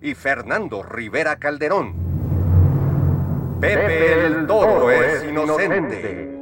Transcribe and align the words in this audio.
y 0.00 0.14
Fernando 0.14 0.82
Rivera 0.82 1.36
Calderón. 1.36 1.94
Pepe 3.60 4.26
el 4.26 4.46
Toro 4.46 4.90
es 4.90 5.24
inocente. 5.24 6.32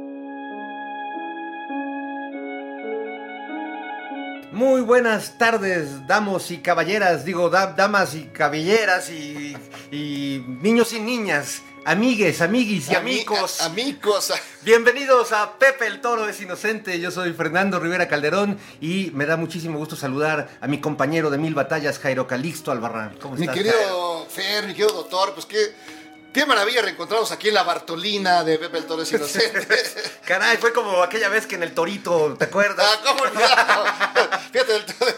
Muy 4.51 4.81
buenas 4.81 5.37
tardes, 5.37 6.07
damos 6.07 6.49
y 6.49 6.59
caballeras, 6.59 7.25
digo, 7.25 7.49
da- 7.49 7.73
damas 7.73 8.15
y 8.15 8.23
caballeras 8.27 9.09
y, 9.09 9.55
y 9.91 10.45
niños 10.61 10.93
y 10.93 11.01
niñas, 11.01 11.61
amigues, 11.85 12.41
amiguis 12.41 12.89
y 12.89 12.95
Ami- 12.95 12.97
amigos. 13.21 13.61
amigos. 13.61 14.33
Bienvenidos 14.63 15.31
a 15.31 15.57
Pepe 15.57 15.87
el 15.87 16.01
Toro 16.01 16.27
es 16.27 16.39
Inocente, 16.41 16.99
yo 16.99 17.11
soy 17.11 17.33
Fernando 17.33 17.79
Rivera 17.79 18.07
Calderón 18.07 18.59
y 18.81 19.11
me 19.13 19.25
da 19.25 19.37
muchísimo 19.37 19.77
gusto 19.77 19.95
saludar 19.95 20.49
a 20.61 20.67
mi 20.67 20.81
compañero 20.81 21.29
de 21.29 21.37
mil 21.37 21.53
batallas, 21.53 21.99
Jairo 21.99 22.27
Calixto 22.27 22.71
Albarrán. 22.71 23.15
¿Cómo 23.21 23.35
Mi 23.35 23.41
estás? 23.45 23.55
Jairo? 23.55 23.71
querido 23.71 24.27
Fer, 24.29 24.65
mi 24.67 24.73
querido 24.73 24.93
doctor, 24.93 25.33
pues 25.33 25.45
qué, 25.45 25.73
qué 26.33 26.45
maravilla 26.47 26.81
reencontrarnos 26.81 27.31
aquí 27.31 27.49
en 27.49 27.53
la 27.53 27.63
Bartolina 27.63 28.43
de 28.43 28.57
Pepe 28.57 28.79
el 28.79 28.85
Toro 28.85 29.03
es 29.03 29.11
Inocente. 29.11 29.67
Caray, 30.25 30.57
fue 30.57 30.73
como 30.73 31.03
aquella 31.03 31.29
vez 31.29 31.45
que 31.45 31.55
en 31.55 31.63
el 31.63 31.73
Torito, 31.73 32.35
¿te 32.37 32.45
acuerdas? 32.45 32.85
ah, 32.89 32.99
¿cómo 33.05 33.25
no? 33.25 33.31
Fíjate, 34.51 35.14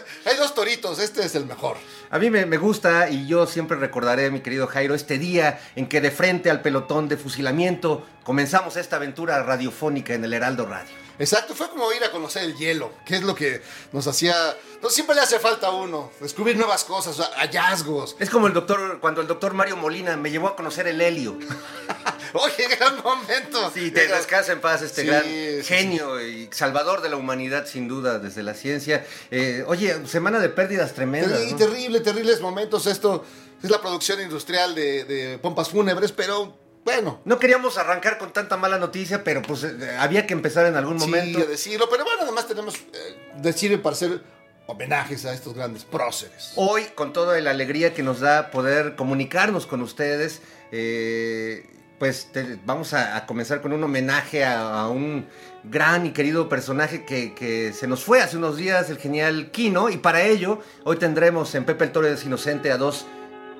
este 0.72 1.24
es 1.24 1.34
el 1.34 1.46
mejor. 1.46 1.76
A 2.10 2.18
mí 2.18 2.28
me, 2.28 2.44
me 2.44 2.58
gusta 2.58 3.08
y 3.08 3.26
yo 3.26 3.46
siempre 3.46 3.78
recordaré, 3.78 4.30
mi 4.30 4.40
querido 4.40 4.66
Jairo, 4.66 4.94
este 4.94 5.18
día 5.18 5.60
en 5.76 5.88
que 5.88 6.00
de 6.00 6.10
frente 6.10 6.50
al 6.50 6.60
pelotón 6.60 7.08
de 7.08 7.16
fusilamiento 7.16 8.06
comenzamos 8.22 8.76
esta 8.76 8.96
aventura 8.96 9.42
radiofónica 9.42 10.12
en 10.12 10.24
el 10.24 10.34
Heraldo 10.34 10.66
Radio. 10.66 11.07
Exacto, 11.18 11.54
fue 11.54 11.68
como 11.68 11.92
ir 11.92 12.02
a 12.04 12.10
conocer 12.10 12.44
el 12.44 12.56
hielo, 12.56 12.92
que 13.04 13.16
es 13.16 13.22
lo 13.22 13.34
que 13.34 13.60
nos 13.92 14.06
hacía... 14.06 14.34
No, 14.80 14.88
siempre 14.88 15.16
le 15.16 15.20
hace 15.22 15.40
falta 15.40 15.66
a 15.66 15.70
uno, 15.70 16.12
descubrir 16.20 16.56
nuevas 16.56 16.84
cosas, 16.84 17.18
hallazgos. 17.36 18.14
Es 18.20 18.30
como 18.30 18.46
el 18.46 18.52
doctor, 18.52 19.00
cuando 19.00 19.20
el 19.20 19.26
doctor 19.26 19.52
Mario 19.52 19.76
Molina 19.76 20.16
me 20.16 20.30
llevó 20.30 20.46
a 20.48 20.54
conocer 20.56 20.86
el 20.86 21.00
helio. 21.00 21.36
Oye, 22.34 22.68
gran 22.78 23.02
momento. 23.02 23.70
Sí, 23.74 23.90
te 23.90 24.06
descansa 24.06 24.52
en 24.52 24.60
paz 24.60 24.82
este 24.82 25.00
Sí, 25.02 25.06
gran 25.08 25.24
sí, 25.24 25.60
genio 25.64 26.20
y 26.20 26.48
salvador 26.52 27.00
de 27.02 27.08
la 27.08 27.16
humanidad, 27.16 27.66
sin 27.66 27.88
duda, 27.88 28.18
desde 28.18 28.42
la 28.42 28.54
ciencia. 28.54 29.04
Eh, 29.30 29.64
oye, 29.66 30.06
semana 30.06 30.38
de 30.38 30.48
pérdidas 30.50 30.92
tremendas. 30.92 31.40
Terri- 31.40 31.50
¿no? 31.52 31.56
Terrible, 31.56 32.00
terribles 32.00 32.40
momentos. 32.40 32.86
Esto 32.86 33.24
es 33.62 33.70
la 33.70 33.80
producción 33.80 34.20
industrial 34.20 34.74
de, 34.74 35.04
de 35.04 35.38
pompas 35.38 35.70
fúnebres, 35.70 36.12
pero 36.12 36.54
bueno. 36.84 37.20
No 37.24 37.38
queríamos 37.38 37.76
arrancar 37.78 38.18
con 38.18 38.32
tanta 38.32 38.56
mala 38.56 38.78
noticia, 38.78 39.22
pero 39.24 39.42
pues 39.42 39.64
eh, 39.64 39.96
había 39.98 40.26
que 40.26 40.32
empezar 40.34 40.66
en 40.66 40.76
algún 40.76 40.96
momento. 40.96 41.38
Sí, 41.38 41.44
a 41.44 41.48
decirlo, 41.48 41.88
pero 41.90 42.04
bueno, 42.04 42.22
además 42.22 42.46
tenemos 42.46 42.74
eh, 42.76 43.32
decir 43.36 43.80
para 43.82 43.94
hacer 43.94 44.22
homenajes 44.66 45.24
a 45.24 45.32
estos 45.32 45.54
grandes 45.54 45.84
próceres. 45.84 46.52
Hoy, 46.56 46.84
con 46.94 47.12
toda 47.12 47.40
la 47.40 47.50
alegría 47.50 47.94
que 47.94 48.02
nos 48.02 48.20
da 48.20 48.50
poder 48.50 48.96
comunicarnos 48.96 49.66
con 49.66 49.80
ustedes, 49.82 50.42
eh, 50.72 51.64
pues 51.98 52.30
te- 52.32 52.58
vamos 52.64 52.92
a, 52.94 53.16
a 53.16 53.26
comenzar 53.26 53.60
con 53.60 53.72
un 53.72 53.82
homenaje 53.82 54.44
a, 54.44 54.80
a 54.82 54.88
un 54.88 55.26
gran 55.64 56.06
y 56.06 56.12
querido 56.12 56.48
personaje 56.48 57.04
que, 57.04 57.34
que 57.34 57.72
se 57.72 57.86
nos 57.86 58.04
fue 58.04 58.20
hace 58.22 58.36
unos 58.36 58.56
días, 58.56 58.88
el 58.90 58.98
genial 58.98 59.50
Kino, 59.50 59.88
y 59.90 59.96
para 59.96 60.22
ello 60.22 60.60
hoy 60.84 60.96
tendremos 60.96 61.54
en 61.54 61.64
Pepe 61.64 61.84
el 61.84 61.92
Toro 61.92 62.06
es 62.06 62.24
Inocente 62.24 62.70
a 62.70 62.76
dos 62.76 63.06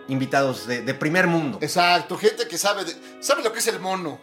invitados 0.09 0.67
de, 0.67 0.83
de 0.83 0.95
primer 0.95 1.27
mundo. 1.27 1.59
Exacto, 1.61 2.17
gente 2.19 2.49
que 2.49 2.59
sabe 2.59 2.85
de- 2.85 2.97
sabe 3.21 3.43
lo 3.43 3.53
que 3.53 3.59
es 3.61 3.67
el 3.69 3.79
mono 3.81 4.21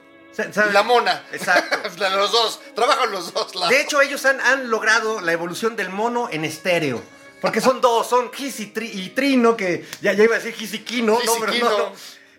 la 0.74 0.84
mona. 0.84 1.24
Exacto. 1.32 1.78
Los 1.98 2.32
dos, 2.34 2.60
trabajan 2.76 3.10
los 3.10 3.34
dos. 3.34 3.56
lados. 3.56 3.70
De 3.70 3.80
hecho, 3.80 4.02
ellos 4.02 4.26
han, 4.26 4.42
han 4.42 4.70
logrado 4.70 5.22
la 5.22 5.32
evolución 5.32 5.78
del 5.78 5.88
mono 5.88 6.28
en 6.30 6.44
estéreo. 6.44 7.02
Porque 7.40 7.62
son 7.62 7.80
dos, 7.80 8.08
son 8.10 8.34
Gis 8.34 8.60
y, 8.60 8.74
Tri- 8.74 8.92
y 8.94 9.10
Trino, 9.12 9.56
que 9.56 9.86
ya, 10.02 10.12
ya 10.12 10.26
iba 10.26 10.36
a 10.36 10.40
decir 10.40 10.54
Gis 10.54 10.74
y 10.74 10.80
Kino, 10.80 11.16
Gis 11.18 11.26
no, 11.28 11.34
pero 11.40 11.52
Kino. 11.54 11.70
no, 11.70 11.78
no. 11.78 11.92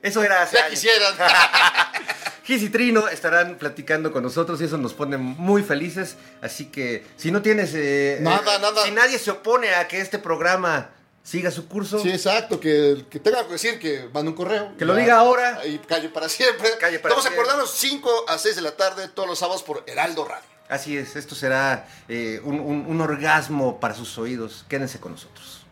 Eso 0.03 0.23
era 0.23 0.43
hace 0.43 0.57
ya 0.57 0.65
años. 0.67 0.71
quisieran. 0.79 1.15
Gis 2.45 2.63
y 2.63 2.69
Trino 2.69 3.09
estarán 3.09 3.57
platicando 3.57 4.13
con 4.13 4.23
nosotros 4.23 4.61
y 4.61 4.65
eso 4.65 4.77
nos 4.79 4.93
pone 4.95 5.17
muy 5.17 5.63
felices. 5.63 6.17
Así 6.43 6.67
que 6.67 7.07
si 7.17 7.31
no 7.31 7.41
tienes... 7.43 7.71
eh, 7.75 8.19
Nada, 8.21 8.57
eh, 8.57 8.59
nada. 8.61 8.85
Si 8.85 8.91
nadie 8.91 9.19
se 9.19 9.31
opone 9.31 9.75
a 9.75 9.89
que 9.89 10.01
este 10.01 10.19
programa 10.19 10.91
siga 11.27 11.51
su 11.51 11.67
curso, 11.67 11.99
sí, 11.99 12.09
exacto, 12.11 12.61
que, 12.61 13.05
que 13.11 13.19
tenga 13.19 13.45
que 13.47 13.55
decir 13.55 13.81
que 13.81 14.09
mande 14.15 14.31
un 14.31 14.37
correo. 14.37 14.77
Que 14.79 14.85
lo 14.85 14.95
Ya. 14.95 15.01
diga 15.01 15.19
ahora. 15.19 15.67
Y 15.67 15.79
calle 15.81 16.09
para 16.09 16.29
siempre. 16.29 16.71
Calle 16.79 17.01
para 17.01 17.15
Vamos 17.15 17.25
siempre. 17.25 17.41
a 17.41 17.43
acordarnos 17.43 17.71
5 17.75 18.11
a 18.29 18.39
6 18.39 18.55
de 18.55 18.63
la 18.63 18.77
tarde 18.77 19.09
todos 19.09 19.29
los 19.29 19.39
sábados 19.39 19.65
por 19.65 19.83
Heraldo 19.89 20.25
Radio. 20.25 20.45
así 20.69 20.97
es, 20.97 21.17
esto 21.17 21.35
será 21.35 21.89
eh, 22.09 22.41
un, 22.45 22.61
un- 22.61 22.87
un 22.87 23.01
orgasmo 23.01 23.81
para 23.81 23.95
sus 23.95 24.17
oídos. 24.19 24.65
Quédense 24.69 25.01
con 25.01 25.13
nosotros. 25.13 25.66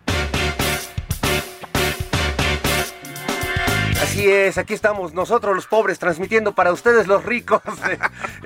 Así 4.15 4.31
es, 4.31 4.59
aquí 4.59 4.75
estamos 4.75 5.13
nosotros 5.13 5.57
los 5.57 5.67
pobres 5.67 5.99
transmitiendo 5.99 6.55
para 6.55 6.73
ustedes 6.73 7.09
los 7.09 7.25
ricos. 7.25 7.61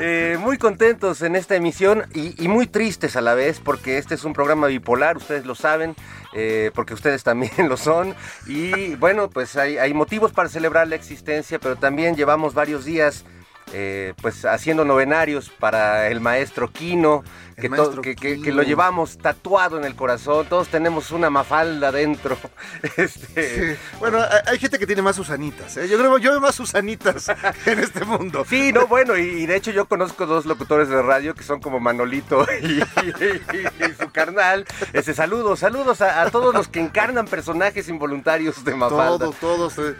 Eh, 0.01 0.37
muy 0.39 0.59
contentos 0.59 1.23
en 1.23 1.34
esta 1.34 1.56
emisión 1.56 2.05
y, 2.15 2.47
muy 2.47 2.69
tristes 2.69 3.17
a 3.17 3.21
la 3.21 3.34
vez 3.34 3.59
porque 3.59 3.99
este 3.99 4.15
es 4.15 4.23
un 4.23 4.33
programa 4.33 4.69
bipolar, 4.69 5.17
ustedes 5.17 5.45
lo 5.45 5.57
saben, 5.57 5.97
eh, 6.34 6.71
porque 6.73 6.95
ustedes 6.95 7.25
también 7.25 7.53
lo 7.69 7.77
son. 7.77 8.15
Y 8.47 8.95
bueno, 8.95 9.28
pues 9.28 9.57
hay 9.57 9.93
motivos 9.95 10.33
para 10.33 10.49
celebrar 10.49 10.87
la 10.87 10.95
existencia, 10.95 11.59
pero 11.59 11.75
también 11.75 12.15
llevamos 12.15 12.55
varios 12.55 12.84
días 12.84 13.25
eh, 13.73 14.15
pues 14.23 14.45
haciendo 14.45 14.84
novenarios 14.84 15.51
para 15.51 16.09
el 16.09 16.21
maestro 16.21 16.71
Quino, 16.73 17.23
El 17.56 17.62
que, 17.62 17.69
to- 17.69 17.77
maestro 17.77 18.03
que- 18.03 18.17
que- 18.17 18.37
que 18.37 18.43
Quino. 18.43 18.56
lo 18.56 18.62
llevamos 18.62 19.19
tatuado 19.19 19.77
en 19.79 19.84
el 19.84 19.95
corazón, 19.95 20.47
todos 20.49 20.69
tenemos 20.69 21.11
una 21.11 21.29
mafalda 21.31 21.93
dentro. 21.93 22.37
Este, 22.97 23.77
Bueno, 23.99 24.19
hay- 24.47 24.59
gente 24.59 24.78
que 24.78 24.87
tiene 24.87 25.03
más 25.03 25.17
Susanitas. 25.17 25.77
¿eh? 25.77 25.89
Yo 25.89 25.99
creo 25.99 26.19
yo 26.19 26.31
veo 26.31 26.41
más 26.41 26.55
Susanitas 26.55 27.28
en 27.67 27.78
este 27.81 28.05
mundo. 28.05 28.45
Sí, 28.49 28.73
no, 28.73 28.87
bueno, 28.87 29.17
y, 29.17 29.23
y 29.23 29.47
de 29.47 29.57
hecho 29.57 29.71
yo 29.71 29.87
conozco 29.87 30.27
dos 30.27 30.47
locutores 30.47 30.89
de 30.89 31.01
radio 31.03 31.34
que 31.34 31.43
son 31.43 31.61
como 31.61 31.81
Manolito 31.81 32.47
y, 32.62 32.81
y- 32.81 33.84
y 33.84 33.95
su 34.01 34.11
carnal. 34.11 34.65
Ese, 34.93 35.15
saludos, 35.15 35.59
saludos 35.61 36.01
a, 36.01 36.23
a 36.23 36.31
todos 36.31 36.55
los 36.55 36.69
que 36.69 36.81
encarnan 36.81 37.27
personajes 37.27 37.89
involuntarios 37.89 38.65
de 38.65 38.75
Mafalda. 38.75 39.19
Todos, 39.31 39.75
todos. 39.75 39.78
eh. 39.78 39.95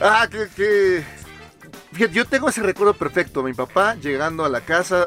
Ah, 0.00 0.26
que- 0.30 1.02
Fíjate, 1.92 2.14
yo 2.14 2.24
tengo 2.24 2.48
ese 2.48 2.62
recuerdo 2.62 2.94
perfecto. 2.94 3.42
Mi 3.42 3.54
papá 3.54 3.94
llegando 3.96 4.44
a 4.44 4.48
la 4.48 4.62
casa 4.62 5.06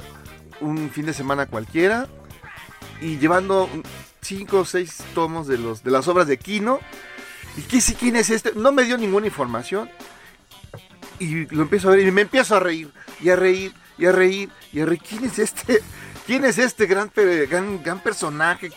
un 0.61 0.89
fin 0.89 1.05
de 1.05 1.13
semana 1.13 1.47
cualquiera 1.47 2.07
y 3.01 3.17
llevando 3.17 3.69
cinco 4.21 4.59
o 4.61 4.65
seis 4.65 5.03
tomos 5.13 5.47
de, 5.47 5.57
los, 5.57 5.83
de 5.83 5.91
las 5.91 6.07
obras 6.07 6.27
de 6.27 6.37
Kino. 6.37 6.79
¿Y 7.57 7.61
qué 7.61 7.81
sí, 7.81 7.95
quién 7.95 8.15
es 8.15 8.29
este? 8.29 8.53
No 8.55 8.71
me 8.71 8.83
dio 8.83 8.97
ninguna 8.97 9.27
información. 9.27 9.89
Y 11.19 11.45
lo 11.53 11.61
empiezo 11.61 11.87
a 11.87 11.91
ver 11.91 12.05
y 12.05 12.11
me 12.11 12.21
empiezo 12.21 12.55
a 12.57 12.59
reír, 12.59 12.91
y 13.21 13.29
a 13.29 13.37
reír, 13.37 13.73
y 13.97 14.05
a 14.05 14.11
reír, 14.11 14.49
y 14.73 14.81
a 14.81 14.85
reír. 14.85 15.01
¿Quién 15.07 15.23
es 15.23 15.39
este? 15.39 15.81
¿Quién 16.25 16.43
es 16.43 16.57
este 16.57 16.87
gran, 16.87 17.11
gran, 17.15 17.81
gran 17.81 17.99
personaje? 17.99 18.71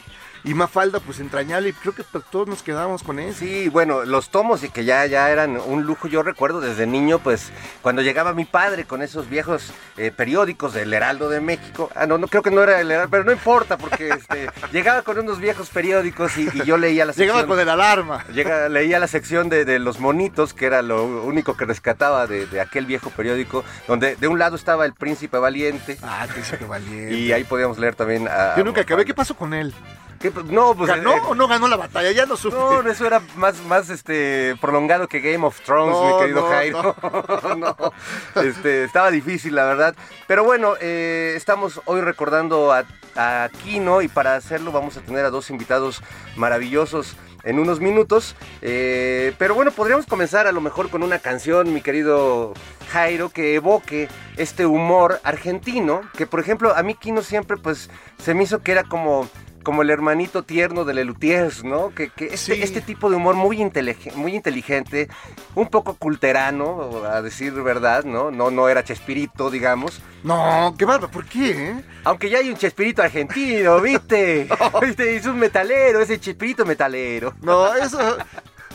Y 0.44 0.55
Mafalda, 0.55 1.00
pues 1.00 1.20
entrañable, 1.20 1.70
y 1.70 1.73
creo 1.73 1.94
que 1.94 2.05
todos 2.31 2.49
nos 2.49 2.62
quedamos 2.62 3.02
con 3.02 3.19
eso. 3.19 3.40
Sí, 3.40 3.69
bueno, 3.69 4.05
los 4.05 4.31
tomos 4.31 4.62
y 4.64 4.69
que 4.69 4.85
ya, 4.85 5.05
ya 5.06 5.31
eran 5.31 5.58
un 5.58 5.85
lujo. 5.85 6.08
Yo 6.08 6.23
recuerdo 6.23 6.61
desde 6.61 6.87
niño, 6.87 7.19
pues, 7.19 7.50
cuando 7.82 8.02
llegaba 8.02 8.35
mi 8.35 8.44
padre 8.44 8.85
con 8.85 9.02
esos 9.02 9.29
viejos 9.29 9.73
eh, 9.96 10.12
periódicos 10.14 10.75
del 10.75 10.93
Heraldo 10.93 11.29
de 11.29 11.40
México. 11.40 11.90
Ah, 11.94 12.06
no, 12.06 12.19
no 12.19 12.29
creo 12.29 12.43
que 12.43 12.50
no 12.50 12.62
era 12.62 12.81
el 12.81 12.90
Heraldo, 12.90 13.11
pero 13.11 13.25
no 13.25 13.32
importa, 13.32 13.76
porque 13.76 14.11
este, 14.11 14.50
llegaba 14.73 15.02
con 15.02 15.19
unos 15.19 15.38
viejos 15.38 15.70
periódicos 15.70 16.37
y, 16.38 16.49
y 16.52 16.64
yo 16.64 16.76
leía 16.76 17.05
la 17.05 17.12
sección. 17.12 17.29
Llegaba 17.29 17.46
con 17.46 17.61
el 17.61 17.69
alarma. 17.69 18.25
Llega, 18.32 18.69
leía 18.69 18.99
la 18.99 19.08
sección 19.08 19.49
de, 19.49 19.64
de 19.64 19.79
los 19.79 19.99
monitos, 19.99 20.55
que 20.55 20.67
era 20.67 20.82
lo 20.82 21.05
único 21.05 21.56
que 21.56 21.64
rescataba 21.64 22.26
de, 22.26 22.46
de 22.46 22.61
aquel 22.61 22.87
viejo 22.87 23.11
periódico, 23.11 23.64
donde 23.87 24.17
de 24.17 24.29
un 24.29 24.38
lado 24.38 24.56
estaba 24.56 24.85
el 24.87 24.94
príncipe 24.94 25.38
valiente. 25.38 25.99
Ah, 26.02 26.26
sí, 26.32 26.56
que 26.56 26.64
valiente. 26.64 27.14
Y 27.14 27.32
ahí 27.32 27.44
podíamos 27.44 27.79
leer 27.79 27.94
también 27.94 28.29
a. 28.29 28.56
Yo 28.56 28.64
nunca 28.64 28.82
acabé. 28.82 29.05
¿Qué 29.05 29.14
pasó 29.14 29.35
con 29.35 29.55
él? 29.55 29.75
¿Qué? 30.18 30.32
No, 30.46 30.74
pues. 30.74 30.88
¿Ganó 30.88 31.16
eh, 31.16 31.22
o 31.28 31.34
no 31.34 31.46
ganó 31.48 31.68
la 31.68 31.76
batalla? 31.76 32.10
Ya 32.12 32.26
no 32.26 32.36
supe. 32.36 32.56
No, 32.56 32.80
eso 32.88 33.06
era 33.06 33.20
más, 33.36 33.62
más 33.64 33.90
este, 33.90 34.56
prolongado 34.60 35.08
que 35.08 35.20
Game 35.20 35.44
of 35.46 35.60
Thrones, 35.60 35.96
No, 35.96 36.14
mi 36.14 36.20
querido 36.20 36.40
no, 36.40 36.48
Jairo. 36.48 36.96
No. 37.58 38.42
Este, 38.42 38.84
estaba 38.84 39.10
difícil, 39.10 39.54
la 39.54 39.64
verdad. 39.64 39.94
Pero 40.26 40.44
bueno, 40.44 40.74
eh, 40.80 41.34
estamos 41.36 41.80
hoy 41.84 42.00
recordando 42.00 42.72
a, 42.72 42.84
a 43.16 43.48
Kino 43.62 44.02
y 44.02 44.08
para 44.08 44.36
hacerlo 44.36 44.72
vamos 44.72 44.96
a 44.96 45.00
tener 45.00 45.24
a 45.24 45.30
dos 45.30 45.50
invitados 45.50 46.02
maravillosos 46.36 47.16
en 47.44 47.58
unos 47.58 47.80
minutos. 47.80 48.36
Eh, 48.62 49.34
pero 49.38 49.54
bueno, 49.54 49.70
podríamos 49.70 50.06
comenzar 50.06 50.46
a 50.46 50.52
lo 50.52 50.60
mejor 50.60 50.90
con 50.90 51.02
una 51.02 51.18
canción, 51.18 51.72
mi 51.72 51.80
querido 51.80 52.54
Jairo, 52.90 53.30
que 53.30 53.54
evoque 53.54 54.08
este 54.36 54.66
humor 54.66 55.20
argentino, 55.24 56.02
que 56.16 56.26
por 56.26 56.40
ejemplo 56.40 56.76
a 56.76 56.82
mí 56.82 56.94
Kino 56.94 57.22
siempre 57.22 57.56
pues 57.56 57.90
se 58.22 58.34
me 58.34 58.44
hizo 58.44 58.62
que 58.62 58.72
era 58.72 58.84
como 58.84 59.28
como 59.68 59.82
el 59.82 59.90
hermanito 59.90 60.44
tierno 60.44 60.86
de 60.86 60.94
Lelutiers, 60.94 61.62
¿no? 61.62 61.90
Que, 61.94 62.08
que 62.08 62.24
este, 62.32 62.54
Sí. 62.54 62.62
este 62.62 62.80
tipo 62.80 63.10
de 63.10 63.16
humor 63.16 63.34
muy, 63.34 63.58
intelig- 63.58 64.14
muy 64.14 64.34
inteligente, 64.34 65.08
un 65.54 65.68
poco 65.68 65.92
culterano, 65.92 67.02
a 67.04 67.20
decir 67.20 67.52
verdad, 67.52 68.04
¿no? 68.04 68.30
No, 68.30 68.50
no 68.50 68.70
era 68.70 68.82
Chespirito, 68.82 69.50
digamos. 69.50 70.00
No, 70.24 70.74
qué 70.78 70.86
bárbaro. 70.86 71.10
¿Por 71.10 71.26
qué? 71.26 71.50
eh? 71.50 71.84
Aunque 72.04 72.30
ya 72.30 72.38
hay 72.38 72.48
un 72.48 72.56
Chespirito 72.56 73.02
argentino, 73.02 73.78
¿viste? 73.82 74.48
¿Viste? 74.80 75.16
Es 75.16 75.26
un 75.26 75.38
metalero, 75.38 76.00
ese 76.00 76.18
Chespirito 76.18 76.64
metalero. 76.64 77.34
No, 77.42 77.74
eso. 77.74 77.98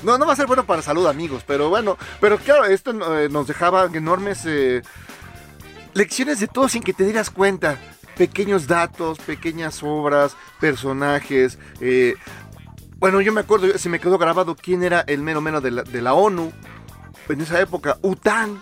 No, 0.03 0.19
no 0.19 0.27
va 0.27 0.33
a 0.33 0.35
ser 0.35 0.45
bueno 0.45 0.63
para 0.63 0.83
salud, 0.83 1.07
amigos, 1.07 1.43
pero 1.47 1.69
bueno. 1.69 1.97
Pero 2.21 2.37
claro, 2.37 2.65
esto 2.65 2.91
eh, 3.17 3.29
nos 3.31 3.47
dejaba 3.47 3.89
enormes 3.91 4.43
eh, 4.45 4.83
lecciones 5.95 6.39
de 6.39 6.47
todo 6.47 6.69
sin 6.69 6.83
que 6.83 6.93
te 6.93 7.03
dieras 7.03 7.31
cuenta. 7.31 7.79
Pequeños 8.17 8.67
datos, 8.67 9.17
pequeñas 9.19 9.81
obras, 9.83 10.35
personajes. 10.59 11.57
eh, 11.81 12.15
bueno, 12.99 13.19
yo 13.19 13.33
me 13.33 13.41
acuerdo, 13.41 13.77
se 13.77 13.89
me 13.89 13.99
quedó 13.99 14.17
grabado 14.17 14.55
quién 14.55 14.81
era 14.81 15.01
el 15.01 15.21
mero 15.21 15.41
mero 15.41 15.59
de 15.59 15.71
la, 15.71 15.83
de 15.83 16.01
la 16.01 16.13
ONU 16.13 16.53
en 17.27 17.41
esa 17.41 17.59
época, 17.59 17.97
Után. 18.01 18.61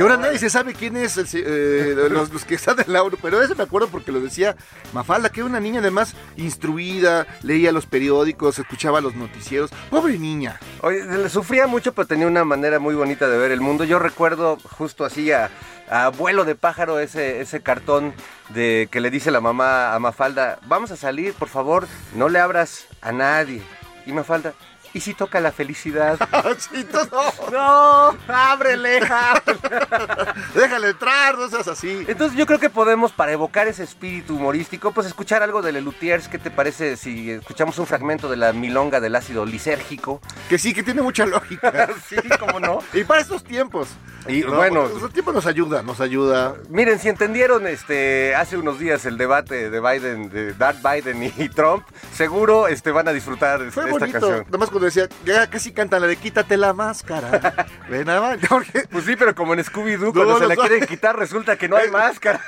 Que 0.00 0.04
ahora 0.04 0.16
nadie 0.16 0.38
se 0.38 0.48
sabe 0.48 0.72
quién 0.72 0.96
es 0.96 1.18
eh, 1.34 1.94
los, 2.08 2.32
los 2.32 2.46
que 2.46 2.54
están 2.54 2.80
en 2.80 2.90
la 2.90 3.02
pero 3.20 3.42
ese 3.42 3.54
me 3.54 3.64
acuerdo 3.64 3.88
porque 3.88 4.10
lo 4.10 4.18
decía 4.18 4.56
Mafalda, 4.94 5.28
que 5.28 5.40
era 5.40 5.46
una 5.46 5.60
niña 5.60 5.80
además 5.80 6.14
instruida, 6.38 7.26
leía 7.42 7.70
los 7.70 7.84
periódicos, 7.84 8.58
escuchaba 8.58 9.02
los 9.02 9.14
noticieros. 9.14 9.70
Pobre 9.90 10.16
niña. 10.16 10.58
Oye, 10.80 11.04
le 11.04 11.28
sufría 11.28 11.66
mucho, 11.66 11.92
pero 11.92 12.08
tenía 12.08 12.26
una 12.26 12.46
manera 12.46 12.78
muy 12.78 12.94
bonita 12.94 13.28
de 13.28 13.36
ver 13.36 13.50
el 13.50 13.60
mundo. 13.60 13.84
Yo 13.84 13.98
recuerdo 13.98 14.56
justo 14.78 15.04
así 15.04 15.32
a, 15.32 15.50
a 15.90 16.08
Vuelo 16.08 16.46
de 16.46 16.54
Pájaro, 16.54 16.98
ese, 16.98 17.42
ese 17.42 17.60
cartón 17.60 18.14
de 18.54 18.88
que 18.90 19.02
le 19.02 19.10
dice 19.10 19.30
la 19.30 19.42
mamá 19.42 19.94
a 19.94 19.98
Mafalda, 19.98 20.60
vamos 20.66 20.92
a 20.92 20.96
salir, 20.96 21.34
por 21.34 21.48
favor, 21.50 21.86
no 22.14 22.30
le 22.30 22.38
abras 22.38 22.86
a 23.02 23.12
nadie. 23.12 23.60
Y 24.06 24.12
Mafalda, 24.12 24.54
¿y 24.92 25.00
si 25.00 25.14
toca 25.14 25.40
la 25.40 25.52
felicidad? 25.52 26.18
Sí, 26.58 26.84
todo. 26.84 27.32
no, 27.52 28.16
ábrele, 28.28 28.98
ábrele. 28.98 29.60
Déjale 30.54 30.88
entrar, 30.90 31.38
no 31.38 31.48
seas 31.48 31.68
así. 31.68 32.04
Entonces 32.08 32.36
yo 32.36 32.46
creo 32.46 32.58
que 32.58 32.70
podemos, 32.70 33.12
para 33.12 33.32
evocar 33.32 33.68
ese 33.68 33.82
espíritu 33.84 34.36
humorístico, 34.36 34.92
pues 34.92 35.06
escuchar 35.06 35.42
algo 35.42 35.62
de 35.62 35.72
Lelutiers. 35.72 36.28
¿Qué 36.28 36.38
te 36.38 36.50
parece 36.50 36.96
si 36.96 37.30
escuchamos 37.30 37.78
un 37.78 37.86
fragmento 37.86 38.28
de 38.28 38.36
la 38.36 38.52
milonga 38.52 39.00
del 39.00 39.16
ácido 39.16 39.44
lisérgico? 39.46 40.20
Que 40.48 40.58
sí, 40.58 40.74
que 40.74 40.82
tiene 40.82 41.02
mucha 41.02 41.26
lógica. 41.26 41.88
sí, 42.08 42.16
cómo 42.38 42.60
no. 42.60 42.80
Y 42.92 43.04
para 43.04 43.20
estos 43.20 43.44
tiempos. 43.44 43.88
Y 44.28 44.40
¿no? 44.42 44.56
bueno, 44.56 44.86
Estos 44.86 45.12
tiempos 45.12 45.34
nos 45.34 45.46
ayuda, 45.46 45.82
nos 45.82 46.00
ayuda. 46.00 46.54
Miren, 46.68 46.98
si 46.98 47.08
entendieron 47.08 47.66
este 47.66 48.34
hace 48.34 48.56
unos 48.58 48.78
días 48.78 49.06
el 49.06 49.16
debate 49.16 49.70
de 49.70 49.80
Biden, 49.80 50.28
de 50.28 50.52
Darth 50.52 50.80
Biden 50.82 51.22
y 51.36 51.48
Trump, 51.48 51.84
seguro 52.14 52.68
este 52.68 52.90
van 52.90 53.08
a 53.08 53.12
disfrutar 53.12 53.60
Fue 53.70 53.84
esta 53.84 53.98
bonito. 53.98 54.20
canción. 54.20 54.44
Nada 54.46 54.58
más 54.58 54.70
cuando 54.80 54.86
decía, 54.86 55.08
ya 55.26 55.46
casi 55.50 55.72
cantan 55.72 56.00
la 56.00 56.08
de 56.08 56.16
quítate 56.16 56.56
la 56.56 56.72
máscara. 56.72 57.66
Ve 57.90 58.04
nada 58.04 58.20
más. 58.20 58.38
Porque 58.48 58.84
Pues 58.90 59.04
sí, 59.04 59.14
pero 59.16 59.34
como 59.34 59.52
en 59.54 59.60
Scooby-Doo, 59.60 60.12
cuando 60.12 60.24
No, 60.32 60.34
se 60.38 60.42
no 60.44 60.48
la 60.48 60.54
sabe. 60.54 60.68
quieren 60.68 60.86
quitar, 60.88 61.16
resulta 61.18 61.56
que 61.56 61.68
no 61.68 61.76
hay 61.76 61.90
máscara. 61.92 62.40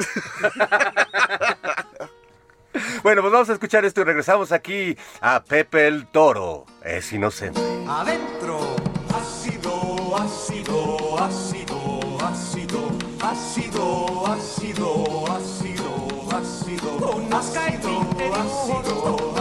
bueno, 3.03 3.21
pues 3.21 3.33
vamos 3.33 3.51
a 3.51 3.53
escuchar 3.53 3.85
esto 3.85 4.01
y 4.01 4.05
regresamos 4.05 4.51
aquí 4.53 4.97
a 5.21 5.43
Pepe 5.45 5.87
el 5.89 6.07
Toro. 6.07 6.65
Es 6.83 7.13
inocente. 7.13 7.61
Adentro. 7.87 8.77
Ácido, 9.15 10.17
ácido, 10.17 11.19
ácido, 11.23 12.19
ácido, 12.25 12.89
ácido, 13.23 14.27
ácido, 14.27 15.27
ácido, 15.31 16.29
ácido. 16.35 16.97
Con 16.99 17.33
ácido, 17.35 17.63
ácido, 17.63 18.19
el 18.21 18.33
ácido, 18.33 19.35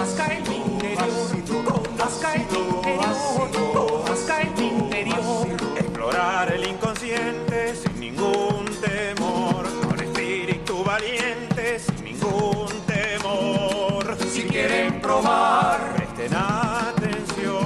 El 6.21 6.68
inconsciente 6.68 7.75
sin 7.75 8.00
ningún 8.00 8.65
temor, 8.79 9.65
con 9.88 10.00
espíritu 10.00 10.83
valiente 10.83 11.79
sin 11.79 12.03
ningún 12.06 12.68
temor. 12.85 14.15
Si 14.31 14.44
quieren 14.44 15.01
probar, 15.01 15.79
presten 15.95 16.35
atención, 16.35 17.63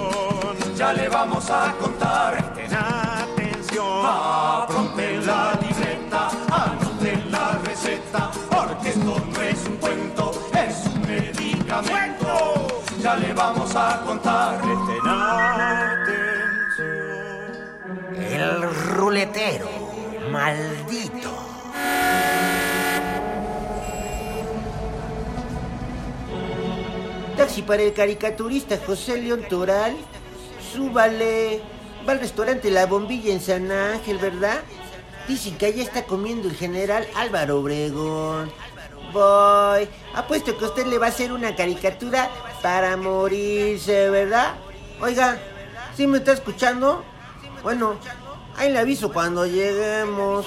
ya 0.78 0.94
le 0.94 1.10
vamos 1.10 1.50
a 1.50 1.74
contar. 1.81 2.54
Presten 2.54 2.78
atención, 2.78 4.06
apronten 4.06 5.25
la 5.25 5.60
libreta, 5.62 6.30
anoten 6.50 7.30
la 7.30 7.60
receta, 7.66 8.31
porque 8.50 8.90
esto 8.90 9.22
no 9.34 9.42
es 9.42 9.66
un 9.68 9.75
cuento, 9.78 10.31
es 10.54 10.86
un 10.94 11.01
medicamento. 11.01 12.84
Ya 13.01 13.16
le 13.18 13.34
vamos 13.34 13.75
a 13.75 14.01
contar. 14.06 14.75
Maldito. 20.29 21.31
Taxi 27.38 27.62
para 27.62 27.83
el 27.83 27.94
caricaturista 27.94 28.77
José 28.85 29.21
León 29.21 29.45
Toral. 29.50 29.95
Súbale. 30.73 31.62
Va 32.07 32.12
al 32.13 32.19
restaurante 32.19 32.69
La 32.69 32.86
Bombilla 32.86 33.31
en 33.31 33.39
San 33.39 33.72
Ángel, 33.72 34.17
¿verdad? 34.17 34.60
Dicen 35.27 35.57
que 35.57 35.67
allá 35.67 35.81
está 35.81 36.03
comiendo 36.03 36.50
el 36.50 36.55
general 36.55 37.07
Álvaro 37.15 37.60
Obregón. 37.60 38.51
Voy. 39.13 39.88
Apuesto 40.13 40.57
que 40.57 40.65
usted 40.65 40.86
le 40.88 40.98
va 40.98 41.07
a 41.07 41.10
hacer 41.10 41.31
una 41.31 41.55
caricatura 41.55 42.29
para 42.62 42.98
morirse, 42.98 44.10
¿verdad? 44.10 44.55
Oiga, 45.00 45.38
¿sí 45.95 46.05
me 46.05 46.17
está 46.17 46.34
escuchando? 46.34 47.03
Bueno, 47.63 47.95
ahí 48.57 48.71
le 48.71 48.79
aviso 48.79 49.12
cuando 49.12 49.45
lleguemos. 49.45 50.45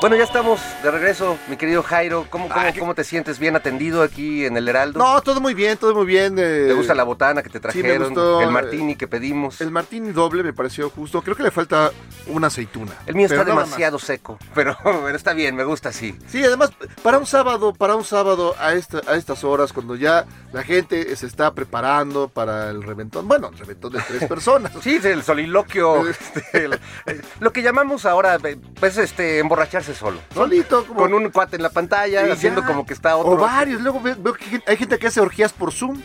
Bueno, 0.00 0.14
ya 0.14 0.22
estamos 0.22 0.60
de 0.84 0.92
regreso, 0.92 1.36
mi 1.48 1.56
querido 1.56 1.82
Jairo. 1.82 2.24
¿Cómo, 2.30 2.48
cómo, 2.48 2.92
Ah, 2.92 2.94
te 2.94 3.02
sientes? 3.02 3.40
¿Bien 3.40 3.56
atendido 3.56 4.02
aquí 4.04 4.44
en 4.46 4.56
el 4.56 4.68
Heraldo? 4.68 5.00
No, 5.00 5.20
todo 5.22 5.40
muy 5.40 5.54
bien, 5.54 5.76
todo 5.76 5.92
muy 5.92 6.06
bien. 6.06 6.36
eh, 6.38 6.66
¿Te 6.68 6.72
gusta 6.74 6.94
la 6.94 7.02
botana 7.02 7.42
que 7.42 7.48
te 7.50 7.58
sí, 7.72 7.78
me 7.78 7.82
trajeron? 7.82 8.04
gustó, 8.14 8.40
el 8.40 8.48
eh, 8.48 8.52
martini 8.52 8.94
que 8.94 9.08
pedimos. 9.08 9.60
El 9.60 9.72
martini 9.72 10.12
doble 10.12 10.44
me 10.44 10.52
pareció 10.52 10.88
justo. 10.90 11.20
Creo 11.22 11.34
que 11.34 11.42
le 11.42 11.50
falta 11.50 11.90
una 12.28 12.46
aceituna. 12.46 12.92
El 13.06 13.16
mío 13.16 13.26
está 13.26 13.42
demasiado 13.42 13.98
seco, 13.98 14.38
pero, 14.54 14.76
pero 14.84 15.16
está 15.16 15.32
bien, 15.32 15.56
me 15.56 15.64
gusta 15.64 15.88
así. 15.88 16.16
Sí, 16.28 16.44
además, 16.44 16.70
para 17.02 17.18
un 17.18 17.26
sábado, 17.26 17.72
para 17.72 17.96
un 17.96 18.04
sábado 18.04 18.54
a, 18.60 18.74
esta, 18.74 19.00
a 19.08 19.16
estas 19.16 19.42
horas, 19.42 19.72
cuando 19.72 19.96
ya 19.96 20.26
la 20.52 20.62
gente 20.62 21.14
se 21.16 21.26
está 21.26 21.52
preparando 21.54 22.28
para 22.28 22.70
el 22.70 22.84
reventón, 22.84 23.26
bueno, 23.26 23.48
el 23.48 23.58
reventón 23.58 23.94
de 23.94 24.00
tres 24.06 24.24
personas. 24.28 24.70
Sí, 24.80 25.00
el 25.02 25.24
soliloquio, 25.24 26.08
este, 26.08 26.64
el- 26.66 26.74
eh, 27.06 27.20
lo 27.40 27.52
que 27.52 27.62
llamamos 27.62 28.06
ahora, 28.06 28.38
pues, 28.78 28.96
este, 28.96 29.40
emborracharse 29.40 29.87
solo. 29.94 30.20
¿no? 30.34 30.42
Solito, 30.42 30.84
como... 30.86 31.00
Con 31.00 31.14
un 31.14 31.30
cuate 31.30 31.56
en 31.56 31.62
la 31.62 31.70
pantalla, 31.70 32.26
y 32.26 32.30
haciendo 32.30 32.60
ya. 32.62 32.66
como 32.66 32.86
que 32.86 32.94
está 32.94 33.16
otro. 33.16 33.32
O 33.32 33.36
varios, 33.36 33.80
luego 33.80 34.00
ve- 34.00 34.16
veo 34.18 34.34
que 34.34 34.62
hay 34.66 34.76
gente 34.76 34.98
que 34.98 35.06
hace 35.06 35.20
orgías 35.20 35.52
por 35.52 35.72
Zoom. 35.72 36.00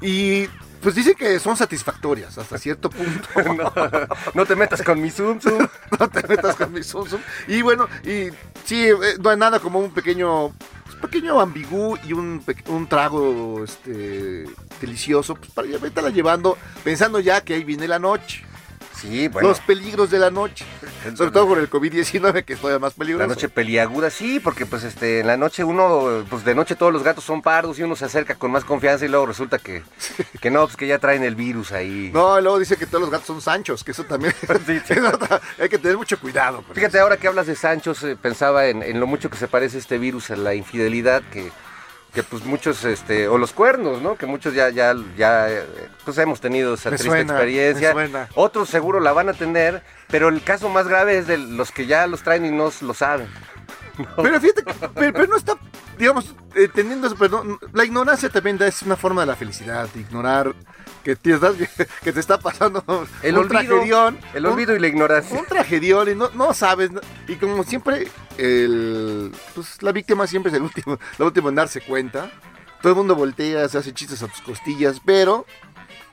Y 0.00 0.48
pues 0.82 0.94
dicen 0.94 1.14
que 1.14 1.38
son 1.40 1.56
satisfactorias 1.56 2.36
hasta 2.36 2.58
cierto 2.58 2.90
punto. 2.90 3.28
no, 3.56 3.72
no 4.34 4.46
te 4.46 4.54
metas 4.54 4.82
con 4.82 5.00
mi 5.00 5.10
Zoom, 5.10 5.40
Zoom. 5.40 5.66
no 5.98 6.08
te 6.10 6.26
metas 6.28 6.56
con 6.56 6.72
mi 6.72 6.82
Zoom 6.82 7.08
Zoom. 7.08 7.22
Y 7.48 7.62
bueno, 7.62 7.88
y 8.02 8.28
sí, 8.64 8.88
eh, 8.88 9.16
no 9.18 9.30
hay 9.30 9.38
nada 9.38 9.60
como 9.60 9.78
un 9.78 9.92
pequeño 9.92 10.52
pues, 10.84 10.96
pequeño 10.96 11.40
ambigú 11.40 11.96
y 12.04 12.12
un, 12.12 12.44
un 12.66 12.86
trago 12.86 13.64
este, 13.64 14.44
delicioso, 14.80 15.34
pues 15.36 15.50
para 15.52 15.68
ya 15.68 15.78
la 16.02 16.10
llevando, 16.10 16.58
pensando 16.82 17.18
ya 17.18 17.42
que 17.42 17.54
ahí 17.54 17.64
viene 17.64 17.88
la 17.88 17.98
noche. 17.98 18.44
Sí, 18.94 19.28
bueno. 19.28 19.48
Los 19.48 19.60
peligros 19.60 20.10
de 20.10 20.18
la 20.18 20.30
noche. 20.30 20.66
Sobre 21.16 21.30
todo 21.30 21.48
con 21.48 21.58
el 21.58 21.70
COVID-19, 21.70 22.44
que 22.44 22.54
es 22.54 22.60
todavía 22.60 22.78
más 22.78 22.94
peligroso. 22.94 23.28
La 23.28 23.34
noche 23.34 23.48
peliaguda, 23.48 24.10
sí, 24.10 24.40
porque 24.40 24.66
pues 24.66 24.84
este, 24.84 25.20
en 25.20 25.26
la 25.26 25.36
noche 25.36 25.64
uno, 25.64 26.24
pues 26.28 26.44
de 26.44 26.54
noche 26.54 26.74
todos 26.74 26.92
los 26.92 27.02
gatos 27.02 27.24
son 27.24 27.42
pardos 27.42 27.78
y 27.78 27.82
uno 27.82 27.96
se 27.96 28.04
acerca 28.04 28.34
con 28.34 28.50
más 28.50 28.64
confianza 28.64 29.04
y 29.04 29.08
luego 29.08 29.26
resulta 29.26 29.58
que, 29.58 29.82
que 30.40 30.50
no, 30.50 30.64
pues 30.64 30.76
que 30.76 30.86
ya 30.86 30.98
traen 30.98 31.22
el 31.22 31.34
virus 31.34 31.72
ahí. 31.72 32.10
No, 32.12 32.38
y 32.38 32.42
luego 32.42 32.58
dice 32.58 32.76
que 32.76 32.86
todos 32.86 33.02
los 33.02 33.10
gatos 33.10 33.26
son 33.26 33.40
Sanchos, 33.40 33.84
que 33.84 33.90
eso 33.92 34.04
también 34.04 34.34
Sí, 34.66 34.80
sí. 34.86 34.94
hay 35.58 35.68
que 35.68 35.78
tener 35.78 35.96
mucho 35.96 36.18
cuidado. 36.18 36.64
Fíjate, 36.72 36.98
ahora 36.98 37.16
que 37.16 37.28
hablas 37.28 37.46
de 37.46 37.54
Sanchos, 37.54 38.02
eh, 38.04 38.16
pensaba 38.20 38.66
en, 38.66 38.82
en 38.82 39.00
lo 39.00 39.06
mucho 39.06 39.30
que 39.30 39.36
se 39.36 39.48
parece 39.48 39.78
este 39.78 39.98
virus 39.98 40.30
a 40.30 40.36
la 40.36 40.54
infidelidad, 40.54 41.22
que, 41.30 41.50
que 42.14 42.22
pues 42.22 42.44
muchos, 42.44 42.84
este, 42.84 43.26
o 43.28 43.38
los 43.38 43.52
cuernos, 43.52 44.00
¿no? 44.00 44.16
Que 44.16 44.26
muchos 44.26 44.54
ya, 44.54 44.70
ya, 44.70 44.94
ya, 45.16 45.48
pues 46.04 46.16
hemos 46.18 46.40
tenido 46.40 46.74
esa 46.74 46.90
Me 46.90 46.96
triste 46.96 47.10
suena, 47.16 47.32
experiencia. 47.32 48.28
Otros 48.34 48.68
seguro 48.68 49.00
la 49.00 49.12
van 49.12 49.28
a 49.28 49.32
tener, 49.34 49.82
pero 50.08 50.28
el 50.28 50.42
caso 50.42 50.68
más 50.68 50.86
grave 50.86 51.18
es 51.18 51.26
de 51.26 51.38
los 51.38 51.72
que 51.72 51.86
ya 51.86 52.06
los 52.06 52.22
traen 52.22 52.46
y 52.46 52.50
no 52.50 52.70
lo 52.80 52.94
saben. 52.94 53.28
Pero 54.16 54.40
fíjate, 54.40 54.62
que- 54.64 54.72
pero, 54.94 55.12
pero 55.12 55.26
no 55.26 55.36
está, 55.36 55.56
digamos, 55.98 56.34
eh, 56.54 56.68
teniendo 56.72 57.06
eso, 57.08 57.16
pero 57.18 57.42
no- 57.44 57.58
la 57.72 57.84
ignorancia 57.84 58.28
también 58.28 58.58
da- 58.58 58.66
es 58.66 58.82
una 58.82 58.96
forma 58.96 59.22
de 59.22 59.26
la 59.28 59.36
felicidad, 59.36 59.88
de 59.92 60.00
ignorar 60.00 60.54
que 61.04 61.14
te, 61.16 61.32
estás- 61.34 61.54
que 62.02 62.12
te 62.12 62.18
está 62.20 62.38
pasando 62.38 62.82
El 63.22 63.34
un 63.38 63.44
olvido, 63.44 63.48
tragedión. 63.62 64.18
el 64.34 64.46
un- 64.46 64.52
olvido 64.52 64.74
y 64.74 64.80
la 64.80 64.88
ignorancia. 64.88 65.38
Un 65.38 65.46
tragedión 65.46 66.10
y 66.10 66.14
no, 66.14 66.30
no 66.30 66.52
sabes, 66.54 66.90
no- 66.90 67.00
y 67.28 67.36
como 67.36 67.62
siempre, 67.62 68.08
el, 68.38 69.30
pues, 69.54 69.82
la 69.82 69.92
víctima 69.92 70.26
siempre 70.26 70.50
es 70.50 70.56
el 70.56 70.62
último, 70.62 70.98
la 71.18 71.24
última 71.26 71.48
en 71.50 71.54
darse 71.54 71.80
cuenta. 71.82 72.30
Todo 72.82 72.92
el 72.92 72.96
mundo 72.98 73.14
voltea, 73.16 73.68
se 73.68 73.78
hace 73.78 73.94
chistes 73.94 74.22
a 74.22 74.28
tus 74.28 74.40
costillas, 74.42 75.00
pero 75.04 75.46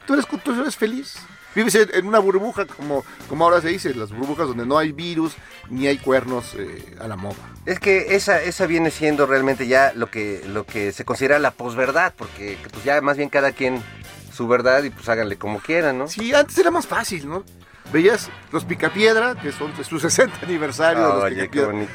tú 0.05 0.13
eres, 0.13 0.25
tú 0.43 0.51
eres 0.62 0.75
feliz. 0.75 1.15
Vives 1.53 1.75
en, 1.75 1.89
en 1.93 2.07
una 2.07 2.19
burbuja, 2.19 2.65
como, 2.65 3.03
como 3.27 3.43
ahora 3.43 3.60
se 3.60 3.67
dice, 3.67 3.93
las 3.93 4.12
burbujas 4.13 4.48
donde 4.48 4.65
no 4.65 4.77
hay 4.77 4.93
virus 4.93 5.33
ni 5.69 5.88
hay 5.88 5.98
cuernos 5.98 6.53
eh, 6.57 6.95
a 7.01 7.10
la 7.10 7.17
moda. 7.17 7.36
Es 7.65 7.77
que 7.81 8.15
esa, 8.15 8.41
esa 8.41 8.67
viene 8.67 8.89
siendo 8.89 9.25
realmente 9.25 9.67
ya 9.67 9.91
lo 9.93 10.10
que, 10.10 10.41
lo 10.48 10.65
que 10.65 10.93
se 10.93 11.03
considera 11.03 11.39
la 11.39 11.51
posverdad, 11.51 12.13
porque 12.17 12.57
pues 12.71 12.86
ya 12.86 13.01
más 13.01 13.17
bien 13.17 13.27
cada 13.27 13.51
quien 13.51 13.83
su 14.32 14.48
verdad 14.48 14.84
y 14.84 14.90
pues 14.90 15.08
háganle 15.10 15.38
como 15.38 15.60
quieran, 15.60 15.98
¿no? 15.98 16.08
Sí, 16.08 16.34
antes 16.34 16.58
era 16.58 16.72
más 16.72 16.88
fácil, 16.88 17.28
¿no? 17.28 17.44
Veías 17.92 18.30
los 18.52 18.64
Picapiedra, 18.64 19.36
que 19.36 19.52
son 19.52 19.72
su 19.84 20.00
60 20.00 20.40
aniversario. 20.44 21.02
de 21.02 21.14
los 21.14 21.24
Oye, 21.24 21.50
qué 21.50 21.66
bonito. 21.66 21.92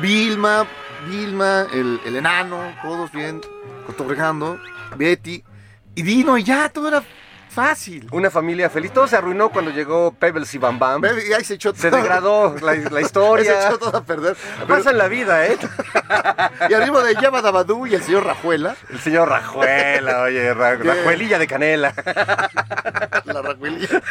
Vilma, 0.00 0.66
Vilma, 1.08 1.66
el, 1.72 2.00
el 2.04 2.16
enano, 2.16 2.60
todos 2.82 3.12
bien, 3.12 3.40
cotorreando, 3.86 4.58
Betty, 4.96 5.42
y 5.94 6.02
Dino, 6.02 6.36
y 6.36 6.44
ya, 6.44 6.68
todo 6.68 6.88
era 6.88 7.02
fácil. 7.56 8.06
Una 8.12 8.30
familia 8.30 8.68
feliz. 8.70 8.92
Todo 8.92 9.08
se 9.08 9.16
arruinó 9.16 9.48
cuando 9.48 9.70
llegó 9.70 10.12
Pebbles 10.12 10.54
y 10.54 10.58
Bam 10.58 10.78
Bam. 10.78 11.02
Y 11.28 11.32
ahí 11.32 11.42
se 11.42 11.54
echó 11.54 11.74
Se 11.74 11.88
todo- 11.90 12.00
degradó 12.00 12.54
la, 12.60 12.60
la 12.60 12.70
ahí 12.76 12.84
se 12.92 13.00
historia. 13.00 13.66
echó 13.68 13.78
todo 13.78 13.96
a 13.96 14.04
perder. 14.04 14.36
Pasa 14.68 14.90
en 14.90 14.98
la 14.98 15.08
vida, 15.08 15.46
¿eh? 15.46 15.56
Y 16.70 16.74
arriba 16.74 17.02
de 17.02 17.14
Yaba 17.14 17.40
Dabadú 17.42 17.86
y 17.86 17.94
el 17.94 18.02
señor 18.02 18.24
Rajuela, 18.26 18.76
El 18.90 19.00
señor 19.00 19.28
Rajuela, 19.30 20.22
oye. 20.22 20.52
Rajuelilla 20.54 21.38
de 21.38 21.46
canela. 21.46 21.94
la 23.24 23.42
Rajuelilla. 23.42 24.02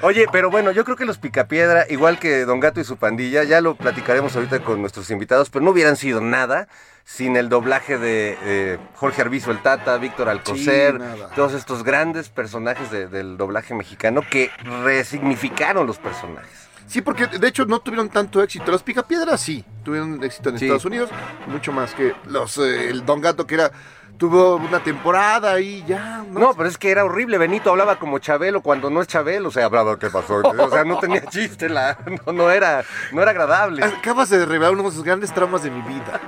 Oye, 0.00 0.26
pero 0.30 0.48
bueno, 0.50 0.70
yo 0.70 0.84
creo 0.84 0.96
que 0.96 1.04
los 1.04 1.18
Picapiedra, 1.18 1.84
igual 1.90 2.18
que 2.20 2.44
Don 2.44 2.60
Gato 2.60 2.80
y 2.80 2.84
su 2.84 2.96
pandilla, 2.96 3.42
ya 3.42 3.60
lo 3.60 3.74
platicaremos 3.74 4.34
ahorita 4.36 4.60
con 4.60 4.80
nuestros 4.80 5.10
invitados, 5.10 5.50
pero 5.50 5.64
no 5.64 5.72
hubieran 5.72 5.96
sido 5.96 6.20
nada 6.20 6.68
sin 7.04 7.36
el 7.36 7.48
doblaje 7.48 7.98
de 7.98 8.38
eh, 8.42 8.78
Jorge 8.94 9.22
Arbizu 9.22 9.50
el 9.50 9.60
Tata, 9.62 9.96
Víctor 9.98 10.28
Alcocer, 10.28 11.00
Sí, 11.00 11.22
todos 11.34 11.54
estos 11.54 11.82
grandes 11.82 12.28
personajes 12.28 12.90
de- 12.90 13.08
del 13.08 13.36
doblaje 13.36 13.74
mexicano 13.74 14.22
que 14.30 14.50
resignificaron 14.84 15.86
los 15.86 15.98
personajes. 15.98 16.68
Sí, 16.86 17.02
porque 17.02 17.26
de 17.26 17.48
hecho 17.48 17.64
no 17.66 17.80
tuvieron 17.80 18.08
tanto 18.08 18.42
éxito. 18.42 18.70
Los 18.70 18.82
Picapiedras 18.82 19.40
sí, 19.40 19.64
tuvieron 19.84 20.22
éxito 20.22 20.48
en 20.50 20.58
Sí. 20.58 20.64
Estados 20.66 20.84
Unidos, 20.84 21.10
mucho 21.46 21.72
más 21.72 21.92
que 21.94 22.14
los 22.26 22.56
eh, 22.58 22.88
el 22.88 23.04
Don 23.04 23.20
Gato 23.20 23.46
que 23.46 23.56
era 23.56 23.72
tuvo 24.18 24.56
una 24.56 24.80
temporada 24.82 25.60
y 25.60 25.84
ya. 25.84 26.24
No, 26.30 26.52
pero 26.54 26.68
es 26.68 26.76
que 26.76 26.90
era 26.90 27.04
horrible. 27.04 27.38
Benito 27.38 27.70
hablaba 27.70 27.96
como 27.98 28.18
Chabelo 28.18 28.60
cuando 28.60 28.90
no 28.90 29.00
es 29.00 29.06
Chabelo. 29.08 29.48
O 29.48 29.52
sea, 29.52 29.64
hablaba, 29.66 29.98
¿qué 29.98 30.10
pasó? 30.10 30.42
O 30.58 30.70
sea, 30.70 30.84
no 30.84 30.98
tenía 30.98 31.24
chiste. 31.26 31.68
La, 31.68 31.96
no, 32.26 32.32
no 32.32 32.50
era, 32.50 32.84
no 33.12 33.22
era 33.22 33.30
agradable. 33.30 33.84
Acabas 33.84 34.28
de 34.28 34.44
revelar 34.44 34.72
uno 34.72 34.82
de 34.82 34.88
los 34.96 35.02
grandes 35.04 35.32
traumas 35.32 35.62
de 35.62 35.70
mi 35.70 35.80
vida. 35.82 36.20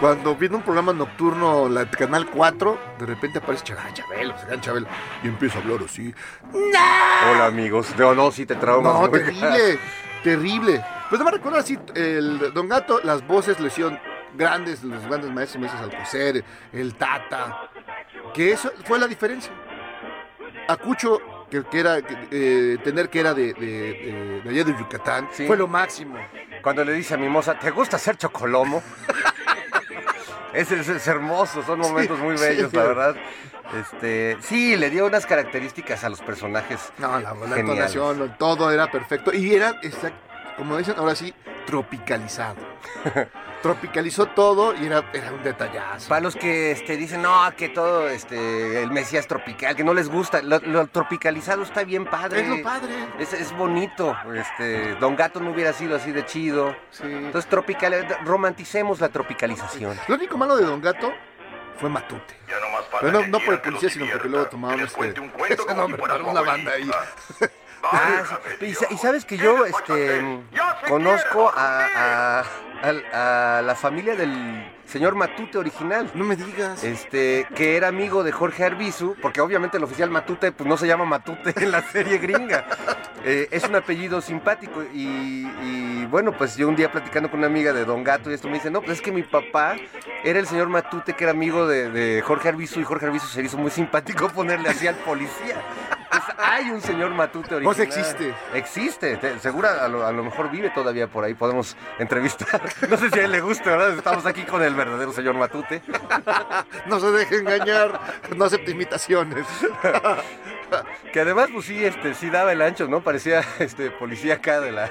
Cuando 0.00 0.34
viendo 0.34 0.58
un 0.58 0.64
programa 0.64 0.92
nocturno, 0.92 1.68
la 1.68 1.88
Canal 1.90 2.26
4, 2.30 2.78
de 2.98 3.06
repente 3.06 3.38
aparece 3.38 3.64
Ch- 3.66 3.76
ah, 3.78 3.92
Chabelo, 3.92 4.34
se 4.38 4.60
Chabelo, 4.60 4.86
y 5.22 5.28
empieza 5.28 5.58
a 5.58 5.62
hablar 5.62 5.80
así. 5.84 6.14
Hola, 6.52 7.46
amigos. 7.46 7.88
No, 7.98 8.14
no, 8.14 8.30
sí 8.30 8.46
te 8.46 8.56
traumas. 8.56 8.94
No, 8.94 9.02
¿no? 9.02 9.10
terrible, 9.10 9.78
terrible. 10.24 10.84
Pues 11.08 11.18
no 11.18 11.24
me 11.24 11.30
recuerdo 11.30 11.58
así, 11.58 11.78
el 11.94 12.52
Don 12.52 12.68
Gato, 12.68 13.00
las 13.04 13.26
voces 13.26 13.60
le 13.60 13.68
hicieron 13.68 13.98
grandes, 14.36 14.82
los 14.84 15.04
grandes 15.06 15.30
maestros, 15.32 15.60
maestros 15.62 15.82
Alcocer, 15.92 16.44
el 16.72 16.94
Tata, 16.94 17.68
que 18.34 18.52
eso 18.52 18.72
fue 18.84 18.98
la 18.98 19.06
diferencia. 19.06 19.52
Acucho, 20.68 21.20
que, 21.50 21.62
que 21.64 21.80
era, 21.80 22.02
que, 22.02 22.16
eh, 22.30 22.78
tener 22.82 23.08
que 23.08 23.20
era 23.20 23.34
de, 23.34 23.52
de, 23.54 23.66
de- 23.66 24.40
de 24.44 24.50
allá 24.50 24.64
de 24.64 24.76
Yucatán, 24.78 25.28
Sí. 25.32 25.46
fue 25.46 25.56
lo 25.56 25.68
máximo. 25.68 26.16
Cuando 26.62 26.84
le 26.84 26.92
dice 26.92 27.14
a 27.14 27.16
mi 27.16 27.28
moza, 27.28 27.56
¿te 27.58 27.70
gusta 27.70 27.96
hacer 27.96 28.16
chocolomo? 28.16 28.82
es, 30.52 30.70
es- 30.72 30.88
es 30.88 31.06
hermoso, 31.06 31.62
son 31.62 31.78
momentos 31.80 32.18
muy 32.18 32.36
bellos, 32.36 32.70
sí. 32.70 32.76
la 32.76 32.82
verdad. 32.84 33.16
Este, 33.78 34.36
sí, 34.40 34.76
le 34.76 34.90
dio 34.90 35.06
unas 35.06 35.26
características 35.26 36.04
a 36.04 36.08
los 36.08 36.20
personajes. 36.20 36.92
No, 36.98 37.18
la, 37.20 37.34
la 37.34 37.58
entonación, 37.58 38.34
todo 38.38 38.70
era 38.70 38.90
perfecto. 38.90 39.32
Y 39.32 39.54
era, 39.54 39.80
exact- 39.82 40.14
como 40.56 40.76
dicen 40.78 40.94
ahora 40.98 41.14
sí, 41.14 41.34
tropicalizado. 41.66 42.56
Tropicalizó 43.66 44.26
todo 44.26 44.74
y 44.74 44.86
era, 44.86 45.04
era 45.12 45.32
un 45.32 45.42
detallazo. 45.42 46.08
Para 46.08 46.20
los 46.20 46.36
que 46.36 46.70
este, 46.70 46.96
dicen, 46.96 47.22
no, 47.22 47.50
que 47.56 47.68
todo 47.68 48.08
este, 48.08 48.82
el 48.82 48.90
Mesías 48.92 49.26
tropical, 49.26 49.74
que 49.74 49.82
no 49.82 49.92
les 49.92 50.08
gusta, 50.08 50.40
lo, 50.42 50.60
lo 50.60 50.86
tropicalizado 50.86 51.62
está 51.62 51.82
bien 51.82 52.04
padre. 52.04 52.42
Es 52.42 52.48
lo 52.48 52.62
padre. 52.62 52.94
Es, 53.18 53.32
es 53.32 53.52
bonito. 53.56 54.16
Este, 54.34 54.94
Don 54.96 55.16
Gato 55.16 55.40
no 55.40 55.50
hubiera 55.50 55.72
sido 55.72 55.96
así 55.96 56.12
de 56.12 56.24
chido. 56.24 56.76
Sí. 56.90 57.02
Entonces, 57.04 57.50
tropical, 57.50 58.06
romanticemos 58.24 59.00
la 59.00 59.08
tropicalización. 59.08 59.98
Lo 60.06 60.14
único 60.14 60.36
malo 60.38 60.56
de 60.56 60.64
Don 60.64 60.80
Gato 60.80 61.12
fue 61.80 61.88
Matute. 61.90 62.36
Pero 63.00 63.12
no, 63.12 63.26
no 63.26 63.40
por 63.40 63.54
el 63.54 63.60
policía, 63.60 63.90
sino 63.90 64.06
porque 64.10 64.28
luego 64.28 64.46
tomaron 64.46 64.80
este, 64.80 65.08
ese 65.50 65.74
nombre 65.74 66.00
para 66.00 66.22
una 66.22 66.40
banda 66.40 66.72
ahí. 66.72 66.88
Ah, 67.82 68.22
sí. 68.60 68.74
y, 68.90 68.94
y 68.94 68.96
sabes 68.98 69.24
que 69.24 69.36
yo 69.36 69.64
este, 69.66 70.40
conozco 70.88 71.52
a, 71.54 72.38
a- 72.40 72.44
al- 72.82 73.04
a 73.12 73.62
la 73.64 73.74
familia 73.74 74.14
del 74.16 74.64
señor 74.86 75.14
Matute 75.14 75.58
original. 75.58 76.10
No 76.14 76.24
me 76.24 76.36
digas. 76.36 76.82
Este, 76.84 77.46
que 77.54 77.76
era 77.76 77.88
amigo 77.88 78.22
de 78.24 78.32
Jorge 78.32 78.64
Arbizu, 78.64 79.16
porque 79.20 79.40
obviamente 79.40 79.76
el 79.78 79.84
oficial 79.84 80.10
Matute 80.10 80.52
pues 80.52 80.68
no 80.68 80.76
se 80.76 80.86
llama 80.86 81.04
Matute 81.04 81.52
en 81.62 81.70
la 81.70 81.82
serie 81.82 82.18
gringa. 82.18 82.66
Eh, 83.28 83.48
es 83.50 83.64
un 83.64 83.74
apellido 83.74 84.20
simpático 84.20 84.84
y, 84.94 85.48
y, 85.64 86.06
bueno, 86.08 86.30
pues 86.30 86.56
yo 86.56 86.68
un 86.68 86.76
día 86.76 86.92
platicando 86.92 87.28
con 87.28 87.38
una 87.40 87.48
amiga 87.48 87.72
de 87.72 87.84
Don 87.84 88.04
Gato 88.04 88.30
y 88.30 88.34
esto 88.34 88.46
me 88.46 88.54
dice, 88.54 88.70
no, 88.70 88.80
pues 88.82 88.98
es 88.98 89.02
que 89.02 89.10
mi 89.10 89.24
papá 89.24 89.74
era 90.22 90.38
el 90.38 90.46
señor 90.46 90.68
Matute 90.68 91.14
que 91.14 91.24
era 91.24 91.32
amigo 91.32 91.66
de, 91.66 91.90
de 91.90 92.22
Jorge 92.22 92.50
Arbizu 92.50 92.78
y 92.78 92.84
Jorge 92.84 93.06
Arbizu 93.06 93.26
se 93.26 93.42
hizo 93.42 93.58
muy 93.58 93.72
simpático 93.72 94.28
ponerle 94.28 94.68
así 94.68 94.86
al 94.86 94.94
policía. 94.94 95.56
Hay 96.38 96.70
un 96.70 96.80
señor 96.80 97.10
Matute 97.10 97.54
original. 97.56 97.64
Pues 97.64 97.78
existe. 97.80 98.34
Existe, 98.54 99.16
te- 99.16 99.38
seguro 99.40 99.68
a 99.68 99.88
lo, 99.88 100.06
a 100.06 100.12
lo 100.12 100.22
mejor 100.24 100.50
vive 100.50 100.70
todavía 100.70 101.06
por 101.08 101.24
ahí, 101.24 101.34
podemos 101.34 101.76
entrevistar. 101.98 102.60
No 102.88 102.96
sé 102.96 103.10
si 103.10 103.18
a 103.18 103.24
él 103.24 103.32
le 103.32 103.40
gusta, 103.40 103.70
¿verdad? 103.70 103.90
Estamos 103.96 104.24
aquí 104.26 104.42
con 104.44 104.62
el 104.62 104.74
verdadero 104.74 105.12
señor 105.12 105.34
Matute. 105.34 105.82
No 106.86 107.00
se 107.00 107.10
deje 107.10 107.36
engañar. 107.36 108.00
No 108.36 108.44
acepte 108.44 108.70
imitaciones. 108.70 109.46
Que 111.12 111.20
además, 111.20 111.48
pues 111.52 111.66
sí, 111.66 111.82
este, 111.84 112.14
sí 112.14 112.28
daba 112.30 112.52
el 112.52 112.60
ancho, 112.60 112.86
¿no? 112.88 113.00
Parecía 113.00 113.42
este 113.58 113.90
policía 113.90 114.34
acá 114.34 114.60
de 114.60 114.72
la. 114.72 114.90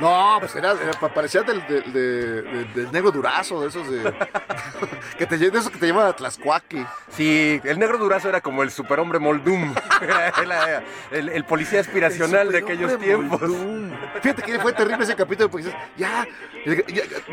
No, 0.00 0.36
pues 0.40 0.54
era, 0.56 0.72
era- 0.72 0.92
parecía 1.12 1.42
del, 1.42 1.66
del, 1.66 1.92
de- 1.92 2.42
de- 2.42 2.64
del 2.74 2.92
negro 2.92 3.10
durazo, 3.10 3.60
de 3.60 3.68
esos 3.68 3.90
de. 3.90 4.14
que 5.18 5.26
te, 5.26 5.36
de 5.38 5.46
esos 5.48 5.70
que 5.70 5.78
te 5.78 5.86
llevan 5.86 6.06
a 6.06 6.12
Tlaxcuaque. 6.14 6.86
Sí, 7.10 7.60
el 7.64 7.78
negro 7.78 7.98
durazo 7.98 8.28
era 8.28 8.40
como 8.40 8.62
el 8.62 8.70
superhombre 8.70 9.18
Moldum. 9.18 9.74
Era 10.00 10.82
el, 11.10 11.44
policía 11.44 11.80
aspiracional 11.80 12.50
de 12.52 12.58
aquellos 12.58 12.98
tiempos. 12.98 13.40
Moldum. 13.42 13.90
Fíjate 14.22 14.42
que 14.42 14.58
fue 14.60 14.72
terrible 14.72 15.04
ese 15.04 15.14
capítulo 15.16 15.50
porque 15.50 15.66
dices, 15.66 15.80
ya, 15.96 16.26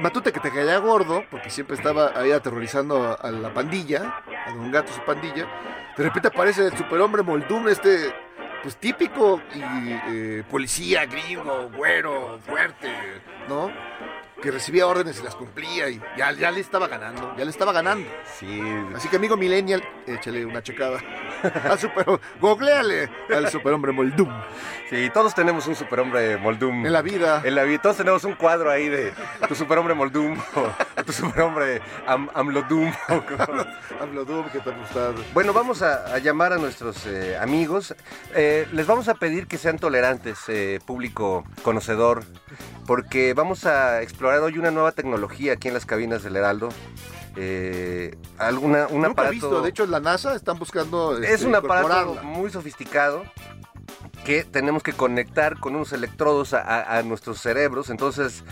Matute 0.02 0.32
que 0.32 0.40
te 0.40 0.52
caía 0.52 0.78
gordo, 0.78 1.24
porque 1.30 1.50
siempre 1.50 1.76
estaba 1.76 2.12
ahí 2.16 2.32
aterrorizando 2.32 3.04
a, 3.04 3.14
a 3.14 3.32
la 3.32 3.54
pandilla, 3.54 4.22
a 4.48 4.52
Don 4.52 4.72
Gato 4.72 4.92
su 4.94 5.02
pandilla. 5.02 5.48
De 5.98 6.04
repente 6.04 6.28
aparece 6.30 6.68
el 6.68 6.78
superhombre 6.78 7.22
Moldum, 7.22 7.68
este, 7.68 8.14
pues 8.64 8.78
típico 8.78 9.42
y 9.54 9.62
eh, 9.62 10.44
policía, 10.50 11.06
gringo, 11.06 11.70
güero, 11.76 12.40
fuerte, 12.46 12.92
¿no? 13.48 13.72
Que 14.44 14.52
recibía 14.52 14.86
órdenes 14.86 15.22
y 15.22 15.24
las 15.24 15.36
cumplía 15.36 15.88
y 15.88 16.02
ya, 16.18 16.34
ya 16.34 16.52
le 16.52 16.60
estaba 16.60 16.90
ganando, 16.90 17.34
ya 17.38 17.46
le 17.46 17.50
estaba 17.50 17.72
ganando. 17.72 18.06
Sí, 18.38 18.62
Así 18.94 19.08
que 19.08 19.16
amigo 19.16 19.38
millennial, 19.38 19.82
échale 20.06 20.46
una 20.46 20.62
checada 20.62 21.00
al 21.70 21.80
super, 21.80 22.06
googleale 22.42 23.10
al 23.34 23.50
superhombre 23.50 23.94
Moldum 23.94 24.30
sí, 24.94 25.10
todos 25.14 25.34
tenemos 25.34 25.66
un 25.68 25.76
superhombre 25.76 26.38
Moldum. 26.38 26.86
en 26.86 26.94
la 26.94 27.02
vida. 27.02 27.42
En 27.44 27.56
la 27.56 27.64
vida, 27.64 27.82
todos 27.82 27.98
tenemos 27.98 28.24
un 28.26 28.36
cuadro 28.36 28.70
ahí 28.70 28.90
de 28.90 29.14
tu 29.48 29.56
superhombre 29.56 29.94
Moldum 29.94 30.38
o, 30.56 31.04
tu 31.04 31.12
superhombre 31.12 31.82
Am 32.06 32.30
Amlodum. 32.34 32.92
Amlodum 34.02 34.50
que 34.50 34.60
te 34.60 34.70
ha 34.70 34.78
gustado. 34.78 35.16
Bueno, 35.34 35.54
vamos 35.54 35.82
a, 35.82 36.14
a 36.14 36.20
llamar 36.20 36.54
a 36.54 36.58
nuestros 36.58 37.06
eh, 37.08 37.38
amigos. 37.38 37.96
Eh, 38.36 38.68
les 38.72 38.86
vamos 38.86 39.08
a 39.08 39.16
pedir 39.16 39.48
que 39.48 39.58
sean 39.58 39.80
tolerantes, 39.80 40.38
eh, 40.48 40.80
público 40.86 41.44
conocedor, 41.64 42.24
porque 42.86 43.34
vamos 43.34 43.66
a 43.66 44.02
explorar 44.02 44.40
hoy 44.42 44.58
una 44.58 44.72
nueva 44.72 44.92
tecnología 44.92 45.54
aquí 45.54 45.68
en 45.70 45.74
las 45.74 45.86
cabinas 45.86 46.24
del 46.24 46.36
Heraldo. 46.36 46.70
Eh, 47.36 48.16
alguna, 48.38 48.86
un 48.88 48.98
Nunca 48.98 49.10
aparato. 49.12 49.32
visto, 49.34 49.62
de 49.62 49.70
hecho 49.70 49.86
la 49.88 50.00
NASA 50.00 50.36
están 50.36 50.60
buscando 50.60 51.18
es 51.18 51.28
este, 51.30 51.48
un 51.48 51.56
aparato 51.56 52.16
muy 52.24 52.52
sofisticado 52.52 53.24
que 54.24 54.44
tenemos 54.44 54.84
que 54.84 54.94
conectar 54.94 55.60
con 55.60 55.75
unos 55.75 55.94
electrodos 55.94 56.54
a, 56.54 56.62
a- 56.62 56.98
a 57.00 57.04
nuestros 57.04 57.42
cerebros. 57.42 57.90
Entonces, 57.90 58.44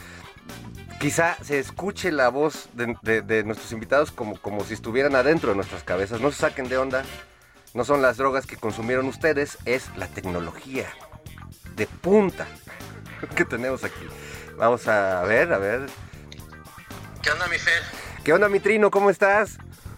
quizá 0.99 1.37
se 1.43 1.59
escuche 1.59 2.11
la 2.11 2.29
voz 2.29 2.69
de, 2.73 2.95
de- 3.03 3.21
de 3.21 3.43
nuestros 3.43 3.71
invitados 3.71 4.11
como, 4.11 4.37
como 4.41 4.63
si 4.65 4.73
estuvieran 4.73 5.15
adentro 5.15 5.49
de 5.51 5.55
nuestras 5.55 5.83
cabezas. 5.83 6.19
No 6.19 6.31
se 6.31 6.37
saquen 6.39 6.67
de 6.67 6.77
onda. 6.77 7.03
No 7.73 7.85
son 7.85 8.01
las 8.01 8.17
drogas 8.17 8.45
que 8.47 8.57
consumieron 8.57 9.05
ustedes, 9.07 9.57
es 9.65 9.89
la 9.95 10.07
tecnología 10.07 10.87
de 11.77 11.87
punta 11.87 12.45
que 13.35 13.45
tenemos 13.45 13.83
aquí. 13.83 14.07
Vamos 14.57 14.87
a 14.87 15.21
ver, 15.23 15.51
a 15.53 15.57
ver. 15.57 15.87
¿Qué 17.21 17.31
onda, 17.31 17.47
mi 17.47 17.57
Fer? 17.57 17.83
¿Qué 18.23 18.33
onda, 18.33 18.49
mi 18.49 18.59
trino? 18.59 18.91
¿Cómo 18.91 19.09
estás? 19.09 19.57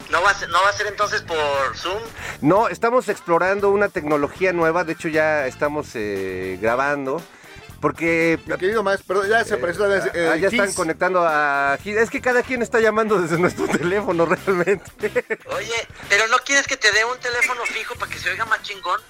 ¿No 0.10 0.22
va, 0.22 0.32
a 0.32 0.34
ser, 0.34 0.50
¿No 0.50 0.62
va 0.62 0.70
a 0.70 0.74
ser 0.74 0.88
entonces 0.88 1.22
por 1.22 1.76
Zoom? 1.76 2.02
No, 2.42 2.68
estamos 2.68 3.10
explorando 3.10 3.70
una 3.70 3.90
tecnología 3.90 4.54
nueva, 4.54 4.84
de 4.84 4.94
hecho 4.94 5.08
ya 5.08 5.48
estamos 5.48 5.90
eh, 5.96 6.60
grabando, 6.62 7.22
porque... 7.80 8.40
Mi 8.46 8.58
querido 8.58 8.84
maestro, 8.84 9.08
perdón, 9.08 9.30
ya 9.30 9.44
se 9.44 9.56
apareció 9.56 9.92
eh, 9.94 10.30
ah, 10.32 10.36
ya 10.36 10.50
están 10.50 10.72
conectando 10.74 11.26
a... 11.26 11.80
Es 11.84 12.10
que 12.10 12.22
cada 12.22 12.44
quien 12.44 12.62
está 12.62 12.80
llamando 12.80 13.20
desde 13.20 13.38
nuestro 13.40 13.68
teléfono 13.68 14.26
realmente. 14.46 15.40
Oye, 15.48 15.88
¿pero 16.10 16.28
no 16.28 16.38
quieres 16.40 16.68
que 16.68 16.78
te 16.78 16.92
dé 16.92 17.06
un 17.06 17.18
teléfono 17.20 17.62
fijo 17.66 17.96
para 17.96 18.12
que 18.12 18.20
se 18.20 18.30
oiga 18.30 18.46
más 18.46 18.62
chingón? 18.62 19.02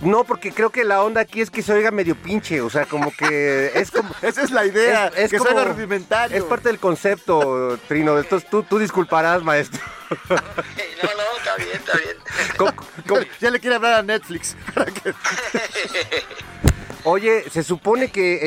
No, 0.00 0.24
porque 0.24 0.52
creo 0.52 0.70
que 0.70 0.84
la 0.84 1.02
onda 1.02 1.20
aquí 1.22 1.40
es 1.40 1.50
que 1.50 1.62
se 1.62 1.72
oiga 1.72 1.90
medio 1.90 2.14
pinche, 2.14 2.60
o 2.60 2.68
sea, 2.70 2.84
como 2.86 3.10
que 3.14 3.72
es 3.74 3.90
como... 3.90 4.14
Esa 4.22 4.42
es 4.42 4.50
la 4.50 4.64
idea, 4.66 5.06
Es- 5.08 5.18
es 5.24 5.30
que 5.30 5.38
como- 5.38 5.50
suena 5.50 5.64
rudimentario. 5.72 6.36
Es 6.36 6.44
parte 6.44 6.68
del 6.68 6.78
concepto, 6.78 7.78
Trino. 7.88 8.18
Entonces 8.18 8.48
tú, 8.50 8.62
tú 8.62 8.78
disculparás, 8.78 9.42
maestro. 9.42 9.80
No, 10.28 10.36
no, 10.36 11.38
está 11.38 11.56
bien, 11.56 11.70
está 11.74 11.96
bien. 11.98 12.16
¿Cómo- 12.58 12.72
cómo- 13.08 13.20
Ya 13.40 13.50
le 13.50 13.60
quiere 13.60 13.76
hablar 13.76 13.94
a 13.94 14.02
Netflix. 14.02 14.56
Oye, 17.04 17.42
se 17.50 17.64
supone 17.64 18.08
que 18.12 18.38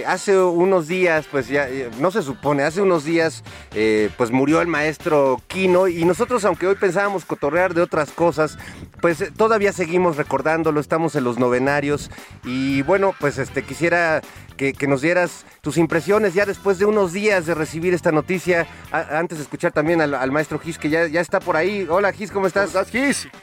eh, 0.00 0.06
hace 0.06 0.38
unos 0.38 0.88
días, 0.88 1.26
pues 1.30 1.48
ya, 1.48 1.68
eh, 1.68 1.90
no 1.98 2.10
se 2.10 2.22
supone, 2.22 2.62
hace 2.62 2.80
unos 2.80 3.04
días, 3.04 3.44
eh, 3.74 4.08
pues 4.16 4.30
murió 4.30 4.62
el 4.62 4.66
maestro 4.66 5.42
Kino 5.46 5.88
y 5.88 6.02
nosotros, 6.06 6.46
aunque 6.46 6.66
hoy 6.66 6.74
pensábamos 6.76 7.26
cotorrear 7.26 7.74
de 7.74 7.82
otras 7.82 8.10
cosas, 8.10 8.56
pues 9.02 9.20
eh, 9.20 9.30
todavía 9.36 9.74
seguimos 9.74 10.16
recordándolo, 10.16 10.80
estamos 10.80 11.16
en 11.16 11.24
los 11.24 11.38
novenarios 11.38 12.10
y 12.44 12.80
bueno, 12.80 13.14
pues 13.20 13.36
este 13.36 13.62
quisiera 13.62 14.22
que, 14.56 14.72
que 14.72 14.86
nos 14.86 15.02
dieras 15.02 15.44
tus 15.60 15.76
impresiones 15.76 16.32
ya 16.32 16.46
después 16.46 16.78
de 16.78 16.86
unos 16.86 17.12
días 17.12 17.44
de 17.44 17.54
recibir 17.54 17.92
esta 17.92 18.10
noticia, 18.10 18.66
a- 18.90 19.18
antes 19.18 19.36
de 19.36 19.44
escuchar 19.44 19.72
también 19.72 20.00
al, 20.00 20.14
al 20.14 20.32
maestro 20.32 20.58
Gis, 20.58 20.78
que 20.78 20.88
ya, 20.88 21.08
ya 21.08 21.20
está 21.20 21.40
por 21.40 21.58
ahí. 21.58 21.86
Hola 21.90 22.10
Gis, 22.14 22.30
¿cómo 22.30 22.48
¿Cómo 22.50 22.64
estás? 22.64 22.90
Kiss? 22.90 23.28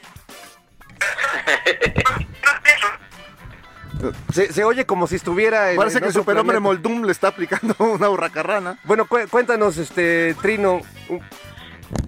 Se, 4.33 4.51
se 4.53 4.63
oye 4.63 4.85
como 4.85 5.07
si 5.07 5.15
estuviera 5.15 5.71
en 5.71 5.77
Parece 5.77 5.97
en 5.97 6.03
que 6.03 6.07
el 6.07 6.11
otro 6.11 6.21
superhombre 6.21 6.59
planeta. 6.59 6.83
Moldum 6.85 7.05
le 7.05 7.11
está 7.11 7.29
aplicando 7.29 7.75
una 7.79 8.09
hurracarrana. 8.09 8.79
Bueno, 8.83 9.05
cu- 9.07 9.27
cuéntanos, 9.29 9.77
este, 9.77 10.35
Trino, 10.41 10.81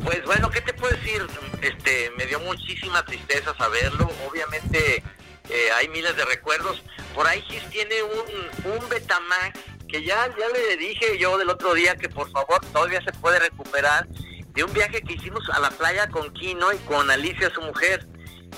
Pues 0.03 0.23
bueno, 0.25 0.49
¿qué 0.49 0.61
te 0.61 0.73
puedo 0.73 0.95
decir? 0.95 1.25
Este, 1.61 2.11
me 2.17 2.25
dio 2.25 2.39
muchísima 2.39 3.03
tristeza 3.05 3.53
saberlo. 3.57 4.09
Obviamente 4.29 5.03
eh, 5.49 5.71
hay 5.77 5.87
miles 5.89 6.15
de 6.15 6.25
recuerdos. 6.25 6.83
Por 7.15 7.27
ahí 7.27 7.41
Gis 7.41 7.63
tiene 7.69 7.95
un, 8.03 8.71
un 8.71 8.89
Betamax 8.89 9.59
que 9.87 10.03
ya, 10.05 10.27
ya 10.27 10.47
le 10.53 10.77
dije 10.77 11.17
yo 11.17 11.37
del 11.37 11.49
otro 11.49 11.73
día 11.73 11.95
que 11.97 12.07
por 12.07 12.31
favor 12.31 12.61
todavía 12.71 13.01
se 13.03 13.11
puede 13.11 13.39
recuperar 13.39 14.07
de 14.53 14.63
un 14.63 14.71
viaje 14.71 15.01
que 15.01 15.13
hicimos 15.13 15.43
a 15.49 15.59
la 15.59 15.69
playa 15.71 16.07
con 16.09 16.31
Kino 16.33 16.71
y 16.71 16.77
con 16.79 17.09
Alicia, 17.11 17.49
su 17.53 17.61
mujer. 17.61 18.07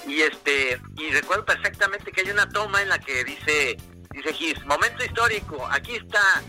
Y 0.07 0.21
este, 0.21 0.79
y 0.97 1.11
recuerdo 1.11 1.45
perfectamente 1.45 2.11
que 2.11 2.21
hay 2.21 2.31
una 2.31 2.47
toma 2.49 2.81
en 2.81 2.89
la 2.89 2.99
que 2.99 3.23
dice, 3.23 3.77
dice 4.11 4.33
Gis, 4.33 4.65
momento 4.65 5.03
histórico, 5.03 5.65
aquí 5.71 5.95
está 5.95 6.41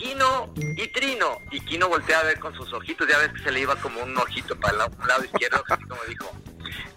Kino 0.00 0.52
y 0.56 0.88
Trino. 0.88 1.38
Y 1.50 1.60
Kino 1.60 1.88
voltea 1.88 2.20
a 2.20 2.22
ver 2.24 2.40
con 2.40 2.54
sus 2.54 2.72
ojitos, 2.72 3.06
ya 3.06 3.18
ves 3.18 3.32
que 3.32 3.42
se 3.42 3.50
le 3.52 3.60
iba 3.60 3.76
como 3.76 4.02
un 4.02 4.16
ojito 4.16 4.58
para 4.58 4.72
el 4.72 4.78
lado, 5.06 5.24
izquierdo, 5.24 5.62
así 5.68 5.84
como 5.84 6.02
dijo. 6.04 6.32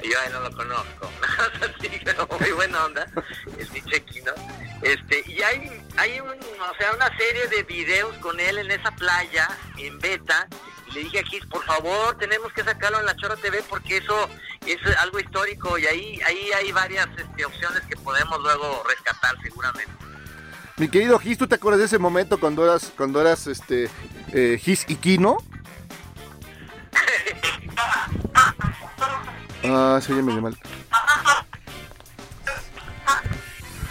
Y 0.02 0.10
yo, 0.10 0.18
no 0.32 0.40
lo 0.42 0.56
conozco. 0.56 1.12
así, 1.80 1.90
muy 2.40 2.52
buena 2.52 2.86
onda, 2.86 3.06
el 3.58 3.68
pinche 3.68 4.04
Kino. 4.06 4.32
Este, 4.82 5.24
y 5.28 5.42
hay, 5.42 5.82
hay 5.98 6.20
un, 6.20 6.30
o 6.30 6.78
sea, 6.78 6.94
una 6.94 7.16
serie 7.18 7.48
de 7.48 7.64
videos 7.64 8.16
con 8.18 8.40
él 8.40 8.58
en 8.58 8.72
esa 8.72 8.92
playa, 8.92 9.50
en 9.78 10.00
beta. 10.00 10.48
Le 10.94 11.00
dije 11.00 11.20
a 11.20 11.24
Gis, 11.24 11.46
por 11.48 11.64
favor, 11.66 12.16
tenemos 12.18 12.54
que 12.54 12.64
sacarlo 12.64 13.00
en 13.00 13.06
la 13.06 13.16
Chora 13.16 13.36
TV 13.36 13.64
porque 13.68 13.98
eso 13.98 14.30
es 14.66 14.78
algo 14.98 15.20
histórico 15.20 15.78
y 15.78 15.88
ahí, 15.88 16.20
ahí 16.28 16.52
hay 16.56 16.72
varias 16.72 17.08
este, 17.18 17.46
opciones 17.46 17.82
que 17.90 17.96
podemos 17.98 18.40
luego 18.42 18.84
rescatar 18.88 19.36
seguramente. 19.42 19.92
Mi 20.78 20.88
querido 20.88 21.18
Gis, 21.20 21.38
¿tú 21.38 21.48
te 21.48 21.56
acuerdas 21.56 21.80
de 21.80 21.86
ese 21.86 21.98
momento 21.98 22.40
cuando 22.40 22.64
eras, 22.64 22.92
cuando 22.96 23.22
eras 23.22 23.48
este 23.48 23.90
eh, 24.32 24.60
Gis 24.62 24.86
y 24.88 24.96
Kino? 24.96 25.38
Ah, 29.64 30.00
se 30.02 30.14
oye 30.14 30.22
medio 30.22 30.42
mal. 30.42 30.58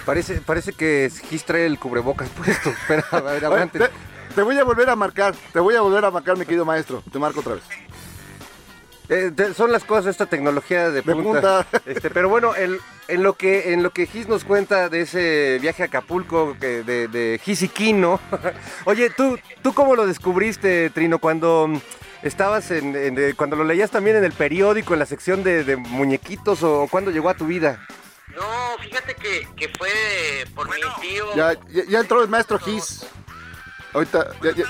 Parece, 0.04 0.40
parece 0.40 0.72
que 0.72 1.10
Gis 1.30 1.44
trae 1.44 1.66
el 1.66 1.78
cubrebocas 1.78 2.28
puesto. 2.30 2.70
Espera, 2.70 3.04
a 3.10 3.20
ver, 3.20 3.44
aguante. 3.44 3.90
Te, 4.32 4.42
voy 4.42 4.58
a 4.58 4.64
volver 4.64 4.88
a 4.90 4.96
marcar, 4.96 5.34
te 5.52 5.60
voy 5.60 5.74
a 5.76 5.80
volver 5.80 6.04
a 6.04 6.10
marcar, 6.10 6.36
mi 6.36 6.44
querido 6.44 6.64
maestro. 6.64 7.02
Te 7.12 7.18
marco 7.18 7.40
otra 7.40 7.54
vez. 7.54 7.62
Eh, 9.08 9.30
te- 9.34 9.52
son 9.52 9.72
las 9.72 9.84
cosas 9.84 10.04
de 10.06 10.10
esta 10.12 10.26
tecnología 10.26 10.84
de 10.90 11.02
De 11.02 11.02
punta. 11.02 11.64
punta. 11.64 11.66
Este, 11.86 12.08
pero 12.10 12.28
bueno, 12.28 12.54
en, 12.56 12.78
en 13.08 13.22
lo 13.22 13.34
que 13.34 13.72
en 13.72 13.82
lo 13.82 13.90
que 13.90 14.06
Gis 14.06 14.28
nos 14.28 14.44
cuenta 14.44 14.88
de 14.88 15.02
ese 15.02 15.58
viaje 15.60 15.82
a 15.82 15.86
Acapulco 15.86 16.56
que- 16.58 16.82
de, 16.82 17.08
de 17.08 17.40
Gis 17.42 17.62
y 17.62 17.68
Kino. 17.68 18.20
Oye, 18.84 19.10
¿tú, 19.10 19.38
¿tú 19.62 19.74
cómo 19.74 19.96
lo 19.96 20.06
descubriste, 20.06 20.88
Trino? 20.90 21.18
Cuando 21.18 21.66
mm, 21.68 21.78
estabas 22.22 22.70
en, 22.70 22.94
en- 22.96 23.18
eh, 23.18 23.34
cuando 23.36 23.56
lo 23.56 23.64
leías 23.64 23.90
también 23.90 24.16
en 24.16 24.24
el 24.24 24.32
periódico, 24.32 24.94
en 24.94 25.00
la 25.00 25.06
sección 25.06 25.42
de, 25.42 25.64
de 25.64 25.76
muñequitos, 25.76 26.62
o 26.62 26.86
cuándo 26.90 27.10
llegó 27.10 27.28
a 27.28 27.34
tu 27.34 27.46
vida? 27.46 27.84
No, 28.34 28.42
fíjate 28.82 29.14
que, 29.16 29.46
que 29.56 29.68
fue 29.76 29.90
por 30.54 30.68
mi 30.70 30.80
tío. 31.02 31.34
Ya, 31.36 31.52
ya, 31.70 31.84
ya 31.86 32.00
entró 32.00 32.22
el 32.22 32.28
maestro 32.30 32.58
Gis. 32.58 33.04
Ahorita, 33.92 34.28
ya, 34.42 34.52
ya- 34.52 34.64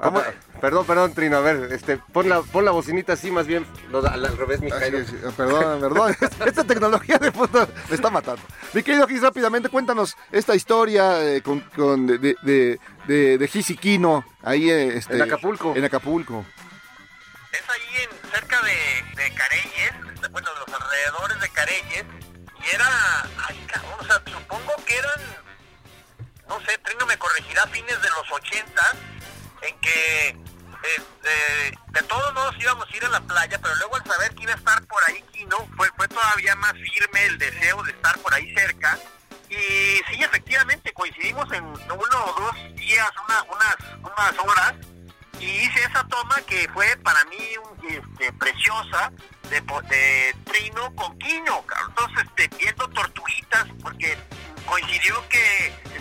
Ah, 0.00 0.12
per- 0.14 0.38
perdón, 0.60 0.86
perdón, 0.86 1.12
Trino, 1.12 1.38
a 1.38 1.40
ver, 1.40 1.72
este, 1.72 1.96
pon 1.96 2.28
la, 2.28 2.40
pon 2.42 2.64
la 2.64 2.70
bocinita 2.70 3.14
así, 3.14 3.32
más 3.32 3.48
bien, 3.48 3.66
lo 3.90 3.98
al, 3.98 4.24
al 4.26 4.36
revés, 4.38 4.60
mi 4.60 4.68
es, 4.68 5.12
ah, 5.26 5.32
perdón, 5.36 5.80
perdón. 5.80 6.16
Esta 6.46 6.62
tecnología 6.62 7.18
de 7.18 7.32
puta 7.32 7.66
me 7.88 7.94
está 7.96 8.08
matando. 8.08 8.40
Mi 8.74 8.84
querido 8.84 9.08
Gis, 9.08 9.22
rápidamente 9.22 9.68
cuéntanos 9.68 10.16
esta 10.30 10.54
historia 10.54 11.20
eh, 11.24 11.42
con, 11.42 11.58
con- 11.74 12.06
de, 12.06 12.18
de, 12.18 12.36
de, 12.42 12.80
de- 13.08 13.38
de 13.38 13.48
Gis 13.48 13.70
y 13.70 13.76
Kino 13.76 14.24
ahí 14.44 14.70
eh, 14.70 14.96
este, 14.98 15.14
En 15.16 15.22
Acapulco. 15.22 15.74
En 15.74 15.84
Acapulco. 15.84 16.46
Es 17.50 17.68
ahí 17.68 18.04
en, 18.04 18.30
cerca 18.30 18.60
de, 18.62 19.20
de 19.20 19.34
Careyes, 19.34 20.30
bueno, 20.30 20.48
de 20.54 20.60
los 20.60 20.80
alrededores 20.80 21.40
de 21.40 21.48
Careyes, 21.48 22.04
y 22.64 22.74
era, 22.74 22.86
ay, 23.48 23.66
cabrón, 23.66 23.94
o 23.98 24.04
sea, 24.04 24.22
supongo 24.32 24.72
que 24.86 24.96
eran, 24.96 25.20
no 26.48 26.60
sé, 26.64 26.78
Trino 26.78 27.06
me 27.06 27.18
corregirá, 27.18 27.66
fines 27.68 28.00
de 28.02 28.08
los 28.10 28.30
80, 28.30 28.82
en 29.62 29.78
que 29.80 30.28
este, 30.82 31.78
de 31.88 32.02
todos 32.04 32.32
modos 32.34 32.54
íbamos 32.58 32.86
a 32.90 32.96
ir 32.96 33.04
a 33.04 33.08
la 33.08 33.20
playa, 33.20 33.58
pero 33.60 33.74
luego 33.76 33.96
al 33.96 34.04
saber 34.04 34.34
que 34.34 34.42
iba 34.44 34.52
a 34.52 34.56
estar 34.56 34.82
por 34.86 35.02
ahí 35.08 35.22
Kino, 35.32 35.68
fue, 35.76 35.90
fue 35.96 36.08
todavía 36.08 36.54
más 36.56 36.72
firme 36.72 37.24
el 37.26 37.38
deseo 37.38 37.82
de 37.82 37.92
estar 37.92 38.16
por 38.18 38.32
ahí 38.34 38.54
cerca. 38.54 38.98
Y 39.50 39.54
sí, 39.56 40.22
efectivamente, 40.22 40.92
coincidimos 40.92 41.50
en 41.52 41.64
uno 41.64 42.24
o 42.26 42.40
dos 42.40 42.76
días, 42.76 43.10
una- 43.26 43.42
unas, 43.44 43.76
unas 44.00 44.38
horas, 44.38 44.74
y 45.40 45.46
hice 45.46 45.84
esa 45.84 46.04
toma 46.08 46.36
que 46.42 46.68
fue 46.74 46.96
para 46.98 47.24
mí 47.26 47.38
un, 47.64 47.88
este, 47.88 48.32
preciosa 48.34 49.10
de, 49.50 49.60
de 49.88 50.36
Trino 50.44 50.94
con 50.94 51.16
Quino, 51.18 51.64
entonces 51.88 52.24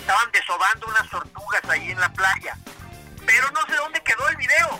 estaban 0.07 0.31
desobando 0.31 0.87
unas 0.87 1.09
tortugas 1.09 1.61
ahí 1.67 1.91
en 1.91 1.99
la 1.99 2.07
playa. 2.13 2.57
Pero 3.25 3.51
no 3.51 3.59
sé 3.67 3.75
dónde 3.75 4.01
quedó 4.01 4.29
el 4.29 4.37
video. 4.37 4.79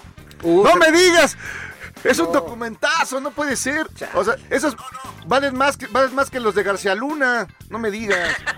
¡No 0.63 0.75
me 0.77 0.89
digas! 0.89 1.37
Es 2.03 2.19
un 2.19 2.31
documentazo, 2.31 3.19
no 3.19 3.31
puede 3.31 3.57
ser. 3.57 3.89
O 4.13 4.23
sea, 4.23 4.35
esos 4.49 4.77
valen 5.25 5.57
más 5.57 5.75
que, 5.75 5.87
valen 5.87 6.15
más 6.15 6.29
que 6.29 6.39
los 6.39 6.55
de 6.55 6.63
García 6.63 6.95
Luna. 6.95 7.45
No 7.69 7.77
me 7.77 7.91
digas. 7.91 8.37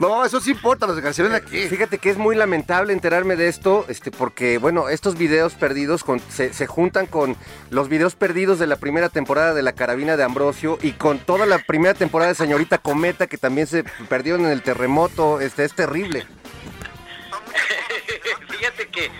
No, 0.00 0.24
eso 0.24 0.40
sí 0.40 0.52
importa, 0.52 0.86
los 0.86 1.18
Luna 1.18 1.36
aquí. 1.36 1.68
Fíjate 1.68 1.98
que 1.98 2.08
es 2.08 2.16
muy 2.16 2.34
lamentable 2.34 2.94
enterarme 2.94 3.36
de 3.36 3.48
esto, 3.48 3.84
este, 3.88 4.10
porque 4.10 4.56
bueno, 4.56 4.88
estos 4.88 5.18
videos 5.18 5.52
perdidos 5.54 6.04
con- 6.04 6.20
se, 6.20 6.54
se 6.54 6.66
juntan 6.66 7.06
con 7.06 7.36
los 7.68 7.90
videos 7.90 8.14
perdidos 8.14 8.58
de 8.58 8.66
la 8.66 8.76
primera 8.76 9.10
temporada 9.10 9.52
de 9.52 9.60
La 9.60 9.74
Carabina 9.74 10.16
de 10.16 10.24
Ambrosio 10.24 10.78
y 10.80 10.92
con 10.92 11.18
toda 11.18 11.44
la 11.44 11.58
primera 11.58 11.92
temporada 11.92 12.30
de 12.30 12.34
Señorita 12.34 12.78
Cometa 12.78 13.26
que 13.26 13.36
también 13.36 13.66
se 13.66 13.84
perdieron 14.08 14.46
en 14.46 14.52
el 14.52 14.62
terremoto. 14.62 15.38
Este 15.38 15.64
es 15.64 15.74
terrible. 15.74 16.26
Fíjate 18.48 18.88
que 18.88 19.04
eh, 19.04 19.10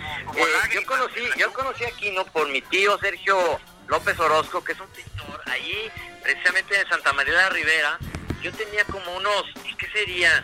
yo 0.73 0.83
conocí, 0.87 1.19
yo 1.37 1.53
conocí 1.53 1.83
a 1.83 1.91
Quino 1.91 2.25
por 2.25 2.49
mi 2.49 2.61
tío 2.63 2.97
Sergio 2.97 3.37
López 3.87 4.19
Orozco, 4.19 4.63
que 4.63 4.71
es 4.71 4.79
un 4.79 4.87
pintor, 4.87 5.41
ahí 5.45 5.91
precisamente 6.23 6.79
en 6.79 6.87
Santa 6.89 7.13
María 7.13 7.33
de 7.33 7.39
la 7.39 7.49
Rivera. 7.49 7.99
Yo 8.41 8.51
tenía 8.53 8.83
como 8.85 9.15
unos, 9.17 9.43
¿qué 9.77 9.87
sería? 9.93 10.43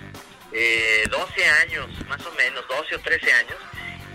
Eh, 0.54 1.04
12 1.10 1.46
años, 1.46 1.88
más 2.08 2.26
o 2.26 2.32
menos, 2.34 2.68
12 2.68 2.96
o 2.96 3.00
13 3.00 3.34
años. 3.34 3.58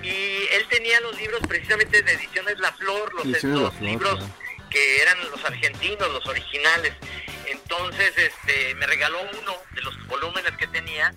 Y 0.03 0.49
él 0.53 0.67
tenía 0.69 1.01
los 1.01 1.17
libros 1.17 1.41
precisamente 1.47 2.03
de 2.03 2.13
Ediciones 2.13 2.59
La 2.59 2.73
Flor, 2.73 3.13
los, 3.15 3.39
Flor, 3.39 3.73
libros 3.81 4.25
que 4.71 5.03
eran 5.03 5.19
los 5.31 5.45
argentinos, 5.45 6.11
los 6.11 6.27
originales. 6.27 6.95
Entonces, 7.47 8.13
este, 8.17 8.75
me 8.77 8.87
regaló 8.87 9.21
uno 9.21 9.57
de 9.75 9.83
los 9.83 10.07
volúmenes 10.07 10.57
que 10.57 10.67
tenía 10.69 11.15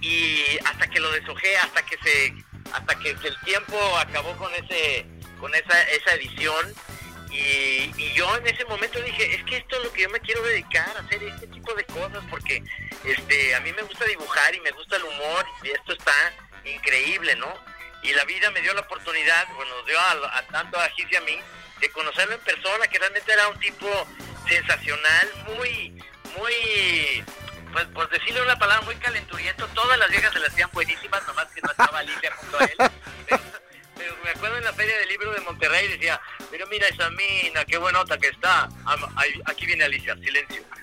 y 0.00 0.42
hasta 0.64 0.86
que 0.88 1.00
lo 1.00 1.10
deshojé, 1.12 1.56
hasta 1.56 1.84
que 1.86 1.96
se, 2.02 2.34
hasta 2.72 2.98
que 2.98 3.10
el 3.10 3.40
tiempo 3.44 3.78
acabó 3.98 4.36
con 4.36 4.52
ese, 4.54 5.06
con 5.40 5.54
esa, 5.54 5.82
esa 5.90 6.14
edición. 6.14 6.74
Y, 7.32 7.90
y 7.96 8.12
yo 8.14 8.36
en 8.36 8.46
ese 8.46 8.64
momento 8.66 9.00
dije, 9.00 9.34
es 9.34 9.44
que 9.44 9.56
esto 9.56 9.76
es 9.76 9.84
lo 9.84 9.92
que 9.92 10.02
yo 10.02 10.10
me 10.10 10.20
quiero 10.20 10.42
dedicar, 10.42 10.94
a 10.96 11.00
hacer 11.00 11.22
este 11.22 11.46
tipo 11.46 11.72
de 11.74 11.84
cosas, 11.84 12.22
porque 12.28 12.62
este, 13.04 13.54
a 13.54 13.60
mí 13.60 13.72
me 13.72 13.82
gusta 13.82 14.04
dibujar 14.04 14.54
y 14.54 14.60
me 14.60 14.70
gusta 14.72 14.96
el 14.96 15.04
humor, 15.04 15.46
y 15.62 15.70
esto 15.70 15.94
está 15.94 16.12
increíble, 16.64 17.34
¿no? 17.36 17.52
Y 18.02 18.12
la 18.12 18.24
vida 18.24 18.50
me 18.50 18.60
dio 18.60 18.74
la 18.74 18.82
oportunidad, 18.82 19.48
bueno, 19.54 19.74
nos 19.76 19.86
dio 19.86 19.98
a, 19.98 20.38
a 20.38 20.46
tanto 20.48 20.78
a 20.78 20.88
Gis 20.90 21.06
y 21.10 21.16
a 21.16 21.20
mí, 21.22 21.38
de 21.80 21.90
conocerlo 21.90 22.34
en 22.34 22.40
persona, 22.40 22.86
que 22.86 22.98
realmente 22.98 23.32
era 23.32 23.48
un 23.48 23.58
tipo 23.58 23.88
sensacional, 24.48 25.30
muy, 25.46 26.02
muy, 26.36 27.24
pues 27.72 27.86
por 27.86 28.08
decirle 28.10 28.42
una 28.42 28.58
palabra, 28.58 28.84
muy 28.84 28.96
calenturiento. 28.96 29.66
Todas 29.68 29.98
las 29.98 30.10
viejas 30.10 30.32
se 30.32 30.38
las 30.38 30.50
hacían 30.50 30.70
buenísimas, 30.72 31.26
nomás 31.26 31.46
que 31.48 31.60
no 31.62 31.70
estaba 31.70 31.98
Alicia 31.98 32.34
junto 32.36 32.58
a 32.58 32.64
él. 32.64 32.76
Pero, 33.28 33.42
pero 33.96 34.16
me 34.22 34.30
acuerdo 34.30 34.58
en 34.58 34.64
la 34.64 34.72
Feria 34.72 34.96
del 34.98 35.08
Libro 35.08 35.32
de 35.32 35.40
Monterrey, 35.40 35.88
decía, 35.88 36.20
mira 36.72 36.88
esa 36.88 37.10
mina, 37.10 37.64
qué 37.66 37.76
buenota 37.76 38.16
que 38.16 38.28
está. 38.28 38.66
Aquí 39.44 39.66
viene 39.66 39.84
Alicia, 39.84 40.16
silencio. 40.16 40.62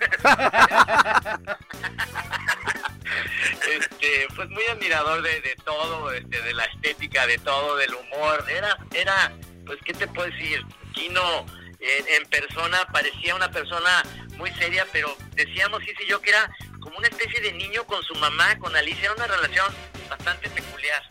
este, 3.68 4.28
pues 4.36 4.48
muy 4.50 4.62
admirador 4.66 5.20
de, 5.22 5.40
de 5.40 5.56
todo, 5.64 6.12
este, 6.12 6.40
de 6.42 6.54
la 6.54 6.62
estética, 6.66 7.26
de 7.26 7.38
todo, 7.38 7.76
del 7.76 7.92
humor. 7.92 8.44
Era, 8.48 8.78
era, 8.94 9.32
pues, 9.66 9.80
¿qué 9.84 9.92
te 9.92 10.06
puedo 10.06 10.30
decir? 10.30 10.64
Kino 10.94 11.44
en, 11.80 12.22
en 12.22 12.28
persona 12.28 12.86
parecía 12.92 13.34
una 13.34 13.50
persona 13.50 14.04
muy 14.36 14.52
seria, 14.52 14.86
pero 14.92 15.16
decíamos, 15.32 15.82
sí, 15.84 15.90
sí, 15.98 16.04
yo 16.06 16.20
que 16.20 16.30
era 16.30 16.48
como 16.78 16.98
una 16.98 17.08
especie 17.08 17.40
de 17.40 17.52
niño 17.52 17.84
con 17.84 18.00
su 18.04 18.14
mamá, 18.14 18.56
con 18.60 18.76
Alicia, 18.76 19.06
era 19.06 19.14
una 19.14 19.26
relación 19.26 19.66
bastante 20.08 20.48
peculiar. 20.50 21.02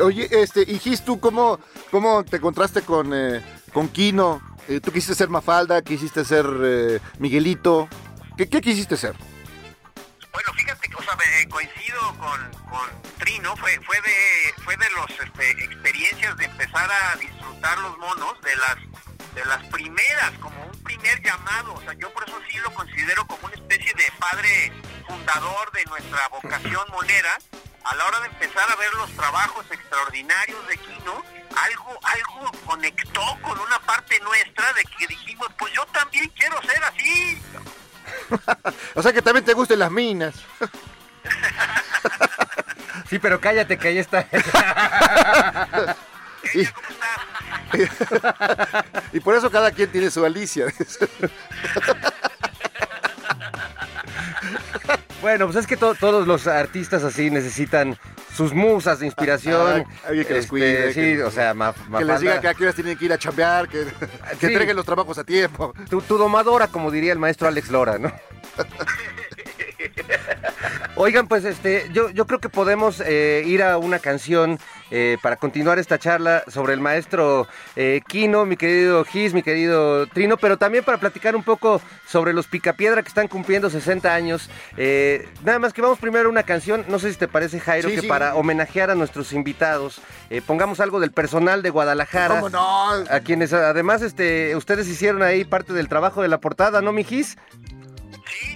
Oye, 0.00 0.26
este, 0.30 0.62
y 0.66 0.78
Gis, 0.78 1.04
¿tú 1.04 1.20
cómo, 1.20 1.60
cómo 1.90 2.24
te 2.24 2.36
encontraste 2.36 2.82
con, 2.82 3.12
eh, 3.14 3.42
con 3.72 3.88
Kino? 3.88 4.40
Eh, 4.68 4.80
¿Tú 4.80 4.90
quisiste 4.92 5.14
ser 5.14 5.28
Mafalda? 5.28 5.82
¿Quisiste 5.82 6.24
ser 6.24 6.46
eh, 6.62 7.00
Miguelito? 7.18 7.88
¿Qué, 8.36 8.48
¿Qué 8.48 8.60
quisiste 8.60 8.96
ser? 8.96 9.14
Bueno, 10.32 10.52
fíjate 10.54 10.88
que, 10.88 10.94
o 10.96 11.02
sea, 11.02 11.16
me- 11.16 11.48
coincido 11.48 12.00
con, 12.18 12.50
con 12.68 12.90
Trino, 13.18 13.56
fue, 13.56 13.78
fue 13.86 13.96
de, 14.02 14.62
fue 14.64 14.76
de 14.76 14.86
los 14.90 15.10
este, 15.10 15.50
experiencias 15.64 16.36
de 16.36 16.44
empezar 16.44 16.90
a 16.90 17.16
disfrutar 17.16 17.78
los 17.78 17.96
monos, 17.98 18.34
de 18.42 18.54
las, 18.56 18.76
de 19.34 19.44
las 19.46 19.64
primeras, 19.68 20.32
como 20.40 20.62
un 20.66 20.82
primer 20.82 21.22
llamado, 21.22 21.72
o 21.74 21.80
sea, 21.80 21.94
yo 21.94 22.12
por 22.12 22.24
eso 22.28 22.38
sí 22.50 22.58
lo 22.58 22.74
considero 22.74 23.26
como 23.26 23.46
una 23.46 23.54
especie 23.54 23.92
de 23.94 24.04
padre 24.18 24.72
fundador 25.06 25.72
de 25.72 25.84
nuestra 25.86 26.28
vocación 26.28 26.84
monera, 26.92 27.38
a 27.84 27.94
la 27.94 28.04
hora 28.04 28.20
de 28.20 28.26
empezar 28.26 28.68
a 28.70 28.76
ver 28.76 28.92
los 28.94 29.10
trabajos 29.12 29.64
extraordinarios 29.70 30.68
de 30.68 30.76
Kino, 30.76 31.22
algo, 31.56 31.98
algo 32.02 32.52
conectó 32.64 33.22
con 33.42 33.58
una 33.58 33.78
parte 33.80 34.18
nuestra 34.20 34.72
de 34.74 34.82
que 34.84 35.06
dijimos, 35.06 35.48
pues 35.58 35.72
yo 35.72 35.84
también 35.86 36.30
quiero 36.36 36.60
ser 36.62 36.84
así, 36.84 37.42
O 38.94 39.02
sea 39.02 39.12
que 39.12 39.22
también 39.22 39.44
te 39.44 39.52
gustan 39.52 39.78
las 39.80 39.90
minas. 39.90 40.34
Sí, 43.10 43.20
pero 43.20 43.40
cállate 43.40 43.78
que 43.78 43.88
ahí 43.88 43.98
está. 43.98 44.26
Y, 46.54 46.62
y 49.16 49.20
por 49.20 49.34
eso 49.34 49.50
cada 49.50 49.72
quien 49.72 49.90
tiene 49.90 50.12
su 50.12 50.24
Alicia. 50.24 50.66
Bueno, 55.22 55.46
pues 55.46 55.56
es 55.56 55.66
que 55.66 55.76
to- 55.76 55.94
todos 55.94 56.26
los 56.26 56.46
artistas 56.46 57.02
así 57.02 57.30
necesitan 57.30 57.96
sus 58.34 58.52
musas 58.52 59.00
de 59.00 59.06
inspiración. 59.06 59.84
Ah, 59.88 60.08
alguien 60.08 60.26
que 60.26 60.34
los 60.34 60.40
Este, 60.44 60.50
cuide, 60.50 60.88
Sí, 60.92 61.00
que- 61.00 61.22
o 61.24 61.30
sea, 61.30 61.54
ma- 61.54 61.74
que 61.98 62.04
les 62.04 62.20
diga 62.20 62.40
que 62.40 62.48
a 62.48 62.54
qué 62.54 62.64
horas 62.64 62.74
tienen 62.74 62.98
que 62.98 63.04
ir 63.06 63.12
a 63.12 63.18
chambear, 63.18 63.68
que, 63.68 63.84
que 64.40 64.42
Sí. 64.46 64.46
entreguen 64.46 64.76
los 64.76 64.84
trabajos 64.84 65.16
a 65.18 65.24
tiempo. 65.24 65.72
Tu, 65.88 66.00
tu 66.02 66.18
domadora, 66.18 66.68
como 66.68 66.90
diría 66.90 67.12
el 67.12 67.18
maestro 67.18 67.48
Alex 67.48 67.70
Lora, 67.70 67.98
¿no? 67.98 68.12
Oigan, 70.96 71.28
pues 71.28 71.44
este, 71.44 71.88
yo, 71.92 72.10
yo 72.10 72.26
creo 72.26 72.40
que 72.40 72.48
podemos 72.48 73.02
eh, 73.04 73.42
ir 73.46 73.62
a 73.62 73.78
una 73.78 73.98
canción 73.98 74.58
eh, 74.90 75.18
para 75.22 75.36
continuar 75.36 75.78
esta 75.78 75.98
charla 75.98 76.44
sobre 76.48 76.74
el 76.74 76.80
maestro 76.80 77.46
eh, 77.74 78.00
Kino, 78.06 78.44
mi 78.46 78.56
querido 78.56 79.04
Gis, 79.04 79.34
mi 79.34 79.42
querido 79.42 80.06
Trino, 80.06 80.36
pero 80.36 80.56
también 80.56 80.84
para 80.84 80.98
platicar 80.98 81.34
un 81.36 81.42
poco 81.42 81.80
sobre 82.06 82.32
los 82.32 82.46
Picapiedra 82.46 83.02
que 83.02 83.08
están 83.08 83.28
cumpliendo 83.28 83.68
60 83.70 84.14
años. 84.14 84.48
Eh, 84.76 85.28
nada 85.44 85.58
más 85.58 85.72
que 85.72 85.82
vamos 85.82 85.98
primero 85.98 86.28
a 86.28 86.30
una 86.32 86.42
canción, 86.44 86.84
no 86.88 86.98
sé 86.98 87.12
si 87.12 87.18
te 87.18 87.28
parece 87.28 87.60
Jairo, 87.60 87.88
Sí, 87.88 87.94
que 87.96 88.00
sí. 88.02 88.06
para 88.06 88.34
homenajear 88.34 88.90
a 88.90 88.94
nuestros 88.94 89.32
invitados 89.32 90.00
eh, 90.30 90.42
pongamos 90.44 90.80
algo 90.80 91.00
del 91.00 91.12
personal 91.12 91.62
de 91.62 91.70
Guadalajara. 91.70 92.40
¿Cómo 92.40 92.48
no? 92.50 92.90
A 93.10 93.20
quienes 93.20 93.52
además 93.52 94.02
este, 94.02 94.56
ustedes 94.56 94.88
hicieron 94.88 95.22
ahí 95.22 95.44
parte 95.44 95.72
del 95.72 95.88
trabajo 95.88 96.22
de 96.22 96.28
la 96.28 96.38
portada, 96.38 96.80
¿no, 96.80 96.92
mi 96.92 97.04
Gis? 97.04 97.36
Sí, 98.28 98.55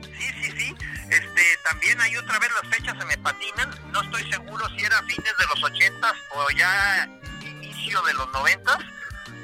también 1.70 2.00
hay 2.00 2.16
otra 2.16 2.38
vez 2.38 2.50
las 2.62 2.74
fechas 2.74 2.96
se 2.98 3.04
me 3.06 3.16
patinan. 3.18 3.70
No 3.92 4.02
estoy 4.02 4.30
seguro 4.30 4.68
si 4.76 4.84
era 4.84 4.98
fines 5.02 5.34
de 5.38 5.44
los 5.54 5.62
80 5.62 6.12
o 6.34 6.50
ya 6.50 7.08
inicio 7.42 8.02
de 8.02 8.14
los 8.14 8.30
90 8.32 8.78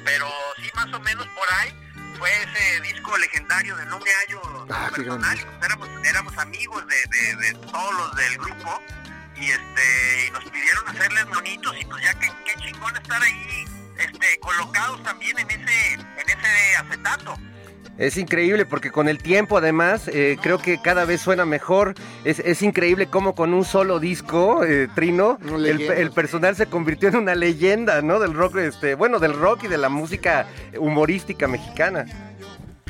pero 0.05 0.29
sí 0.61 0.69
más 0.75 0.93
o 0.93 0.99
menos 1.01 1.27
por 1.27 1.53
ahí 1.55 1.73
fue 2.17 2.31
ese 2.43 2.81
disco 2.81 3.17
legendario 3.17 3.75
de 3.75 3.85
No 3.87 3.99
me 3.99 4.09
hallo 4.11 4.65
Ah, 4.69 4.89
qué 4.95 5.01
personal. 5.03 5.37
pues 5.37 5.65
éramos, 5.65 5.89
éramos 6.05 6.37
amigos 6.37 6.83
de, 6.87 6.95
de- 6.95 7.35
de 7.35 7.53
todos 7.71 7.93
los 7.95 8.15
del 8.15 8.37
grupo 8.37 8.81
y 9.35 9.51
este 9.51 10.25
y 10.27 10.31
nos 10.31 10.43
pidieron 10.45 10.87
hacerles 10.87 11.25
monitos 11.27 11.75
y 11.79 11.85
pues 11.85 12.03
ya 12.03 12.13
que 12.19 12.27
qué 12.45 12.55
chingón 12.61 12.95
estar 12.95 13.21
ahí 13.21 13.65
este 13.97 14.39
colocados 14.39 15.03
también 15.03 15.37
en 15.39 15.49
ese 15.51 15.93
en 15.93 16.29
ese 16.29 16.75
acetato. 16.77 17.37
Es 17.97 18.17
increíble 18.17 18.65
porque 18.65 18.91
con 18.91 19.07
el 19.07 19.17
tiempo 19.17 19.57
además 19.57 20.07
eh, 20.07 20.37
creo 20.41 20.59
que 20.59 20.79
cada 20.81 21.05
vez 21.05 21.21
suena 21.21 21.45
mejor. 21.45 21.95
Es, 22.23 22.39
es 22.39 22.61
increíble 22.61 23.07
cómo 23.07 23.33
con 23.33 23.53
un 23.53 23.65
solo 23.65 23.99
disco, 23.99 24.63
eh, 24.63 24.87
Trino, 24.93 25.39
el, 25.45 25.81
el 25.81 26.11
personal 26.11 26.55
se 26.55 26.67
convirtió 26.67 27.09
en 27.09 27.15
una 27.15 27.35
leyenda, 27.35 28.01
¿no? 28.01 28.19
Del 28.19 28.33
rock, 28.33 28.57
este, 28.57 28.95
bueno, 28.95 29.19
del 29.19 29.33
rock 29.33 29.63
y 29.63 29.67
de 29.67 29.77
la 29.77 29.89
música 29.89 30.47
humorística 30.77 31.47
mexicana. 31.47 32.05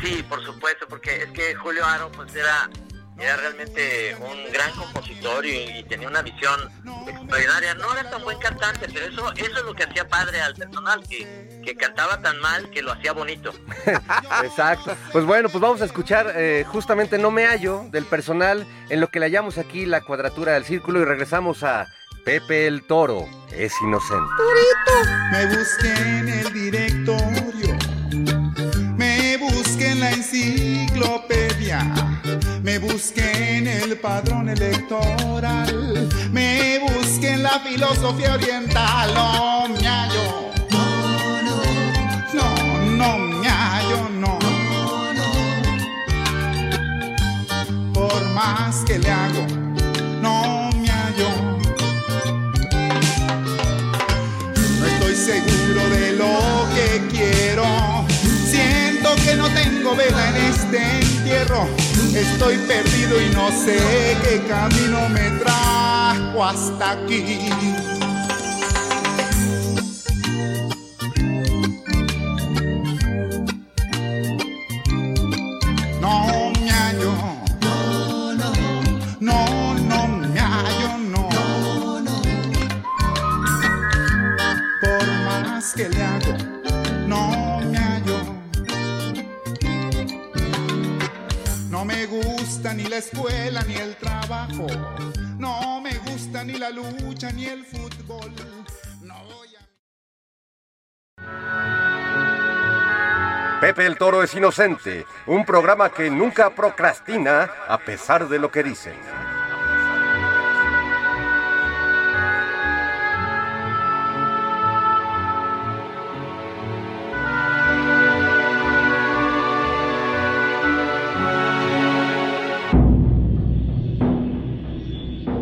Sí, 0.04 0.24
por 0.28 0.44
supuesto, 0.44 0.86
porque 0.88 1.24
es 1.24 1.32
que 1.32 1.56
Julio 1.56 1.84
Aro 1.86 2.12
pues 2.12 2.36
era, 2.36 2.70
era 3.20 3.36
realmente 3.38 4.16
un 4.20 4.52
gran 4.52 4.72
compositor 4.74 5.46
y, 5.46 5.80
y 5.80 5.84
tenía 5.84 6.08
una 6.08 6.22
visión 6.22 6.60
extraordinaria. 7.08 7.74
No 7.76 7.92
era 7.94 8.10
tan 8.10 8.24
buen 8.24 8.38
cantante, 8.38 8.88
pero 8.94 9.06
eso, 9.06 9.34
eso 9.34 9.58
es 9.58 9.66
lo 9.66 9.74
que 9.74 9.84
hacía 9.84 10.08
padre 10.08 10.40
al 10.42 10.56
personal, 10.56 11.02
que, 11.08 11.62
que 11.64 11.76
cantaba 11.76 12.22
tan 12.22 12.40
mal 12.40 12.70
que 12.70 12.82
lo 12.82 12.92
hacía 12.92 13.14
bonito. 13.14 13.54
Exacto. 14.44 14.96
Pues 15.12 15.26
bueno, 15.26 15.50
pues 15.50 15.62
vamos 15.62 15.82
a 15.82 15.86
escuchar 15.86 16.34
eh, 16.36 16.66
justamente 16.68 17.18
No 17.18 17.32
me 17.32 17.46
hallo 17.46 17.86
del 17.92 18.06
personal 18.06 18.66
en 18.90 19.00
lo 19.02 19.08
que 19.10 19.20
le 19.20 19.26
hallamos 19.28 19.58
aquí 19.58 19.86
la 19.86 20.02
cuadratura 20.02 20.54
del 20.54 20.66
círculo 20.66 21.00
y 21.00 21.06
regresamos 21.06 21.64
a 21.64 21.88
Pepe 22.24 22.68
el 22.68 22.84
Toro. 22.84 23.26
Es 23.52 23.74
inocente. 23.82 24.32
Me 25.32 25.46
busqué 25.46 25.94
en 25.94 26.30
el 26.30 26.54
directorio, 26.54 27.78
me 32.68 32.80
busqué 32.80 33.60
en 33.60 33.66
el 33.66 33.98
padrón 33.98 34.50
electoral. 34.50 36.10
Me 36.34 36.80
busqué 36.80 37.32
en 37.32 37.44
la 37.44 37.62
filosofía 37.62 38.34
oriental. 38.34 39.14
No 39.14 39.70
me 39.70 39.88
hallo. 39.88 40.52
No, 42.34 42.48
no 43.00 43.18
me 43.20 43.48
hallo, 43.48 44.10
no. 44.20 44.38
Por 47.94 48.22
más 48.32 48.84
que 48.86 49.00
le 49.00 49.12
hago, 49.12 49.48
no 50.22 50.70
me 50.76 50.90
hallo. 50.90 51.30
No 54.78 54.86
estoy 54.88 55.16
seguro 55.16 55.90
de 55.96 56.12
lo 56.22 56.36
que 56.76 57.02
quiero. 57.16 57.66
Siento 58.46 59.16
que 59.24 59.36
no 59.38 59.48
tengo 59.52 59.96
vela 59.96 60.30
en 60.32 60.36
este 60.52 61.00
entierro. 61.00 61.87
Estoy 62.18 62.58
perdido 62.58 63.22
y 63.22 63.30
no 63.30 63.52
sé 63.52 63.78
qué 64.24 64.42
camino 64.48 65.08
me 65.10 65.30
trajo 65.40 66.44
hasta 66.44 66.92
aquí. 66.94 67.48
El 103.88 103.98
Toro 103.98 104.22
es 104.22 104.36
Inocente, 104.36 105.06
un 105.28 105.46
programa 105.46 105.90
que 105.90 106.10
nunca 106.10 106.50
procrastina 106.50 107.50
a 107.70 107.78
pesar 107.78 108.28
de 108.28 108.38
lo 108.38 108.52
que 108.52 108.62
dicen. 108.62 108.96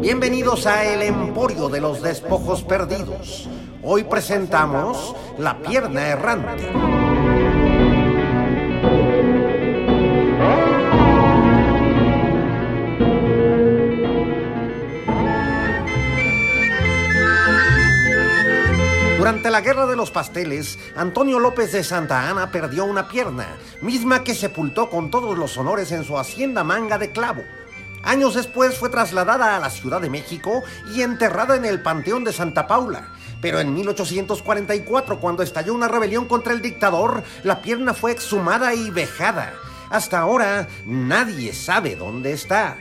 Bienvenidos 0.02 0.68
a 0.68 0.86
El 0.86 1.02
Emporio 1.02 1.68
de 1.68 1.82
los 1.82 2.04
Despojos 2.04 2.62
Perdidos. 2.62 3.50
Hoy 3.82 4.04
presentamos 4.04 5.16
La 5.40 5.58
Pierna 5.58 6.10
Errante. 6.10 6.95
La 19.56 19.62
Guerra 19.62 19.86
de 19.86 19.96
los 19.96 20.12
Pasteles, 20.12 20.78
Antonio 20.98 21.40
López 21.40 21.72
de 21.72 21.82
Santa 21.82 22.30
Ana 22.30 22.52
perdió 22.52 22.84
una 22.84 23.08
pierna, 23.08 23.56
misma 23.80 24.22
que 24.22 24.36
sepultó 24.36 24.90
con 24.90 25.10
todos 25.10 25.38
los 25.38 25.56
honores 25.58 25.94
en 25.94 26.04
su 26.04 26.20
hacienda 26.20 26.66
Manga 26.66 26.98
de 26.98 27.12
Clavo. 27.12 27.42
Años 28.04 28.34
después 28.34 28.78
fue 28.78 28.90
trasladada 28.90 29.56
a 29.56 29.60
la 29.62 29.70
Ciudad 29.70 30.02
de 30.02 30.10
México 30.10 30.62
y 30.94 31.04
enterrada 31.04 31.56
en 31.56 31.64
el 31.64 31.82
Panteón 31.82 32.26
de 32.26 32.34
Santa 32.34 32.68
Paula. 32.68 33.14
Pero 33.42 33.62
en 33.62 33.74
1844, 33.74 35.22
cuando 35.22 35.42
estalló 35.42 35.74
una 35.74 35.88
rebelión 35.88 36.26
contra 36.26 36.52
el 36.52 36.62
dictador, 36.62 37.24
la 37.44 37.62
pierna 37.62 37.94
fue 37.94 38.12
exhumada 38.12 38.76
y 38.76 38.90
vejada. 38.90 39.54
Hasta 39.90 40.20
ahora 40.20 40.68
nadie 40.86 41.54
sabe 41.54 41.96
dónde 41.96 42.34
está. 42.34 42.76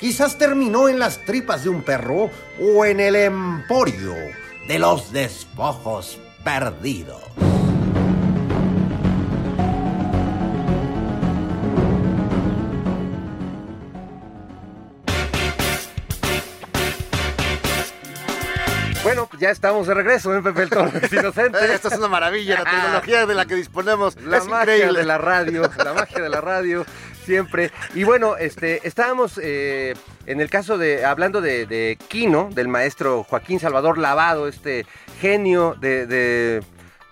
Quizás 0.00 0.38
terminó 0.38 0.88
en 0.88 0.98
las 0.98 1.24
tripas 1.24 1.62
de 1.62 1.68
un 1.68 1.82
perro 1.82 2.32
o 2.60 2.84
en 2.84 2.98
el 2.98 3.14
emporio 3.14 4.16
de 4.66 4.78
los 4.78 5.12
despojos 5.12 6.18
perdidos. 6.42 7.22
Bueno, 19.04 19.28
pues 19.30 19.40
ya 19.40 19.50
estamos 19.50 19.86
de 19.86 19.94
regreso 19.94 20.34
en 20.34 20.42
Pepe 20.42 20.62
el 20.62 20.70
Toro 20.70 20.90
es 21.00 21.12
Inocente. 21.12 21.58
Esta 21.72 21.86
es 21.86 21.98
una 21.98 22.08
maravilla, 22.08 22.64
la 22.64 22.68
tecnología 22.68 23.24
de 23.24 23.34
la 23.36 23.46
que 23.46 23.54
disponemos. 23.54 24.16
La 24.20 24.38
es 24.38 24.46
magia 24.46 24.74
increíble. 24.74 24.98
de 24.98 25.04
la 25.04 25.18
radio, 25.18 25.70
la 25.84 25.94
magia 25.94 26.20
de 26.20 26.28
la 26.28 26.40
radio, 26.40 26.84
siempre. 27.24 27.70
Y 27.94 28.02
bueno, 28.02 28.36
este, 28.36 28.80
estábamos 28.82 29.38
eh, 29.40 29.94
en 30.26 30.40
el 30.40 30.50
caso 30.50 30.78
de, 30.78 31.04
hablando 31.04 31.40
de, 31.40 31.66
de 31.66 31.98
Quino, 32.08 32.48
del 32.52 32.68
maestro 32.68 33.24
Joaquín 33.24 33.60
Salvador 33.60 33.98
Lavado, 33.98 34.48
este 34.48 34.86
genio 35.20 35.76
de, 35.80 36.06
de, 36.06 36.62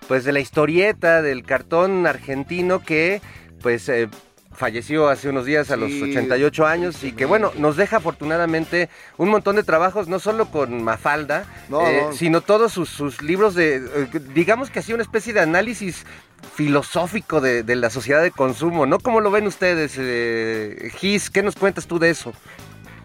pues 0.07 0.23
de 0.23 0.31
la 0.33 0.39
historieta, 0.39 1.21
del 1.21 1.43
cartón 1.43 2.05
argentino 2.07 2.81
que, 2.81 3.21
pues, 3.61 3.87
eh, 3.89 4.09
falleció 4.53 5.09
hace 5.09 5.27
unos 5.27 5.45
días 5.45 5.69
a 5.69 5.75
los 5.75 5.91
Sí, 5.91 6.01
88 6.01 6.65
años 6.65 7.03
y 7.03 7.11
que 7.11 7.25
bueno, 7.25 7.51
nos 7.57 7.75
deja 7.75 7.97
afortunadamente 7.97 8.87
un 9.17 9.27
montón 9.27 9.57
de 9.57 9.63
trabajos, 9.63 10.07
no 10.07 10.17
solo 10.19 10.45
con 10.49 10.81
Mafalda, 10.81 11.43
No, 11.67 11.85
eh, 11.85 12.03
no. 12.07 12.13
sino 12.13 12.39
todos 12.39 12.71
sus, 12.71 12.87
sus 12.89 13.21
libros 13.21 13.53
de, 13.53 13.75
eh, 13.77 14.07
digamos 14.33 14.69
que 14.69 14.79
hacía 14.79 14.95
una 14.95 15.03
especie 15.03 15.33
de 15.33 15.41
análisis 15.41 16.05
filosófico 16.53 17.41
de, 17.41 17.63
de 17.63 17.75
la 17.75 17.89
sociedad 17.89 18.21
de 18.23 18.31
consumo, 18.31 18.85
¿no? 18.85 18.99
¿Cómo 18.99 19.19
lo 19.19 19.29
ven 19.29 19.45
ustedes, 19.45 19.95
eh, 19.97 20.89
Gis? 20.95 21.29
¿Qué 21.29 21.43
nos 21.43 21.55
cuentas 21.55 21.85
tú 21.85 21.99
de 21.99 22.11
eso? 22.11 22.31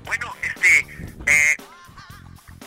Bueno, 0.05 0.35
este, 0.43 0.79
eh, 1.27 1.57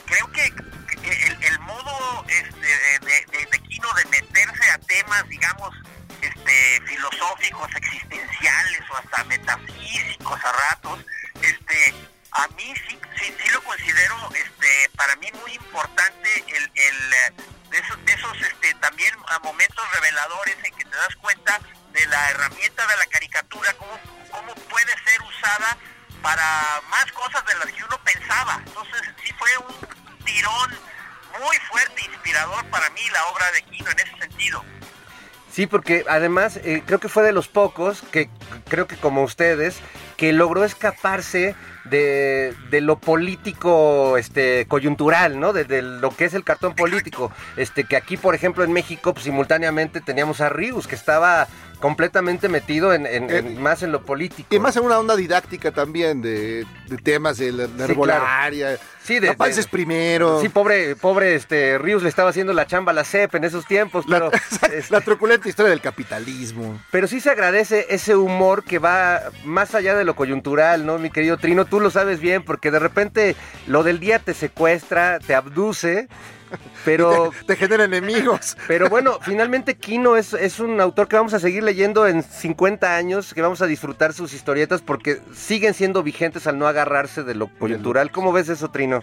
creo 0.05 0.31
que 0.31 0.45
el, 0.45 1.43
el 1.43 1.59
modo 1.59 2.25
este, 2.27 2.99
de, 2.99 3.25
de, 3.31 3.45
de 3.51 3.59
Quino 3.59 3.93
de 3.93 4.05
meterse 4.05 4.69
a 4.71 4.77
temas, 4.79 5.27
digamos, 5.27 5.75
este, 6.21 6.81
filosóficos, 6.85 7.69
existenciales 7.75 8.81
o 8.89 8.97
hasta 8.97 9.23
metafísicos 9.25 10.39
a 10.43 10.51
ratos, 10.51 11.05
este, 11.41 11.93
a 12.31 12.47
mí 12.49 12.73
sí, 12.87 12.99
sí, 13.19 13.35
sí 13.37 13.49
lo 13.51 13.61
considero, 13.63 14.29
este, 14.33 14.89
para 14.95 15.15
mí 15.17 15.27
muy 15.41 15.53
importante 15.53 16.29
el, 16.47 16.71
el 16.75 17.09
de 17.69 17.77
esos, 17.79 18.05
de 18.05 18.13
esos 18.13 18.41
este, 18.41 18.73
también 18.75 19.13
a 19.27 19.39
momentos 19.39 19.91
reveladores 19.93 20.55
en 20.63 20.73
que 20.75 20.85
te 20.85 20.95
das 20.95 21.15
cuenta 21.17 21.59
de 21.91 22.05
la 22.07 22.29
herramienta 22.31 22.87
de 22.87 22.97
la 22.97 23.05
caricatura, 23.07 23.73
cómo, 23.73 23.99
cómo 24.31 24.55
puede 24.55 24.93
ser 25.05 25.21
usada 25.21 25.77
para 26.23 26.81
más 26.89 27.11
cosas 27.11 27.45
de 27.45 27.53
las 27.55 27.65
que 27.65 27.83
uno 27.83 27.99
pensaba. 28.03 28.59
Entonces 28.65 29.01
sí 29.23 29.31
fue 29.37 29.49
un 29.57 30.25
tirón 30.25 30.71
muy 31.39 31.57
fuerte, 31.69 32.01
inspirador 32.09 32.65
para 32.71 32.89
mí 32.91 33.01
la 33.11 33.25
obra 33.27 33.51
de 33.51 33.61
Quino 33.63 33.91
en 33.91 33.99
ese 33.99 34.17
sentido. 34.17 34.63
Sí, 35.51 35.67
porque 35.67 36.03
además 36.09 36.57
eh, 36.63 36.81
creo 36.83 36.99
que 36.99 37.09
fue 37.09 37.21
de 37.21 37.31
los 37.31 37.47
pocos 37.47 38.01
que 38.11 38.27
creo 38.69 38.87
que 38.87 38.97
como 38.97 39.21
ustedes 39.21 39.79
que 40.17 40.33
logró 40.33 40.63
escaparse 40.63 41.55
de, 41.83 42.55
de 42.71 42.81
lo 42.81 42.97
político 42.97 44.17
este 44.17 44.65
coyuntural, 44.67 45.39
¿no? 45.39 45.53
De, 45.53 45.65
de 45.65 45.81
lo 45.81 46.15
que 46.15 46.25
es 46.25 46.33
el 46.33 46.43
cartón 46.43 46.73
político. 46.73 47.31
Este 47.57 47.83
que 47.83 47.97
aquí, 47.97 48.17
por 48.17 48.33
ejemplo, 48.33 48.63
en 48.63 48.71
México, 48.71 49.13
pues, 49.13 49.25
simultáneamente 49.25 50.01
teníamos 50.01 50.41
a 50.41 50.49
Rius, 50.49 50.87
que 50.87 50.95
estaba 50.95 51.47
completamente 51.83 52.47
metido 52.47 52.93
en, 52.93 53.05
en- 53.05 53.29
en- 53.29 53.61
más 53.61 53.83
en 53.83 53.91
lo 53.91 54.03
político. 54.05 54.55
Y 54.55 54.57
más 54.57 54.77
en 54.77 54.85
una 54.85 54.97
onda 54.97 55.17
didáctica 55.17 55.71
también 55.73 56.21
de, 56.21 56.65
de 56.87 56.97
temas 56.97 57.37
de 57.39 57.51
la, 57.51 57.67
la 57.67 57.85
Sí, 57.85 57.91
herbolaria. 57.91 58.77
Sí, 59.03 59.19
de- 59.19 59.35
de- 59.35 59.63
primero. 59.69 60.39
Sí, 60.39 60.47
pobre, 60.47 60.95
pobre 60.95 61.35
este 61.35 61.77
Rius 61.77 62.01
le 62.01 62.07
estaba 62.07 62.29
haciendo 62.29 62.53
la 62.53 62.65
chamba 62.67 62.93
a 62.93 62.95
la 62.95 63.03
CEP 63.03 63.35
en 63.35 63.43
esos 63.43 63.65
tiempos, 63.65 64.07
la, 64.07 64.29
pero 64.29 64.31
la 64.91 65.01
truculenta 65.01 65.49
historia 65.49 65.71
del 65.71 65.81
capitalismo. 65.81 66.79
Pero 66.89 67.07
sí 67.07 67.19
se 67.19 67.29
agradece 67.31 67.87
ese 67.89 68.15
humor 68.15 68.63
que 68.63 68.79
va 68.79 69.19
más 69.43 69.75
allá 69.75 69.93
de 69.93 70.05
lo 70.05 70.15
coyuntural, 70.15 70.85
¿no, 70.85 70.97
mi 70.99 71.09
querido 71.09 71.35
Trino? 71.35 71.65
Tú 71.65 71.81
lo 71.81 71.89
sabes 71.91 72.21
bien, 72.21 72.43
porque 72.45 72.71
de 72.71 72.79
repente 72.79 73.35
lo 73.67 73.83
del 73.83 73.99
día 73.99 74.19
te 74.19 74.33
secuestra, 74.33 75.19
te 75.19 75.35
abduce, 75.35 76.07
pero... 76.85 77.31
Te, 77.31 77.45
te 77.45 77.55
genera 77.55 77.85
enemigos. 77.85 78.57
Pero 78.67 78.89
bueno, 78.89 79.19
finalmente 79.21 79.75
Kino 79.75 80.15
es, 80.15 80.33
es 80.33 80.59
un 80.59 80.79
autor 80.79 81.07
que 81.07 81.15
vamos 81.15 81.33
a 81.33 81.39
seguir 81.39 81.63
leyendo 81.63 82.07
en 82.07 82.23
50 82.23 82.95
años, 82.95 83.33
que 83.33 83.41
vamos 83.41 83.61
a 83.61 83.67
disfrutar 83.67 84.13
sus 84.13 84.33
historietas 84.33 84.81
porque 84.81 85.19
siguen 85.33 85.73
siendo 85.73 86.03
vigentes 86.03 86.47
al 86.47 86.57
no 86.57 86.67
agarrarse 86.67 87.23
de 87.23 87.35
lo 87.35 87.47
coyuntural. 87.47 88.11
¿Cómo 88.11 88.31
ves 88.31 88.49
eso, 88.49 88.71
Trino? 88.71 89.01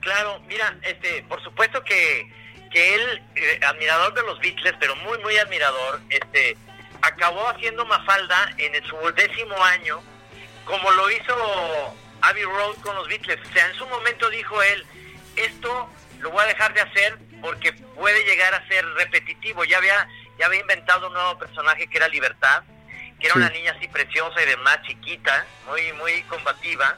Claro, 0.00 0.40
mira, 0.46 0.76
este, 0.82 1.24
por 1.28 1.42
supuesto 1.42 1.82
que, 1.82 2.30
que 2.70 2.94
él, 2.94 3.22
eh, 3.34 3.60
admirador 3.66 4.14
de 4.14 4.22
los 4.22 4.38
Beatles, 4.38 4.74
pero 4.78 4.94
muy, 4.96 5.18
muy 5.18 5.36
admirador, 5.38 6.00
este, 6.10 6.56
acabó 7.02 7.48
haciendo 7.48 7.84
Mafalda 7.86 8.54
en 8.58 8.84
su 8.84 8.96
décimo 9.16 9.62
año, 9.64 10.00
como 10.64 10.90
lo 10.92 11.10
hizo 11.10 11.34
Abbey 12.20 12.44
Road 12.44 12.76
con 12.82 12.94
los 12.96 13.08
Beatles. 13.08 13.38
O 13.48 13.52
sea, 13.52 13.66
en 13.66 13.74
su 13.74 13.86
momento 13.86 14.28
dijo 14.30 14.62
él, 14.62 14.84
esto 15.36 15.88
lo 16.20 16.30
voy 16.30 16.42
a 16.42 16.46
dejar 16.46 16.72
de 16.74 16.80
hacer 16.80 17.18
porque 17.40 17.72
puede 17.72 18.24
llegar 18.24 18.54
a 18.54 18.66
ser 18.68 18.84
repetitivo. 18.94 19.64
Ya 19.64 19.78
había, 19.78 20.08
ya 20.38 20.46
había 20.46 20.60
inventado 20.60 21.06
un 21.08 21.12
nuevo 21.14 21.38
personaje 21.38 21.86
que 21.88 21.96
era 21.98 22.08
Libertad, 22.08 22.62
que 23.20 23.26
era 23.26 23.36
una 23.36 23.48
niña 23.50 23.72
así 23.76 23.88
preciosa 23.88 24.42
y 24.42 24.46
demás, 24.46 24.80
chiquita, 24.82 25.46
muy, 25.68 25.92
muy 25.94 26.22
combativa. 26.24 26.96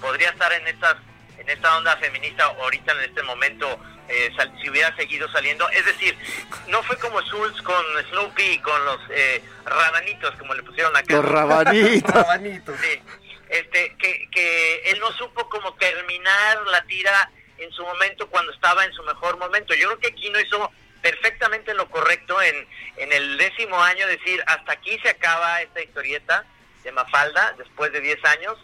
Podría 0.00 0.30
estar 0.30 0.52
en 0.52 0.66
estas 0.68 0.96
en 1.38 1.48
esta 1.48 1.74
onda 1.78 1.96
feminista 1.96 2.44
ahorita 2.44 2.92
en 2.92 3.00
este 3.00 3.22
momento 3.22 3.80
eh, 4.08 4.30
sal- 4.36 4.52
si 4.60 4.68
hubiera 4.68 4.94
seguido 4.96 5.26
saliendo. 5.32 5.66
Es 5.70 5.86
decir, 5.86 6.14
no 6.68 6.82
fue 6.82 6.98
como 6.98 7.18
Schultz 7.22 7.62
con 7.62 7.82
Snoopy 8.10 8.42
y 8.42 8.58
con 8.58 8.84
los 8.84 9.00
eh, 9.10 9.42
rabanitos, 9.64 10.34
como 10.36 10.52
le 10.52 10.62
pusieron 10.62 10.94
acá. 10.94 11.14
Los 11.14 11.24
rabanitos. 11.24 12.10
Rabanitos. 12.14 12.78
Sí. 12.80 13.02
Este, 13.48 13.96
que, 13.98 14.28
que 14.30 14.82
él 14.90 15.00
no 15.00 15.10
supo 15.12 15.48
cómo 15.48 15.72
terminar 15.76 16.58
la 16.66 16.82
tira 16.84 17.30
en 17.60 17.72
su 17.72 17.84
momento 17.84 18.28
cuando 18.28 18.52
estaba 18.52 18.84
en 18.84 18.92
su 18.92 19.02
mejor 19.02 19.38
momento. 19.38 19.74
Yo 19.74 19.88
creo 19.88 19.98
que 19.98 20.14
Kino 20.14 20.40
hizo 20.40 20.70
perfectamente 21.02 21.74
lo 21.74 21.88
correcto 21.88 22.40
en, 22.42 22.68
en 22.96 23.12
el 23.12 23.38
décimo 23.38 23.82
año 23.82 24.06
decir 24.06 24.42
hasta 24.46 24.72
aquí 24.72 24.98
se 25.02 25.10
acaba 25.10 25.62
esta 25.62 25.82
historieta 25.82 26.44
de 26.84 26.92
Mafalda 26.92 27.54
después 27.56 27.92
de 27.92 28.00
10 28.00 28.24
años 28.24 28.58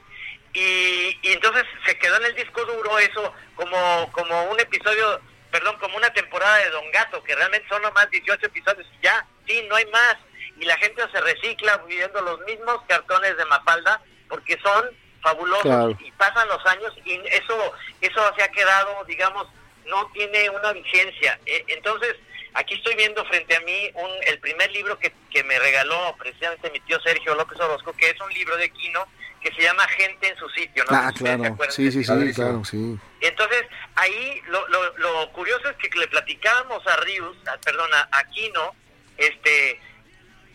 y, 0.57 1.19
y 1.23 1.33
entonces 1.33 1.65
se 1.85 1.99
quedó 1.99 2.17
en 2.17 2.27
el 2.27 2.35
disco 2.35 2.65
duro 2.65 2.99
eso 2.99 3.35
como, 3.55 4.11
como 4.13 4.45
un 4.45 4.59
episodio, 4.59 5.21
perdón, 5.51 5.77
como 5.79 5.99
una 5.99 6.11
temporada 6.15 6.57
de 6.59 6.71
Don 6.71 6.91
Gato, 6.93 7.23
que 7.23 7.35
realmente 7.35 7.69
son 7.69 7.83
nomás 7.83 8.11
18 8.11 8.47
episodios 8.47 8.87
y 8.99 9.05
ya, 9.05 9.27
sí, 9.47 9.67
no 9.69 9.77
hay 9.77 9.85
más. 9.87 10.17
Y 10.59 10.65
la 10.65 10.79
gente 10.79 11.03
se 11.13 11.21
recicla 11.21 11.77
viendo 11.87 12.23
los 12.23 12.41
mismos 12.47 12.81
cartones 12.89 13.37
de 13.37 13.45
Mafalda 13.45 14.01
porque 14.31 14.59
son 14.63 14.91
fabulosos 15.27 15.63
Claro. 15.63 15.97
y 15.99 16.11
pasan 16.13 16.47
los 16.49 16.65
años 16.67 16.93
y 17.05 17.13
eso, 17.33 17.57
eso 18.01 18.21
se 18.37 18.43
ha 18.45 18.49
quedado, 18.49 19.05
digamos, 19.07 19.47
no 19.87 20.07
tiene 20.15 20.49
una 20.51 20.73
vigencia. 20.73 21.39
Eh, 21.47 21.65
Entonces, 21.69 22.15
aquí 22.55 22.75
estoy 22.75 22.95
viendo 22.95 23.25
frente 23.25 23.57
a 23.57 23.61
mí 23.61 23.91
un, 23.95 24.11
el 24.29 24.39
primer 24.39 24.71
libro 24.71 24.99
que, 24.99 25.13
que 25.31 25.43
me 25.45 25.59
regaló 25.59 26.15
precisamente 26.19 26.71
mi 26.71 26.81
tío 26.81 27.01
Sergio 27.01 27.35
López 27.35 27.59
Orozco, 27.61 27.93
que 27.95 28.11
es 28.11 28.21
un 28.21 28.33
libro 28.33 28.57
de 28.57 28.71
Quino 28.71 29.05
que 29.43 29.53
se 29.55 29.63
llama 29.63 29.87
Gente 29.89 30.29
en 30.29 30.37
su 30.37 30.49
sitio. 30.51 30.85
¿no? 30.91 30.97
Ah, 30.97 31.13
claro. 31.17 31.57
Sí, 31.71 31.91
sí, 31.93 32.03
sí, 32.05 32.33
claro, 32.35 32.65
sí. 32.65 32.97
Entonces, 33.21 33.63
ahí 33.97 34.41
lo, 34.49 34.67
lo, 34.69 34.97
lo 34.99 35.33
curioso 35.33 35.69
es 35.71 35.77
que 35.77 35.89
le 35.99 36.09
platicábamos 36.09 36.85
a 36.87 36.97
Rius, 36.97 37.37
perdón, 37.65 37.91
a, 37.95 38.09
a 38.19 38.25
Kino, 38.31 38.75
este, 39.17 39.81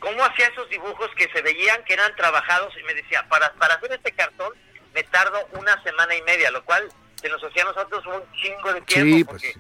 cómo 0.02 0.26
hacía 0.26 0.48
esos 0.48 0.68
dibujos 0.70 1.10
que 1.16 1.30
se 1.32 1.42
veían 1.42 1.82
que 1.86 1.94
eran 1.94 2.14
trabajados 2.18 2.74
y 2.78 2.84
me 2.84 2.94
decía, 2.94 3.26
para, 3.30 3.54
para 3.54 3.76
hacer 3.76 3.94
este 3.94 4.12
cartón 4.12 4.52
me 4.94 5.04
tardo 5.04 5.48
una 5.54 5.82
semana 5.84 6.14
y 6.16 6.22
media, 6.24 6.52
lo 6.52 6.66
cual 6.66 6.92
se 7.22 7.30
nos 7.30 7.42
hacía 7.42 7.62
a 7.62 7.68
nosotros 7.68 8.06
un 8.08 8.34
chingo 8.34 8.74
de 8.74 8.82
tiempo. 8.82 9.16
Sí, 9.16 9.24
pues. 9.24 9.42
porque, 9.42 9.56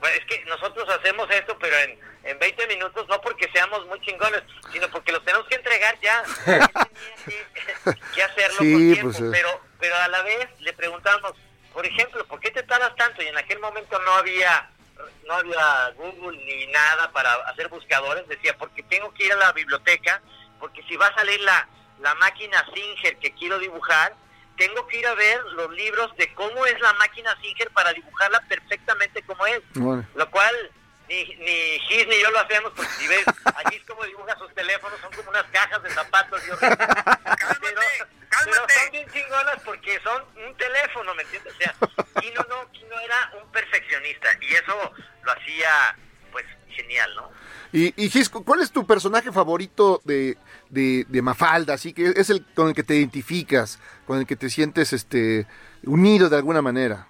pues, 0.00 0.16
es 0.16 0.24
que 0.24 0.44
nosotros 0.46 0.88
hacemos 0.88 1.30
esto, 1.30 1.56
pero 1.60 1.76
en, 1.76 2.00
en 2.24 2.38
20 2.38 2.66
minutos, 2.66 3.06
no 3.08 3.20
porque 3.20 3.48
seamos 3.52 3.86
muy 3.86 4.00
chingones, 4.00 4.42
sino 4.72 4.88
porque 4.88 5.12
los 5.12 5.24
tenemos 5.24 5.46
que 5.46 5.54
entregar 5.54 5.96
ya. 6.00 6.24
Que, 7.26 7.44
que 8.14 8.22
hacerlo 8.22 8.58
Sí, 8.60 8.72
con 8.72 8.92
tiempo, 8.94 9.12
pues, 9.12 9.20
eh. 9.20 9.28
pero, 9.30 9.60
pero 9.78 9.94
a 9.96 10.08
la 10.08 10.22
vez 10.22 10.48
le 10.60 10.72
preguntamos, 10.72 11.34
por 11.72 11.84
ejemplo, 11.84 12.24
¿por 12.26 12.40
qué 12.40 12.50
te 12.50 12.62
tardas 12.62 12.96
tanto? 12.96 13.22
Y 13.22 13.26
en 13.26 13.36
aquel 13.36 13.58
momento 13.58 13.98
no 13.98 14.12
había 14.12 14.70
no 15.26 15.34
había 15.34 15.90
Google 15.96 16.38
ni 16.44 16.66
nada 16.68 17.10
para 17.12 17.34
hacer 17.50 17.68
buscadores. 17.68 18.26
Decía, 18.28 18.56
porque 18.58 18.82
tengo 18.84 19.12
que 19.14 19.26
ir 19.26 19.32
a 19.32 19.36
la 19.36 19.52
biblioteca, 19.52 20.22
porque 20.58 20.82
si 20.84 20.96
va 20.96 21.06
a 21.08 21.14
salir 21.14 21.40
la, 21.40 21.68
la 22.00 22.14
máquina 22.16 22.64
Singer 22.74 23.18
que 23.18 23.32
quiero 23.32 23.58
dibujar, 23.58 24.14
tengo 24.56 24.86
que 24.86 24.98
ir 24.98 25.06
a 25.06 25.14
ver 25.14 25.42
los 25.52 25.70
libros 25.72 26.14
de 26.16 26.32
cómo 26.34 26.64
es 26.66 26.80
la 26.80 26.92
máquina 26.94 27.36
Singer 27.40 27.70
para 27.70 27.92
dibujarla 27.92 28.40
perfectamente 28.48 29.22
como 29.22 29.46
es. 29.46 29.60
Bueno. 29.74 30.06
Lo 30.14 30.30
cual 30.30 30.54
ni, 31.08 31.24
ni 31.36 31.78
Gis 31.80 32.06
ni 32.06 32.20
yo 32.20 32.30
lo 32.30 32.40
hacemos, 32.40 32.72
porque 32.74 32.92
si 32.92 33.06
ves, 33.08 33.24
a 33.44 33.70
Gis 33.70 33.82
como 33.86 34.04
dibuja 34.04 34.36
sus 34.38 34.52
teléfonos, 34.54 35.00
son 35.00 35.12
como 35.12 35.30
unas 35.30 35.44
cajas 35.44 35.82
de 35.82 35.90
zapatos. 35.90 36.42
y 36.46 36.50
horribles. 36.50 36.78
pero, 36.78 37.80
pero 38.44 38.56
son 38.56 38.90
bien 38.92 39.08
chingonas 39.12 39.62
porque 39.64 40.00
son 40.00 40.22
un 40.46 40.56
teléfono, 40.56 41.14
¿me 41.14 41.22
entiendes? 41.22 41.54
O 41.54 41.56
sea, 41.56 41.74
Kino 42.20 42.44
no, 42.48 42.70
Kino 42.72 42.98
era 43.00 43.32
un 43.42 43.50
perfeccionista 43.52 44.28
y 44.40 44.54
eso 44.54 44.92
lo 45.22 45.32
hacía, 45.32 45.96
pues, 46.32 46.44
genial, 46.68 47.14
¿no? 47.16 47.30
Y, 47.72 47.92
y 47.96 48.08
Gis, 48.10 48.28
¿cuál 48.28 48.60
es 48.62 48.70
tu 48.70 48.86
personaje 48.86 49.32
favorito 49.32 50.00
de, 50.04 50.38
de, 50.70 51.04
de 51.08 51.22
Mafalda? 51.22 51.74
Así 51.74 51.92
que 51.92 52.14
es 52.16 52.30
el 52.30 52.44
con 52.54 52.68
el 52.68 52.74
que 52.74 52.84
te 52.84 52.94
identificas, 52.94 53.78
con 54.06 54.18
el 54.18 54.26
que 54.26 54.36
te 54.36 54.48
sientes 54.50 54.92
este 54.92 55.46
unido 55.84 56.28
de 56.28 56.36
alguna 56.36 56.62
manera. 56.62 57.06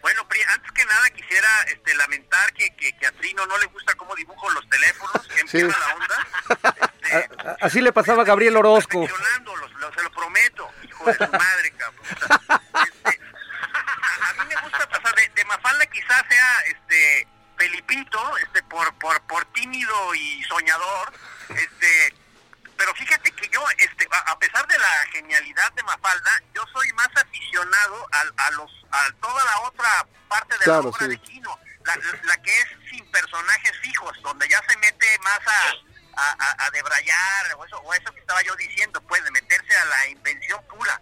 Bueno, 0.00 0.26
Pri, 0.28 0.40
antes 0.52 0.71
que 0.82 0.88
nada 0.88 1.10
quisiera 1.10 1.62
este, 1.68 1.94
lamentar 1.94 2.52
que, 2.54 2.74
que, 2.76 2.92
que 2.96 3.06
a 3.06 3.12
Trino 3.12 3.46
no 3.46 3.56
le 3.58 3.66
gusta 3.66 3.94
cómo 3.94 4.14
dibujo 4.16 4.50
los 4.50 4.68
teléfonos, 4.68 5.26
que 5.28 5.34
Sí. 5.48 5.58
empieza 5.60 5.78
la 5.78 5.94
onda. 5.94 6.26
A- 7.50 7.56
Así 7.66 7.80
le 7.80 7.92
pasaba 7.92 8.22
a 8.22 8.24
Gabriel 8.24 8.56
Orozco. 8.56 9.06
Se 9.06 10.02
lo 10.02 10.10
prometo, 10.12 10.70
hijo 10.84 11.04
de 11.04 11.14
su 11.14 11.30
madre, 11.32 11.70
cabrón. 11.76 12.04
Este, 12.06 13.20
a 14.22 14.32
mí 14.34 14.44
me 14.48 14.60
gusta 14.62 14.88
pasar 14.88 15.14
de, 15.14 15.28
de 15.28 15.44
Mafalda 15.44 15.86
quizás 15.86 16.22
sea 16.28 16.60
este 16.66 17.28
Felipito, 17.58 18.36
este 18.38 18.62
por, 18.64 18.92
por, 18.98 19.20
por 19.26 19.44
tímido 19.52 20.14
y 20.14 20.42
soñador, 20.44 21.12
este 21.54 22.14
pero 22.76 22.94
fíjate 22.94 23.30
que 23.32 23.48
yo, 23.50 23.64
este, 23.78 24.08
a 24.26 24.36
pesar 24.40 24.66
de 24.66 24.76
la 24.78 25.06
genialidad 25.12 25.70
de 25.72 25.82
Mafalda, 25.84 26.42
yo 26.54 26.64
soy 26.72 26.91
al- 27.70 28.34
a, 28.36 28.50
los, 28.52 28.70
a 28.90 29.12
toda 29.20 29.44
la 29.44 29.60
otra 29.68 30.06
parte 30.28 30.54
de 30.58 30.64
Claro, 30.64 30.82
la 30.84 30.88
obra 30.90 31.00
sí. 31.06 31.08
de 31.08 31.18
Kino, 31.20 31.58
la, 31.84 31.96
la 32.24 32.36
que 32.42 32.50
es 32.50 32.66
sin 32.90 33.04
personajes 33.10 33.72
fijos, 33.82 34.12
donde 34.22 34.48
ya 34.48 34.60
se 34.68 34.76
mete 34.78 35.06
más 35.22 35.40
a, 35.46 36.20
a, 36.22 36.32
a- 36.32 36.66
a 36.66 36.70
debrayar, 36.70 37.54
o 37.58 37.64
eso, 37.64 37.76
o 37.78 37.94
eso 37.94 38.12
que 38.12 38.20
estaba 38.20 38.42
yo 38.42 38.54
diciendo, 38.56 39.00
pues, 39.08 39.22
de 39.24 39.30
meterse 39.30 39.74
a 39.76 39.84
la 39.86 40.08
invención 40.08 40.60
pura. 40.68 40.98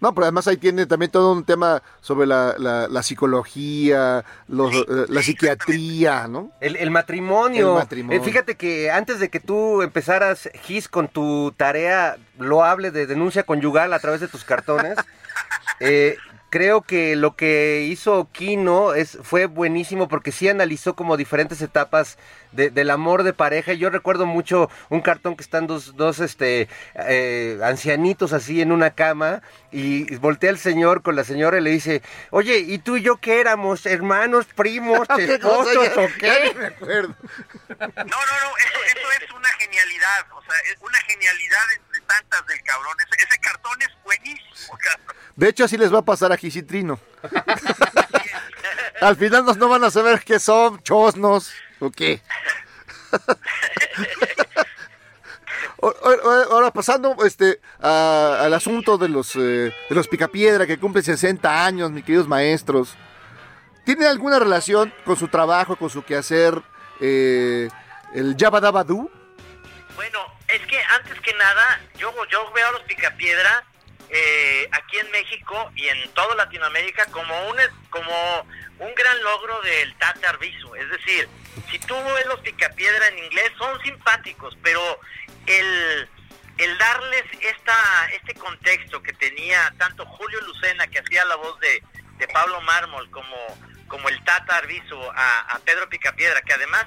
No, 0.00 0.12
pero 0.14 0.24
además 0.26 0.46
ahí 0.48 0.58
tiene 0.58 0.84
también 0.84 1.10
todo 1.10 1.32
un 1.32 1.46
tema 1.46 1.82
sobre 2.02 2.26
la, 2.26 2.56
la, 2.58 2.88
la 2.88 3.02
psicología, 3.02 4.22
los, 4.48 4.74
eh, 4.74 4.84
la 5.08 5.22
psiquiatría, 5.22 6.26
¿no? 6.28 6.50
El, 6.60 6.76
el 6.76 6.90
matrimonio. 6.90 7.70
El 7.70 7.78
matrimonio. 7.78 8.20
Eh, 8.20 8.22
fíjate 8.24 8.56
que 8.56 8.90
antes 8.90 9.18
de 9.18 9.30
que 9.30 9.40
tú 9.40 9.80
empezaras, 9.80 10.50
Gis, 10.64 10.88
con 10.88 11.08
tu 11.08 11.52
tarea 11.56 12.18
loable 12.38 12.90
de 12.90 13.06
denuncia 13.06 13.44
conyugal 13.44 13.94
a 13.94 13.98
través 13.98 14.20
de 14.20 14.28
tus 14.28 14.44
cartones, 14.44 14.98
eh, 15.80 16.16
creo 16.50 16.82
que 16.82 17.16
lo 17.16 17.34
que 17.34 17.80
hizo 17.90 18.28
Kino 18.30 18.94
es, 18.94 19.18
fue 19.24 19.46
buenísimo 19.46 20.06
porque 20.06 20.30
sí 20.30 20.48
analizó 20.48 20.94
como 20.94 21.16
diferentes 21.16 21.60
etapas 21.62 22.16
de- 22.52 22.70
del 22.70 22.90
amor 22.90 23.24
de 23.24 23.32
pareja. 23.32 23.72
Yo 23.72 23.90
recuerdo 23.90 24.24
mucho 24.24 24.70
un 24.88 25.00
cartón 25.00 25.34
que 25.34 25.42
están 25.42 25.66
dos, 25.66 25.96
dos 25.96 26.20
este, 26.20 26.68
eh, 26.94 27.58
ancianitos 27.64 28.32
así 28.32 28.60
en 28.62 28.70
una 28.70 28.90
cama 28.90 29.42
y 29.72 30.14
voltea 30.18 30.50
el 30.50 30.58
señor 30.58 31.02
con 31.02 31.16
la 31.16 31.24
señora 31.24 31.58
y 31.58 31.62
le 31.62 31.70
dice, 31.70 32.02
oye, 32.30 32.58
¿y 32.58 32.78
tú 32.78 32.98
y 32.98 33.02
yo 33.02 33.16
qué 33.16 33.40
éramos? 33.40 33.84
¿Hermanos, 33.86 34.46
primos, 34.54 35.08
esposos 35.18 35.88
o 35.96 36.06
qué? 36.20 36.54
me 36.56 36.66
acuerdo. 36.66 37.16
No, 37.68 37.76
no, 37.76 38.04
no, 38.06 38.56
eso, 38.58 38.78
eso 38.96 39.08
es 39.24 39.30
una 39.32 39.48
genialidad, 39.58 40.26
o 40.36 40.40
sea, 40.42 40.54
es 40.72 40.76
una 40.80 40.98
genialidad 41.00 41.64
entre 41.76 41.93
tantas 42.06 42.46
del 42.46 42.62
cabrón. 42.62 42.94
Ese, 43.06 43.24
ese 43.28 43.38
cartón 43.40 43.72
es 43.82 43.88
buenísimo, 44.04 44.78
cabrón. 44.78 45.16
De 45.36 45.48
hecho, 45.48 45.64
así 45.64 45.76
les 45.76 45.92
va 45.92 45.98
a 45.98 46.04
pasar 46.04 46.32
a 46.32 46.36
Gisitrino. 46.36 46.98
Al 49.00 49.16
final 49.16 49.44
nos 49.44 49.56
no 49.56 49.68
van 49.68 49.82
a 49.84 49.90
saber 49.90 50.22
qué 50.24 50.38
son, 50.38 50.82
chosnos 50.82 51.52
o 51.80 51.90
qué. 51.90 52.22
Ahora 56.50 56.70
pasando 56.70 57.16
este 57.24 57.60
a- 57.80 58.38
al 58.42 58.54
asunto 58.54 58.96
de 58.96 59.08
los 59.08 59.34
eh, 59.36 59.74
de 59.88 59.94
los 59.94 60.08
Picapiedra 60.08 60.66
que 60.66 60.78
cumplen 60.78 61.04
60 61.04 61.64
años, 61.66 61.90
mis 61.90 62.04
queridos 62.04 62.28
maestros. 62.28 62.96
¿Tiene 63.84 64.06
alguna 64.06 64.38
relación 64.38 64.94
con 65.04 65.16
su 65.16 65.28
trabajo, 65.28 65.76
con 65.76 65.90
su 65.90 66.02
quehacer, 66.02 66.62
eh, 67.00 67.68
el 68.14 68.34
Yabadabadú? 68.36 69.10
Bueno, 69.96 70.20
es 70.54 70.66
que 70.66 70.80
antes 70.82 71.20
que 71.20 71.32
nada, 71.34 71.80
yo, 71.96 72.12
yo 72.28 72.52
veo 72.52 72.68
a 72.68 72.72
los 72.72 72.82
Picapiedra 72.82 73.64
eh, 74.08 74.68
aquí 74.72 74.98
en 74.98 75.10
México 75.10 75.72
y 75.74 75.88
en 75.88 76.08
toda 76.14 76.34
Latinoamérica 76.36 77.06
como 77.06 77.48
un, 77.48 77.56
como 77.90 78.46
un 78.78 78.94
gran 78.94 79.22
logro 79.22 79.60
del 79.62 79.94
Tata 79.96 80.30
Arbizu. 80.30 80.74
Es 80.76 80.88
decir, 80.90 81.28
si 81.70 81.78
tú 81.80 81.94
ves 82.14 82.26
los 82.26 82.40
Picapiedra 82.40 83.08
en 83.08 83.18
inglés, 83.18 83.52
son 83.58 83.80
simpáticos, 83.82 84.56
pero 84.62 85.00
el, 85.46 86.08
el 86.58 86.78
darles 86.78 87.24
esta, 87.40 88.08
este 88.12 88.34
contexto 88.34 89.02
que 89.02 89.12
tenía 89.14 89.74
tanto 89.78 90.06
Julio 90.06 90.40
Lucena, 90.42 90.86
que 90.86 91.00
hacía 91.00 91.24
la 91.24 91.36
voz 91.36 91.58
de, 91.60 91.82
de 92.18 92.28
Pablo 92.28 92.60
Mármol, 92.60 93.10
como, 93.10 93.36
como 93.88 94.08
el 94.08 94.22
Tata 94.24 94.58
Arbizu 94.58 95.00
a, 95.14 95.40
a 95.40 95.58
Pedro 95.60 95.88
Picapiedra, 95.88 96.42
que 96.42 96.52
además 96.52 96.86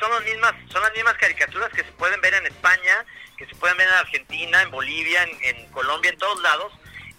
son, 0.00 0.10
las 0.12 0.24
mismas, 0.24 0.52
son 0.70 0.82
las 0.82 0.92
mismas 0.92 1.14
caricaturas 1.18 1.70
que 1.70 1.84
se 1.84 1.92
pueden 1.92 2.20
ver 2.20 2.34
en 2.34 2.46
España, 2.46 3.04
que 3.36 3.46
se 3.46 3.54
pueden 3.56 3.76
ver 3.76 3.88
en 3.88 3.94
Argentina, 3.94 4.62
en 4.62 4.70
Bolivia, 4.70 5.22
en, 5.24 5.56
en 5.56 5.66
Colombia, 5.70 6.10
en 6.10 6.18
todos 6.18 6.40
lados. 6.42 6.72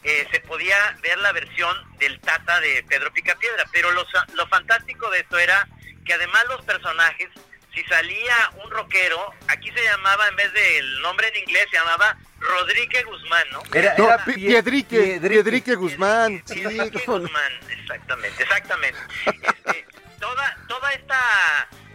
eh, 0.04 0.28
se 0.32 0.40
podía 0.42 0.78
ver 1.02 1.18
la 1.20 1.32
versión 1.32 1.76
del 1.98 2.20
Tata 2.20 2.60
de 2.60 2.84
Pedro 2.88 3.12
Picapiedra. 3.12 3.66
Pero 3.72 3.92
lo, 3.92 4.06
sa- 4.10 4.26
lo 4.34 4.46
fantástico 4.48 5.10
de 5.10 5.20
esto 5.22 5.38
era 5.40 5.68
que 6.06 6.14
además 6.14 6.46
los 6.48 6.64
personajes, 6.64 7.30
si 7.74 7.84
salía 7.86 8.36
un 8.64 8.70
rockero, 8.70 9.34
aquí 9.48 9.72
se 9.72 9.84
llamaba, 9.84 10.28
en 10.28 10.36
vez 10.36 10.54
del 10.54 11.02
nombre 11.02 11.28
en 11.30 11.38
inglés, 11.38 11.66
se 11.72 11.78
llamaba 11.78 12.16
Rodríguez 12.40 13.04
Guzmán, 13.06 13.44
¿no? 13.52 13.64
Era, 13.74 13.96
No, 13.98 14.06
era 14.06 14.24
Piedrique, 14.24 15.20
Piedrique. 15.20 15.20
Piedrique 15.30 15.76
Guzmán. 15.76 16.44
No. 16.48 16.90
Guzmán, 17.20 17.54
exactamente, 17.72 18.44
exactamente. 18.44 19.00
Este, 19.26 19.86
toda, 20.26 20.58
toda 20.68 20.92
esta, 20.94 21.20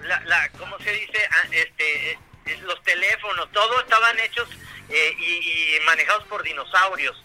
la, 0.02 0.20
la, 0.26 0.48
¿cómo 0.58 0.78
se 0.78 0.92
dice? 0.92 1.28
Ah, 1.32 1.48
Este, 1.50 2.12
eh, 2.12 2.18
los 2.62 2.82
teléfonos, 2.82 3.50
todos 3.52 3.82
estaban 3.82 4.18
hechos 4.20 4.48
eh, 4.88 5.14
y, 5.18 5.76
y 5.76 5.80
manejados 5.84 6.24
por 6.24 6.42
dinosaurios, 6.42 7.22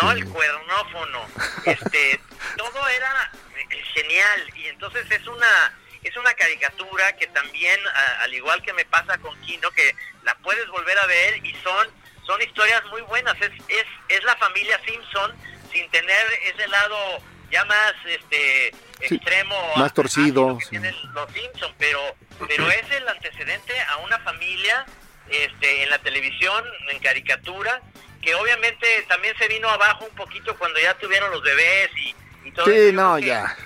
¿no? 0.00 0.10
El 0.12 0.24
cuernófono, 0.28 1.26
este, 1.64 2.20
todo 2.56 2.88
era 2.88 3.30
eh, 3.56 3.82
genial 3.94 4.50
y 4.56 4.66
entonces 4.68 5.08
es 5.10 5.26
una 5.26 5.78
es 6.02 6.16
una 6.16 6.32
caricatura 6.34 7.16
que 7.16 7.26
también, 7.28 7.78
a- 7.88 8.22
al 8.22 8.32
igual 8.32 8.62
que 8.62 8.72
me 8.72 8.84
pasa 8.84 9.18
con 9.18 9.38
Kino, 9.42 9.70
que 9.72 9.94
la 10.22 10.34
puedes 10.36 10.66
volver 10.68 10.96
a 10.98 11.06
ver 11.06 11.44
y 11.44 11.52
son 11.62 11.88
son 12.24 12.40
historias 12.42 12.84
muy 12.86 13.00
buenas. 13.02 13.34
Es, 13.40 13.50
es, 13.68 13.86
es 14.08 14.22
la 14.24 14.36
familia 14.36 14.78
Simpson 14.86 15.34
sin 15.72 15.90
tener 15.90 16.26
ese 16.44 16.68
lado 16.68 17.22
ya 17.50 17.64
más 17.64 17.94
este 18.06 18.72
Sí, 19.06 19.14
extremo, 19.14 19.56
más 19.76 19.94
torcido, 19.94 20.58
sí. 20.60 20.76
los 21.14 21.30
Simpson, 21.32 21.72
pero 21.78 22.00
pero 22.48 22.68
es 22.68 22.90
el 22.90 23.06
antecedente 23.08 23.78
a 23.88 23.98
una 23.98 24.18
familia 24.20 24.84
este 25.30 25.84
en 25.84 25.90
la 25.90 25.98
televisión, 26.00 26.64
en 26.90 26.98
caricatura, 26.98 27.80
que 28.22 28.34
obviamente 28.34 29.04
también 29.08 29.36
se 29.38 29.46
vino 29.46 29.68
abajo 29.68 30.04
un 30.10 30.16
poquito 30.16 30.56
cuando 30.58 30.80
ya 30.80 30.94
tuvieron 30.98 31.30
los 31.30 31.42
bebés 31.42 31.90
y, 31.96 32.14
y 32.48 32.50
todo 32.52 32.66
Sí, 32.66 32.90
no, 32.92 33.18
ya. 33.20 33.56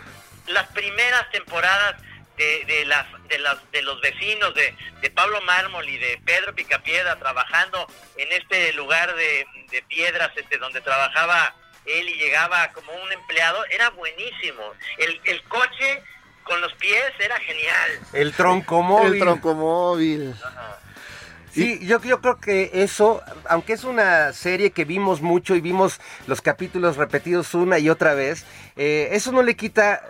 las 0.48 0.66
primeras 0.72 1.30
temporadas 1.30 1.94
de, 2.36 2.64
de 2.66 2.84
las 2.84 3.06
de 3.28 3.38
las 3.38 3.70
de 3.72 3.80
los 3.82 4.00
vecinos 4.02 4.54
de, 4.54 4.74
de 5.00 5.10
Pablo 5.10 5.40
Mármol 5.42 5.88
y 5.88 5.96
de 5.96 6.20
Pedro 6.26 6.54
Picapiedra 6.54 7.16
trabajando 7.18 7.86
en 8.18 8.30
este 8.32 8.72
lugar 8.74 9.14
de, 9.14 9.46
de 9.70 9.82
piedras 9.82 10.30
este 10.36 10.58
donde 10.58 10.80
trabajaba 10.82 11.54
él 11.86 12.08
y 12.08 12.14
llegaba 12.14 12.72
como 12.72 12.92
un 12.92 13.12
empleado 13.12 13.64
era 13.70 13.90
buenísimo 13.90 14.62
el, 14.98 15.20
el 15.24 15.42
coche 15.44 16.02
con 16.44 16.60
los 16.60 16.72
pies 16.74 17.12
era 17.18 17.38
genial 17.38 17.90
El 18.12 18.32
tronco 18.32 18.82
móvil. 18.82 19.14
El 19.14 19.20
troncomóvil. 19.20 20.34
Sí, 21.52 21.78
yo, 21.86 22.00
yo 22.00 22.20
creo 22.22 22.38
que 22.38 22.70
eso, 22.72 23.20
aunque 23.46 23.74
es 23.74 23.84
una 23.84 24.32
serie 24.32 24.70
que 24.70 24.86
vimos 24.86 25.20
mucho 25.20 25.54
y 25.54 25.60
vimos 25.60 26.00
los 26.26 26.40
capítulos 26.40 26.96
repetidos 26.96 27.52
una 27.54 27.78
y 27.78 27.90
otra 27.90 28.14
vez, 28.14 28.46
eh, 28.76 29.10
eso 29.12 29.32
no 29.32 29.42
le 29.42 29.54
quita 29.54 30.02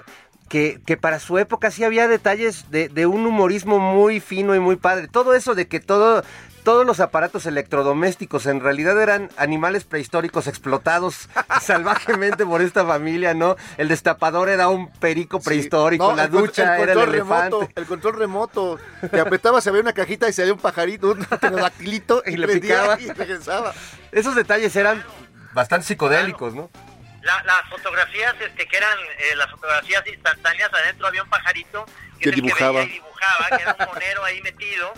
que, 0.49 0.81
que 0.87 0.97
para 0.97 1.19
su 1.19 1.39
época 1.39 1.73
sí 1.73 1.83
había 1.83 2.07
detalles 2.07 2.71
de, 2.71 2.89
de 2.89 3.07
un 3.07 3.27
humorismo 3.27 3.81
muy 3.81 4.21
fino 4.21 4.55
y 4.55 4.61
muy 4.61 4.77
padre. 4.77 5.09
Todo 5.09 5.35
eso 5.35 5.57
de 5.57 5.67
que 5.67 5.81
todo, 5.81 6.23
todos 6.65 6.87
los 6.87 7.01
aparatos 7.01 7.47
electrodomésticos 7.47 8.47
en 8.47 8.61
realidad 8.61 9.01
eran 9.03 9.31
animales 9.37 9.85
prehistóricos 9.85 10.47
explotados 10.47 11.29
salvajemente 11.61 12.45
por 12.47 12.63
esta 12.63 12.85
familia, 12.87 13.35
¿no? 13.35 13.57
El 13.79 13.89
destapador 13.89 14.49
era 14.49 14.69
un 14.69 14.91
perico 14.93 15.41
prehistórico, 15.41 16.11
No, 16.11 16.17
la 16.17 16.25
el 16.25 16.31
ducha 16.31 16.77
el 16.77 16.83
era 16.83 16.93
el 16.93 16.99
control 16.99 17.15
elefante. 17.15 17.45
remoto, 17.57 17.69
el 17.75 17.87
control 17.87 18.19
remoto. 18.19 18.79
Que 19.11 19.21
apretabas, 19.21 19.65
se 19.65 19.71
veía 19.71 19.83
una 19.83 19.93
cajita 19.93 20.29
y 20.29 20.33
se 20.33 20.43
veía 20.43 20.55
un 20.55 20.61
pajarito, 20.61 21.13
un 21.13 21.25
pterodactilito 21.25 22.23
Y 22.27 22.37
le 22.37 22.47
prendía 22.47 22.77
picaba. 22.83 23.01
Y 23.01 23.11
regresaba. 23.13 23.73
Esos 24.13 24.35
detalles 24.35 24.75
eran 24.77 25.05
bastante 25.55 25.87
psicodélicos, 25.87 26.55
¿no? 26.55 26.71
La- 27.23 27.43
las 27.45 27.69
fotografías 27.71 28.35
este 28.41 28.67
que 28.67 28.77
eran 28.77 28.99
eh, 29.19 29.37
las 29.37 29.49
fotografías 29.51 30.03
instantáneas 30.07 30.71
adentro 30.75 31.07
había 31.07 31.23
un 31.23 31.31
pajarito 31.31 31.85
Que 32.19 32.31
es 32.31 32.35
el 32.37 32.43
dibujaba. 32.43 32.81
veía 32.81 32.85
y 32.85 32.93
dibujaba 32.95 33.57
que 33.57 33.63
era 33.63 33.77
un 33.79 33.87
monero 33.87 34.25
ahí 34.25 34.41
metido 34.43 34.93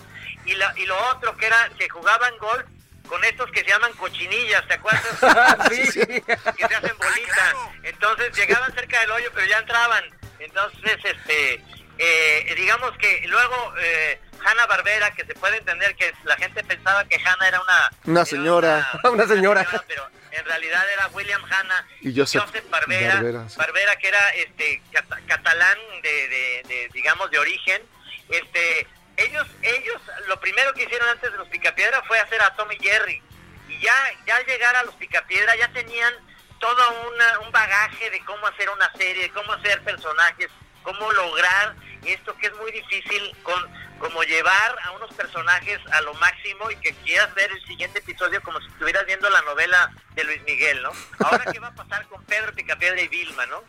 y 0.44 0.54
la 0.54 0.72
y 0.76 0.86
lo 0.86 0.96
otro 1.10 1.36
que 1.36 1.46
era 1.46 1.68
que 1.78 1.88
jugaban 1.88 2.36
golf 2.38 2.64
con 3.08 3.22
estos 3.24 3.50
que 3.50 3.60
se 3.60 3.68
llaman 3.68 3.92
cochinillas, 3.94 4.66
¿te 4.66 4.74
acuerdas? 4.74 5.04
Sí. 5.70 6.00
que 6.22 6.66
se 6.68 6.74
hacen 6.74 6.96
bolita. 6.96 7.54
Entonces 7.82 8.34
llegaban 8.36 8.72
cerca 8.74 9.00
del 9.00 9.10
hoyo, 9.10 9.30
pero 9.34 9.46
ya 9.46 9.58
entraban. 9.58 10.04
Entonces, 10.38 10.98
este, 11.04 11.62
eh, 11.98 12.54
digamos 12.56 12.96
que 12.98 13.22
luego 13.28 13.74
eh, 13.78 14.18
Hanna 14.44 14.66
Barbera, 14.66 15.10
que 15.12 15.24
se 15.26 15.34
puede 15.34 15.58
entender 15.58 15.94
que 15.96 16.12
la 16.24 16.36
gente 16.36 16.64
pensaba 16.64 17.04
que 17.04 17.16
Hanna 17.16 17.48
era 17.48 17.60
una 17.60 17.90
Una 18.04 18.20
era 18.20 18.24
señora. 18.26 18.90
Una 19.04 19.26
señora. 19.28 19.66
pero 19.86 20.08
en 20.32 20.44
realidad 20.46 20.82
era 20.92 21.06
William 21.08 21.42
Hanna 21.44 21.86
Y 22.00 22.18
Joseph 22.18 22.42
Barbera, 22.70 23.14
Barbera, 23.16 23.48
sí. 23.48 23.56
Barbera, 23.56 23.96
que 23.96 24.08
era 24.08 24.30
este 24.30 24.82
cata- 24.92 25.20
catalán 25.28 25.78
de, 26.02 26.28
de- 26.28 26.62
de, 26.68 26.88
digamos 26.92 27.30
de 27.30 27.38
origen. 27.38 27.82
Este, 28.30 28.86
ellos, 29.16 29.46
ellos, 29.62 30.00
lo 30.28 30.38
primero 30.40 30.72
que 30.74 30.84
hicieron 30.84 31.08
antes 31.08 31.30
de 31.30 31.38
los 31.38 31.48
Picapiedra 31.48 32.02
fue 32.06 32.18
hacer 32.18 32.40
a 32.42 32.54
Tommy 32.56 32.76
Jerry. 32.80 33.22
Y 33.68 33.78
ya, 33.80 33.94
ya 34.26 34.36
al 34.36 34.46
llegar 34.46 34.76
a 34.76 34.84
los 34.84 34.94
Picapiedra 34.96 35.54
ya 35.56 35.68
tenían 35.72 36.12
todo 36.60 37.08
una- 37.12 37.38
un 37.40 37.52
bagaje 37.52 38.10
de 38.10 38.24
cómo 38.24 38.46
hacer 38.46 38.68
una 38.70 38.90
serie, 38.92 39.30
cómo 39.30 39.52
hacer 39.52 39.82
personajes, 39.82 40.48
cómo 40.82 41.10
lograr 41.12 41.74
esto 42.04 42.36
que 42.38 42.46
es 42.48 42.54
muy 42.56 42.70
difícil 42.72 43.36
con 43.42 43.93
como 44.04 44.22
llevar 44.22 44.76
a 44.84 44.90
unos 44.90 45.10
personajes 45.14 45.80
a 45.90 46.02
lo 46.02 46.12
máximo 46.14 46.70
y 46.70 46.76
que 46.76 46.92
quieras 47.04 47.34
ver 47.34 47.50
el 47.50 47.64
siguiente 47.64 48.00
episodio 48.00 48.42
como 48.42 48.60
si 48.60 48.66
estuvieras 48.66 49.06
viendo 49.06 49.30
la 49.30 49.40
novela 49.42 49.90
de 50.14 50.24
Luis 50.24 50.42
Miguel, 50.46 50.82
¿no? 50.82 50.90
Ahora 51.24 51.44
qué 51.50 51.58
va 51.58 51.68
a 51.68 51.74
pasar 51.74 52.04
con 52.08 52.22
Pedro 52.24 52.52
Picapiedra 52.52 53.00
y 53.00 53.08
Vilma, 53.08 53.46
¿no? 53.46 53.62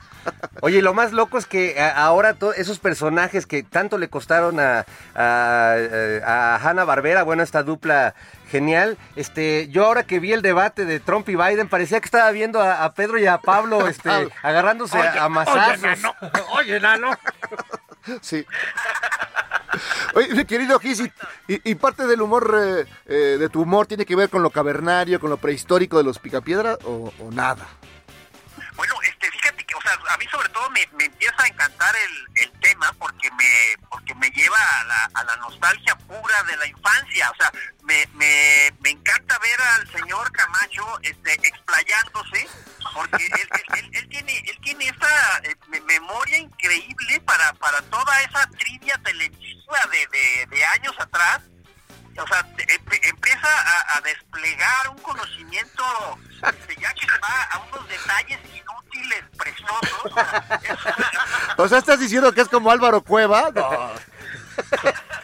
Oye, 0.59 0.81
lo 0.81 0.93
más 0.93 1.13
loco 1.13 1.37
es 1.37 1.45
que 1.45 1.79
ahora 1.95 2.33
to- 2.33 2.53
esos 2.53 2.79
personajes 2.79 3.45
que 3.47 3.63
tanto 3.63 3.97
le 3.97 4.09
costaron 4.09 4.59
a, 4.59 4.85
a, 5.15 5.75
a 6.25 6.55
Hanna 6.57 6.83
Barbera, 6.83 7.23
bueno, 7.23 7.41
esta 7.41 7.63
dupla 7.63 8.13
genial, 8.51 8.97
este, 9.15 9.69
yo 9.69 9.85
ahora 9.85 10.03
que 10.03 10.19
vi 10.19 10.33
el 10.33 10.41
debate 10.41 10.83
de 10.83 10.99
Trump 10.99 11.29
y 11.29 11.35
Biden, 11.37 11.69
parecía 11.69 12.01
que 12.01 12.05
estaba 12.05 12.29
viendo 12.31 12.59
a, 12.61 12.83
a 12.83 12.93
Pedro 12.93 13.17
y 13.19 13.25
a 13.25 13.37
Pablo 13.37 13.87
este, 13.87 14.09
agarrándose 14.43 14.97
a, 14.97 15.23
a 15.23 15.29
mazazos. 15.29 15.99
Oye, 16.49 16.77
nano. 16.81 17.11
Sí. 18.21 18.45
Oye, 20.15 20.45
querido 20.45 20.79
Gis, 20.79 21.03
y, 21.47 21.75
parte 21.75 22.07
del 22.07 22.21
humor, 22.21 22.55
eh, 22.57 22.85
eh, 23.05 23.37
de 23.39 23.49
tu 23.49 23.61
humor, 23.61 23.87
tiene 23.87 24.05
que 24.05 24.15
ver 24.15 24.29
con 24.29 24.43
lo 24.43 24.49
cavernario, 24.49 25.19
con 25.19 25.29
lo 25.29 25.37
prehistórico 25.37 25.97
de 25.97 26.03
los 26.03 26.19
Picapiedra 26.19 26.77
o 26.83 27.11
nada? 27.31 27.67
A 30.15 30.17
mí 30.17 30.25
sobre 30.31 30.49
todo 30.49 30.69
me, 30.69 30.87
me 30.97 31.05
empieza 31.05 31.35
a 31.43 31.47
encantar 31.47 31.93
el, 31.95 32.43
el 32.45 32.51
tema 32.61 32.91
porque 32.97 33.29
me 33.31 33.75
porque 33.89 34.15
me 34.15 34.29
lleva 34.31 34.57
a 34.79 34.83
la, 34.85 35.09
a 35.13 35.23
la 35.25 35.35
nostalgia 35.37 35.95
pura 35.97 36.43
de 36.43 36.57
la 36.57 36.65
infancia. 36.67 37.29
O 37.31 37.35
sea, 37.35 37.51
me, 37.83 38.07
me, 38.13 38.73
me 38.79 38.89
encanta 38.91 39.37
ver 39.39 39.59
al 39.61 39.91
señor 39.91 40.31
Camacho 40.31 40.99
este, 41.01 41.33
explayándose 41.33 42.47
porque 42.93 43.25
él, 43.25 43.49
él- 43.93 44.09
tiene 44.09 44.37
él 44.39 44.59
tiene 44.63 44.87
esa 44.87 45.37
eh, 45.43 45.55
me- 45.67 45.81
memoria 45.81 46.37
increíble 46.37 47.19
para, 47.21 47.51
para 47.53 47.81
toda 47.83 48.21
esa 48.21 48.47
trivia 48.51 48.97
televisiva 49.03 49.79
de, 49.91 50.45
de 50.49 50.65
años 50.65 50.95
atrás 50.97 51.41
o 52.17 52.27
sea, 52.27 52.43
te- 52.55 52.65
empe- 52.79 53.09
empieza 53.09 53.47
a, 53.47 53.97
a 53.97 54.01
desplegar 54.01 54.89
un 54.89 54.97
conocimiento 54.99 55.83
este, 56.47 56.75
ya 56.79 56.93
que 56.93 57.07
se 57.07 57.17
va 57.19 57.43
a 57.51 57.59
unos 57.59 57.87
detalles 57.87 58.39
inútiles, 58.53 59.23
preciosos. 59.37 60.05
o 60.05 60.13
sea, 60.13 60.59
es- 60.63 60.79
O 61.57 61.67
sea, 61.67 61.77
¿estás 61.79 61.99
diciendo 61.99 62.33
que 62.33 62.41
es 62.41 62.49
como 62.49 62.71
Álvaro 62.71 63.01
Cueva? 63.03 63.49
No. 63.53 63.91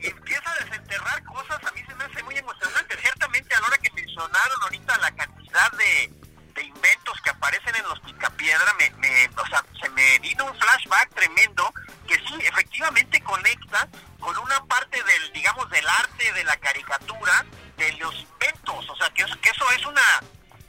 y 0.00 0.06
empieza 0.08 0.50
a 0.50 0.64
desenterrar 0.64 1.24
cosas, 1.24 1.58
a 1.64 1.70
mí 1.72 1.82
se 1.86 1.94
me 1.94 2.04
hace 2.04 2.22
muy 2.22 2.36
emocionante. 2.36 2.96
Ciertamente 3.00 3.54
a 3.54 3.60
la 3.60 3.66
hora 3.66 3.78
que 3.78 3.90
mencionaron 3.92 4.62
ahorita 4.62 4.98
la 4.98 5.10
cantidad 5.12 5.70
de, 5.72 6.12
de 6.54 6.62
inventos 6.62 7.20
que 7.22 7.30
aparecen 7.30 7.74
en 7.76 7.84
los 7.84 8.00
Picapiedra, 8.00 8.72
me, 8.78 8.90
me, 8.98 9.28
o 9.36 9.46
sea, 9.46 9.64
se 9.80 9.88
me 9.90 10.18
vino 10.20 10.44
un 10.46 10.58
flashback 10.58 11.14
tremendo 11.14 11.72
que 12.06 12.14
sí, 12.16 12.34
efectivamente 12.40 13.20
conecta 13.22 13.88
con 14.24 14.38
una 14.38 14.64
parte 14.64 15.02
del, 15.02 15.32
digamos, 15.34 15.68
del 15.68 15.86
arte, 15.86 16.32
de 16.32 16.44
la 16.44 16.56
caricatura, 16.56 17.44
de 17.76 17.92
los 17.92 18.14
inventos. 18.14 18.88
O 18.88 18.96
sea, 18.96 19.10
que, 19.10 19.22
que 19.42 19.50
eso 19.50 19.70
es 19.72 19.84
una 19.84 20.02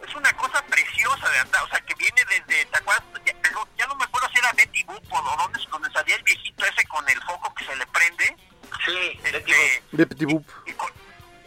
es 0.05 0.13
una 0.13 0.31
cosa 0.33 0.61
preciosa 0.65 1.29
de 1.29 1.39
andar, 1.39 1.63
o 1.63 1.67
sea, 1.69 1.79
que 1.81 1.95
viene 1.95 2.23
desde, 2.25 2.65
¿te 2.65 2.77
acuerdas? 2.77 3.03
Ya, 3.77 3.87
no 3.87 3.95
me 3.95 4.03
acuerdo 4.03 4.27
si 4.33 4.37
era 4.39 4.51
Betty 4.51 4.83
Boop 4.83 5.03
o 5.11 5.21
donde, 5.37 5.59
donde 5.71 5.89
salía 5.91 6.15
el 6.17 6.23
viejito 6.23 6.63
ese 6.65 6.85
con 6.87 7.07
el 7.09 7.19
foco 7.23 7.51
que 7.55 7.65
se 7.65 7.75
le 7.75 7.87
prende. 7.87 8.35
Sí, 8.85 9.19
Este, 9.23 9.81
Petit 10.05 10.27
Boop. 10.29 10.45
y 10.67 10.73
con- 10.73 10.91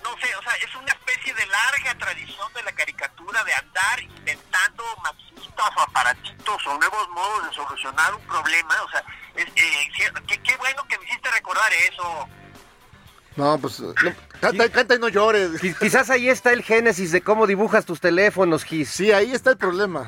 no 0.02 0.16
sé, 0.18 0.34
o 0.34 0.42
sea, 0.42 0.54
es 0.56 0.74
una 0.74 0.90
especie 0.92 1.34
de 1.34 1.46
larga 1.46 1.94
tradición 1.98 2.52
de 2.54 2.62
la 2.62 2.72
caricatura 2.72 3.44
de 3.44 3.54
andar 3.54 4.00
inventando 4.00 4.82
maquinitas 5.04 5.70
o 5.76 5.80
aparatitos 5.82 6.66
o 6.66 6.78
nuevos 6.78 7.08
modos 7.10 7.48
de 7.48 7.54
solucionar 7.54 8.14
un 8.14 8.26
problema. 8.26 8.74
O 8.82 8.90
sea, 8.90 9.04
es, 9.36 9.44
eh, 9.54 9.90
cier- 9.94 10.26
qué, 10.26 10.42
qué 10.42 10.56
bueno 10.56 10.82
que 10.88 10.98
me 10.98 11.04
hiciste 11.04 11.30
recordar 11.30 11.70
eso. 11.74 11.97
No, 13.36 13.56
pues, 13.58 13.78
no, 13.80 13.94
Canta, 14.40 14.68
canta 14.68 14.94
y 14.96 14.98
no 14.98 15.08
llores. 15.08 15.52
Qui- 15.62 15.76
Quizás 15.78 16.10
ahí 16.10 16.28
está 16.28 16.52
el 16.52 16.62
génesis 16.62 17.12
de 17.12 17.20
cómo 17.20 17.46
dibujas 17.46 17.84
tus 17.86 18.00
teléfonos, 18.00 18.64
Gis. 18.64 18.90
Sí, 18.90 19.12
ahí 19.12 19.32
está 19.32 19.50
el 19.50 19.56
problema. 19.56 20.00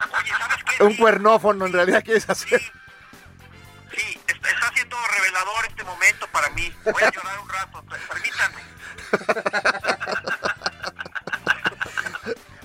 Oye, 0.00 0.30
¿sabes 0.38 0.64
qué? 0.76 0.84
Un 0.84 0.92
Sí, 0.92 0.98
cuernófono 0.98 1.66
en 1.66 1.72
realidad 1.72 2.02
quieres 2.04 2.28
hacer. 2.28 2.60
Sí, 2.60 4.20
está, 4.26 4.50
está 4.50 4.70
siendo 4.74 4.96
revelador 5.16 5.64
este 5.66 5.82
momento 5.84 6.26
para 6.30 6.50
mí. 6.50 6.72
Voy 6.84 7.02
a 7.02 7.10
llorar 7.10 7.40
un 7.40 7.48
rato, 7.48 7.82
per- 7.84 8.00
permítanme. 8.08 8.62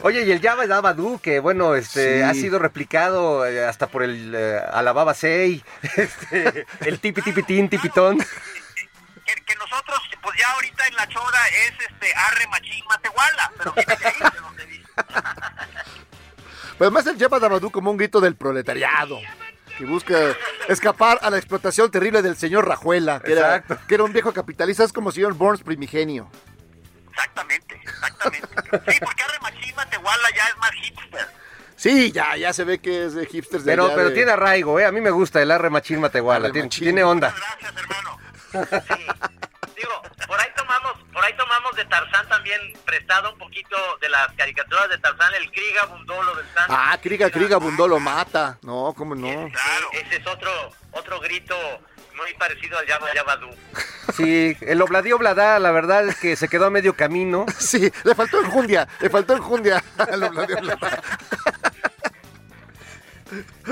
Oye, 0.01 0.24
y 0.26 0.32
el 0.32 0.41
Java 0.41 0.67
Dabadoo, 0.67 1.19
que 1.21 1.39
bueno, 1.39 1.76
este, 1.76 2.17
Sí. 2.17 2.21
ha 2.24 2.34
sido 2.34 2.59
replicado 2.59 3.45
eh, 3.47 3.65
hasta 3.65 3.88
por 3.88 4.03
el 4.03 4.34
eh, 4.36 4.59
Alababa 4.74 5.13
Sei, 5.13 5.63
este, 5.95 6.65
el 6.82 6.99
tipi 6.99 7.21
tipitín 7.21 7.69
tipitón. 7.69 8.17
Nosotros, 8.17 8.62
pues 10.34 10.39
ya 10.41 10.51
ahorita 10.53 10.88
en 10.88 10.95
la 10.95 11.07
chora 11.07 11.39
es 11.47 11.71
este 11.91 12.13
arre 12.15 12.47
machín 12.47 12.84
matehuala, 12.89 13.51
pero 13.57 13.73
viene 13.73 13.95
de 13.95 14.07
ahí, 14.07 14.31
de 14.34 14.39
donde 14.39 14.65
dice. 14.65 14.84
Pero 16.75 16.88
además 16.89 17.05
él 17.05 17.17
lleva 17.19 17.38
a 17.38 17.39
Dabadú 17.39 17.69
como 17.69 17.91
un 17.91 17.97
grito 17.97 18.19
del 18.19 18.36
proletariado. 18.36 19.19
Que 19.77 19.86
busca 19.86 20.15
escapar 20.67 21.19
a 21.21 21.29
la 21.29 21.38
explotación 21.38 21.91
terrible 21.91 22.23
del 22.23 22.36
señor 22.36 22.67
Rajuela, 22.67 23.19
que, 23.19 23.31
era, 23.34 23.57
Exacto. 23.57 23.77
que 23.88 23.93
era 23.95 24.03
un 24.03 24.11
viejo 24.11 24.34
capitalista, 24.34 24.84
es 24.84 24.91
como 24.91 25.11
señor 25.11 25.34
Burns 25.34 25.61
primigenio. 25.61 26.29
Exactamente, 27.11 27.75
exactamente. 27.84 28.47
Sí, 28.91 28.99
porque 29.05 29.23
arre 29.23 29.39
machín 29.41 29.75
matehuala 29.75 30.29
ya 30.36 30.47
es 30.47 30.57
más 30.57 30.71
hipster. 30.71 31.27
Sí, 31.75 32.11
ya, 32.11 32.36
ya 32.38 32.53
se 32.53 32.63
ve 32.63 32.79
que 32.79 33.05
es 33.05 33.13
de 33.13 33.25
hipsters 33.27 33.65
de 33.65 33.71
Pero, 33.71 33.89
pero 33.95 34.09
de- 34.09 34.15
tiene 34.15 34.31
arraigo, 34.31 34.79
¿eh? 34.79 34.86
A 34.86 34.91
mí 34.91 34.99
me 34.99 35.11
gusta 35.11 35.41
el 35.43 35.51
arre 35.51 35.69
machín 35.69 35.99
matehuala, 36.01 36.45
Arre 36.45 36.53
tiene, 36.53 36.65
machín. 36.67 36.84
tiene 36.86 37.03
onda. 37.03 37.34
Gracias, 37.36 37.73
hermano. 37.77 38.19
Sí. 38.97 39.05
Digo, 39.84 40.01
por 40.27 40.39
ahí 40.39 40.47
tomamos, 40.55 40.93
por 41.11 41.23
ahí 41.25 41.34
tomamos 41.36 41.75
de 41.75 41.84
Tarzán 41.86 42.27
también 42.29 42.61
prestado 42.86 43.34
un 43.34 43.38
poquito 43.38 43.75
de 43.99 44.07
las 44.07 44.31
caricaturas 44.38 44.88
de 44.89 44.97
Tarzán, 44.97 45.34
el 45.36 45.51
Kriga 45.51 45.86
Bundolo 45.88 46.34
del 46.36 46.45
Santo. 46.53 46.73
Ah, 46.77 46.97
Kriga, 47.01 47.29
Kriga, 47.29 47.57
Bundó 47.57 47.86
lo 47.88 47.99
mata. 47.99 48.57
No, 48.61 48.93
cómo 48.97 49.13
no. 49.13 49.27
Claro. 49.27 49.88
Sí, 49.91 49.97
ese 49.97 50.15
es 50.17 50.27
otro, 50.27 50.49
otro 50.91 51.19
grito 51.19 51.55
muy 52.15 52.34
parecido 52.36 52.77
al 52.77 52.88
Yaba 52.88 53.13
Yabadú. 53.13 53.49
Sí, 54.15 54.55
el 54.61 54.81
Obladí 54.81 55.11
Oblada, 55.11 55.59
la 55.59 55.71
verdad 55.71 56.07
es 56.07 56.15
que 56.17 56.36
se 56.38 56.47
quedó 56.47 56.67
a 56.67 56.69
medio 56.69 56.95
camino. 56.95 57.45
Sí, 57.59 57.91
le 58.03 58.15
faltó 58.15 58.39
enjundia, 58.39 58.88
le 59.01 59.09
faltó 59.09 59.36
enjundia. 59.36 59.84
Lo 60.15 60.29
blandió, 60.29 60.61
lo- 60.61 60.77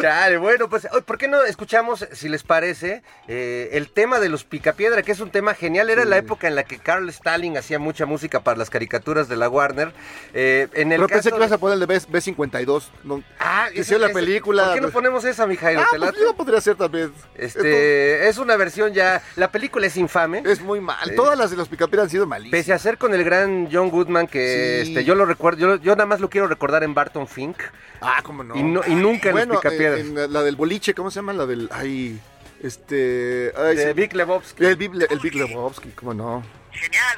Chale, 0.02 0.38
bueno, 0.38 0.70
pues, 0.70 0.88
¿por 1.06 1.18
qué 1.18 1.28
no 1.28 1.44
escuchamos, 1.44 2.08
si 2.14 2.30
les 2.30 2.44
parece, 2.44 3.04
eh, 3.28 3.70
el 3.74 3.90
tema 3.92 4.20
de 4.20 4.30
los 4.30 4.44
Picapiedra, 4.44 5.04
que 5.04 5.12
es 5.12 5.20
un 5.20 5.30
tema 5.32 5.54
genial? 5.54 5.90
Era 5.90 6.06
la 6.06 6.18
época 6.18 6.48
en 6.48 6.56
la 6.56 6.64
que 6.64 6.78
Carl 6.80 7.08
Stalin 7.10 7.58
hacía 7.58 7.78
mucha 7.80 8.06
música 8.06 8.40
para 8.42 8.58
las 8.58 8.70
caricaturas 8.70 9.28
de 9.28 9.36
la 9.36 9.50
Warner. 9.50 9.92
Eh, 10.34 10.68
en 10.74 10.92
el 10.92 11.00
Pero 11.00 11.08
pensé 11.10 11.30
que 11.32 11.36
ibas 11.38 11.50
de- 11.50 11.56
a 11.56 11.60
poner 11.60 11.74
el 11.76 11.80
de 11.82 11.86
B, 11.88 12.00
B52. 12.00 12.90
No, 13.04 13.22
Ah, 13.40 13.68
que 13.74 13.82
esa- 13.82 13.98
la 13.98 14.06
esa- 14.08 14.14
película. 14.14 14.66
¿Por 14.66 14.74
qué 14.76 14.82
no 14.82 14.90
ponemos 14.92 15.26
esa, 15.26 15.46
Mijailo? 15.46 15.82
Ah, 15.82 15.88
¿Te 15.92 15.98
pues 16.00 16.14
yo 16.20 16.36
podría 16.36 16.62
ser 16.62 16.76
también. 16.76 17.12
Este, 17.36 18.28
es 18.30 18.38
una 18.38 18.56
versión 18.56 18.94
ya. 18.94 19.22
La 19.36 19.52
película 19.52 19.88
es 19.88 19.98
infame. 19.98 20.42
Es 20.46 20.62
muy 20.62 20.80
mal. 20.80 21.10
Eh, 21.10 21.16
Todas 21.16 21.38
las 21.38 21.52
de 21.52 21.58
los 21.58 21.68
Picapiedra 21.68 22.04
han 22.04 22.10
sido 22.10 22.26
malísimas. 22.28 22.60
Pese 22.60 22.74
a 22.74 22.80
ser 22.80 22.98
con 22.98 23.14
el 23.14 23.24
gran 23.24 23.68
John 23.72 23.90
Goodman, 23.90 24.28
que 24.28 24.82
Sí. 24.86 24.92
este, 24.92 25.04
yo 25.04 25.16
lo 25.16 25.26
recuerdo, 25.26 25.60
yo, 25.60 25.76
yo 25.76 25.96
nada 25.96 26.06
más 26.06 26.20
lo 26.20 26.30
quiero 26.30 26.48
recordar 26.48 26.84
en 26.84 26.94
Barton 26.94 27.28
Fink. 27.28 27.58
Ah, 28.04 28.22
cómo 28.24 28.44
no. 28.44 28.56
Y, 28.56 28.64
no- 28.64 28.82
y 28.88 28.96
nunca 28.96 29.30
en 29.30 29.36
bueno, 29.54 29.62
los 29.64 29.74
Picapiedras. 29.74 30.00
en, 30.02 30.18
en 30.18 30.34
la 30.34 30.44
del 30.44 30.56
boliche, 30.56 30.94
¿cómo 30.94 31.10
se 31.12 31.16
llama? 31.16 31.34
La 31.34 31.46
del. 31.46 31.70
Ay, 31.72 32.20
este. 32.62 33.52
Ay, 33.58 33.76
de 33.76 33.94
Big 33.94 34.14
Lebowski. 34.16 34.64
el, 34.66 34.78
Le- 34.94 35.08
el 35.10 35.20
Big 35.20 35.36
Lebowski, 35.36 35.90
¿cómo 35.90 36.14
no? 36.14 36.44
Genial. 36.72 37.18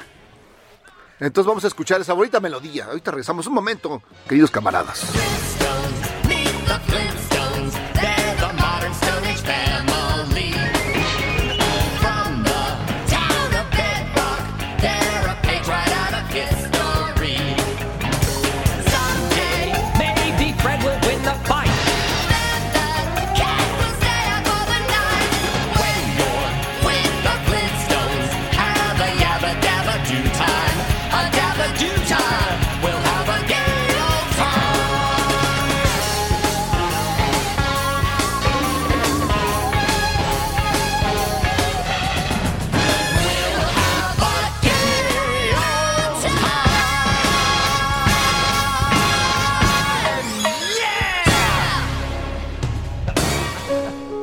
Entonces 1.20 1.46
vamos 1.46 1.64
a 1.64 1.68
escuchar 1.68 2.00
esa 2.00 2.12
bonita 2.12 2.40
melodía. 2.40 2.86
Ahorita 2.86 3.10
regresamos 3.12 3.46
un 3.46 3.54
momento, 3.54 4.02
queridos 4.28 4.50
camaradas. 4.50 5.04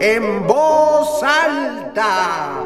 En 0.03 0.47
voz 0.47 1.21
alta. 1.21 2.63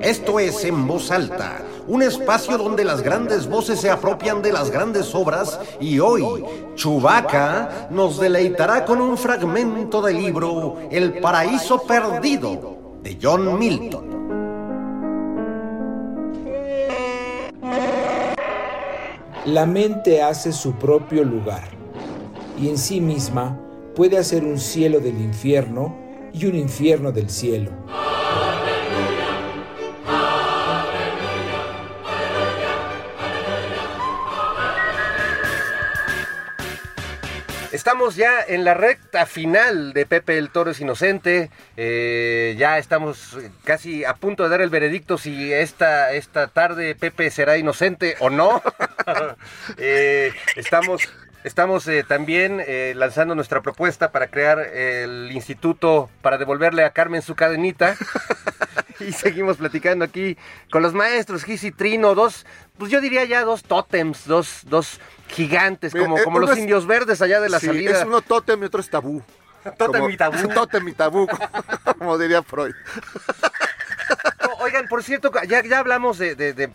Esto 0.00 0.38
es 0.38 0.64
En 0.64 0.86
Voz 0.86 1.10
Alta, 1.10 1.62
un 1.88 2.00
espacio 2.00 2.56
donde 2.56 2.84
las 2.84 3.02
grandes 3.02 3.48
voces 3.48 3.80
se 3.80 3.90
apropian 3.90 4.40
de 4.40 4.52
las 4.52 4.70
grandes 4.70 5.12
obras 5.16 5.58
y 5.80 5.98
hoy 5.98 6.44
Chubaca 6.76 7.88
nos 7.90 8.20
deleitará 8.20 8.84
con 8.84 9.00
un 9.00 9.18
fragmento 9.18 10.00
del 10.00 10.18
libro 10.18 10.76
El 10.92 11.18
Paraíso 11.18 11.82
Perdido 11.82 13.00
de 13.02 13.18
John 13.20 13.58
Milton. 13.58 14.12
La 19.46 19.66
mente 19.66 20.22
hace 20.22 20.52
su 20.52 20.74
propio 20.74 21.24
lugar 21.24 21.68
y 22.56 22.68
en 22.68 22.78
sí 22.78 23.00
misma 23.00 23.58
puede 23.94 24.18
hacer 24.18 24.44
un 24.44 24.58
cielo 24.58 25.00
del 25.00 25.18
infierno 25.18 25.96
y 26.32 26.46
un 26.46 26.54
infierno 26.54 27.12
del 27.12 27.28
cielo. 27.28 27.70
Estamos 37.72 38.16
ya 38.16 38.40
en 38.46 38.64
la 38.64 38.74
recta 38.74 39.26
final 39.26 39.92
de 39.92 40.06
Pepe 40.06 40.38
el 40.38 40.50
Toro 40.50 40.70
es 40.70 40.80
Inocente. 40.80 41.50
Eh, 41.76 42.54
ya 42.56 42.78
estamos 42.78 43.36
casi 43.64 44.04
a 44.04 44.14
punto 44.14 44.44
de 44.44 44.50
dar 44.50 44.60
el 44.60 44.70
veredicto 44.70 45.18
si 45.18 45.52
esta, 45.52 46.12
esta 46.12 46.46
tarde 46.46 46.94
Pepe 46.94 47.30
será 47.30 47.58
inocente 47.58 48.16
o 48.20 48.30
no. 48.30 48.62
Eh, 49.78 50.32
estamos 50.54 51.08
estamos 51.44 51.86
eh, 51.88 52.04
también 52.06 52.62
eh, 52.66 52.92
lanzando 52.96 53.34
nuestra 53.34 53.60
propuesta 53.62 54.10
para 54.12 54.28
crear 54.28 54.58
el 54.60 55.30
instituto 55.32 56.10
para 56.22 56.38
devolverle 56.38 56.84
a 56.84 56.90
Carmen 56.90 57.22
su 57.22 57.34
cadenita. 57.34 57.96
y 59.00 59.12
seguimos 59.12 59.56
platicando 59.56 60.04
aquí 60.04 60.36
con 60.70 60.82
los 60.82 60.94
maestros 60.94 61.44
Gis 61.44 61.64
y 61.64 61.72
Trino, 61.72 62.14
dos, 62.14 62.46
pues 62.78 62.90
yo 62.90 63.00
diría 63.00 63.24
ya 63.24 63.42
dos 63.42 63.62
tótems, 63.64 64.26
dos, 64.26 64.60
dos 64.64 65.00
gigantes, 65.28 65.92
como, 65.92 66.18
Eh, 66.18 66.22
como 66.24 66.38
los 66.38 66.50
es- 66.50 66.58
indios 66.58 66.86
verdes 66.86 67.20
allá 67.22 67.40
de 67.40 67.48
la 67.48 67.58
Sí, 67.60 67.66
salida. 67.66 67.98
Es 68.00 68.04
uno 68.04 68.20
tótem 68.22 68.62
y 68.62 68.66
otro 68.66 68.80
es 68.80 68.90
tabú. 68.90 69.22
Tótem 69.78 70.10
y 70.10 70.16
tabú. 70.16 70.48
Tótem 70.54 70.88
y 70.88 70.92
tabú, 70.92 71.28
como 71.98 72.18
diría 72.18 72.42
Freud. 72.42 72.74
Oigan, 74.60 74.86
por 74.88 75.02
cierto, 75.02 75.30
ya, 75.48 75.62
ya 75.64 75.78
hablamos 75.78 76.18
de, 76.18 76.34
de, 76.34 76.52
de 76.52 76.70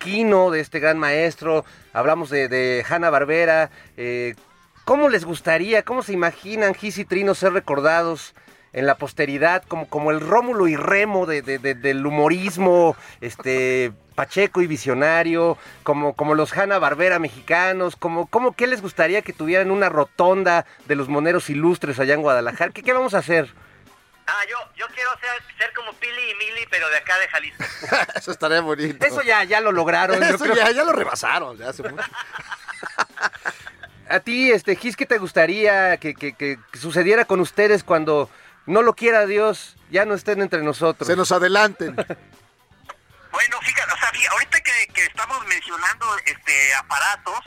Kino, 0.00 0.50
de 0.50 0.58
este 0.58 0.80
gran 0.80 0.98
maestro, 0.98 1.64
hablamos 1.92 2.28
de, 2.30 2.48
de 2.48 2.84
Hanna 2.88 3.10
Barbera. 3.10 3.70
Eh, 3.96 4.34
¿Cómo 4.84 5.08
les 5.08 5.24
gustaría, 5.24 5.84
cómo 5.84 6.02
se 6.02 6.12
imaginan 6.12 6.74
Gis 6.74 6.98
y 6.98 7.04
Trino 7.04 7.34
ser 7.36 7.52
recordados 7.52 8.34
en 8.72 8.86
la 8.86 8.96
posteridad 8.96 9.62
como, 9.62 9.88
como 9.88 10.10
el 10.10 10.20
Rómulo 10.20 10.66
y 10.66 10.74
Remo 10.76 11.26
de, 11.26 11.42
de- 11.42 11.58
de- 11.58 11.74
del 11.74 12.04
humorismo, 12.06 12.96
este 13.20 13.92
Pacheco 14.14 14.62
y 14.62 14.66
Visionario, 14.66 15.56
como, 15.82 16.14
como 16.14 16.34
los 16.34 16.56
Hanna 16.56 16.78
Barbera 16.78 17.18
mexicanos, 17.18 17.94
como, 17.96 18.26
como 18.26 18.52
qué 18.52 18.66
les 18.66 18.82
gustaría 18.82 19.22
que 19.22 19.32
tuvieran 19.32 19.70
una 19.70 19.88
rotonda 19.88 20.66
de 20.86 20.96
los 20.96 21.08
moneros 21.08 21.50
ilustres 21.50 21.98
allá 22.00 22.14
en 22.14 22.22
Guadalajara? 22.22 22.72
¿Qué, 22.72 22.82
qué 22.82 22.92
vamos 22.92 23.14
a 23.14 23.18
hacer? 23.18 23.48
Ah, 24.32 24.44
yo, 24.48 24.56
yo 24.76 24.86
quiero 24.94 25.10
ser, 25.18 25.42
ser 25.58 25.72
como 25.74 25.92
Pili 25.94 26.30
y 26.30 26.34
Mili, 26.36 26.64
pero 26.70 26.88
de 26.88 26.98
acá 26.98 27.18
de 27.18 27.26
Jalisco. 27.28 27.64
Eso 28.14 28.30
estaría 28.30 28.60
bonito. 28.60 29.04
Eso 29.04 29.22
ya, 29.22 29.42
ya 29.44 29.60
lo 29.60 29.72
lograron. 29.72 30.20
yo 30.20 30.24
Eso 30.26 30.38
creo. 30.44 30.54
ya, 30.54 30.70
ya 30.70 30.84
lo 30.84 30.92
rebasaron, 30.92 31.58
ya 31.58 31.70
hace 31.70 31.82
mucho. 31.82 31.96
A 34.08 34.20
ti, 34.20 34.50
este, 34.50 34.74
Gis, 34.76 34.96
¿qué 34.96 35.06
te 35.06 35.18
gustaría 35.18 35.96
que, 35.98 36.14
que- 36.14 36.34
que 36.34 36.58
sucediera 36.78 37.24
con 37.24 37.40
ustedes 37.40 37.84
cuando 37.84 38.28
no 38.66 38.82
lo 38.82 38.94
quiera 38.94 39.26
Dios, 39.26 39.76
ya 39.90 40.04
no 40.04 40.14
estén 40.14 40.42
entre 40.42 40.62
nosotros? 40.62 41.06
Se 41.06 41.16
nos 41.16 41.30
adelanten. 41.32 41.94
mencionando 45.46 46.06
este 46.26 46.74
aparatos, 46.74 47.38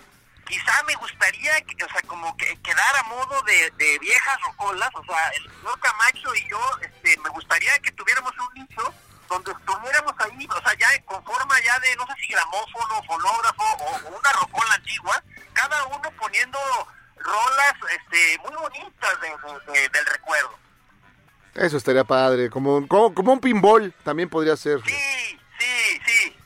quizá 0.53 0.83
me 0.83 0.93
gustaría, 0.95 1.59
que- 1.61 1.83
o 1.83 1.89
sea, 1.89 2.01
como 2.07 2.35
que 2.37 2.55
quedar 2.61 2.95
a 2.97 3.03
modo 3.03 3.41
de, 3.43 3.71
de 3.71 3.97
viejas 3.99 4.39
rocolas, 4.41 4.89
o 4.93 5.03
sea, 5.05 5.29
el 5.29 5.43
señor 5.49 5.79
Camacho 5.79 6.35
y 6.35 6.47
yo, 6.49 6.59
este, 6.81 7.17
me 7.21 7.29
gustaría 7.29 7.79
que 7.79 7.91
tuviéramos 7.93 8.31
un 8.37 8.53
nicho 8.61 8.93
donde 9.29 9.51
estuviéramos 9.51 10.13
ahí, 10.19 10.47
o 10.47 10.61
sea, 10.61 10.73
ya 10.77 10.87
con 11.05 11.23
forma 11.25 11.59
ya 11.61 11.79
de, 11.79 11.95
no 11.95 12.05
sé 12.05 12.13
si 12.21 12.33
gramófono, 12.33 13.01
fonógrafo 13.07 13.63
o, 13.63 13.95
o 14.13 14.19
una 14.19 14.31
rocola 14.33 14.73
antigua, 14.75 15.23
cada 15.53 15.85
uno 15.85 16.11
poniendo 16.19 16.59
rolas 17.17 17.73
este, 17.89 18.37
muy 18.39 18.53
bonitas 18.55 19.21
de- 19.21 19.29
de- 19.29 19.79
de- 19.79 19.89
del 19.89 20.05
recuerdo. 20.05 20.59
Eso 21.55 21.77
estaría 21.77 22.03
padre, 22.03 22.49
como, 22.51 22.77
un- 22.77 22.87
como, 22.87 23.13
como 23.15 23.33
un 23.33 23.39
pinball 23.39 23.91
también 24.03 24.29
podría 24.29 24.55
ser. 24.55 24.81
Sí, 24.85 25.39
sí, 25.59 26.01
sí. 26.05 26.37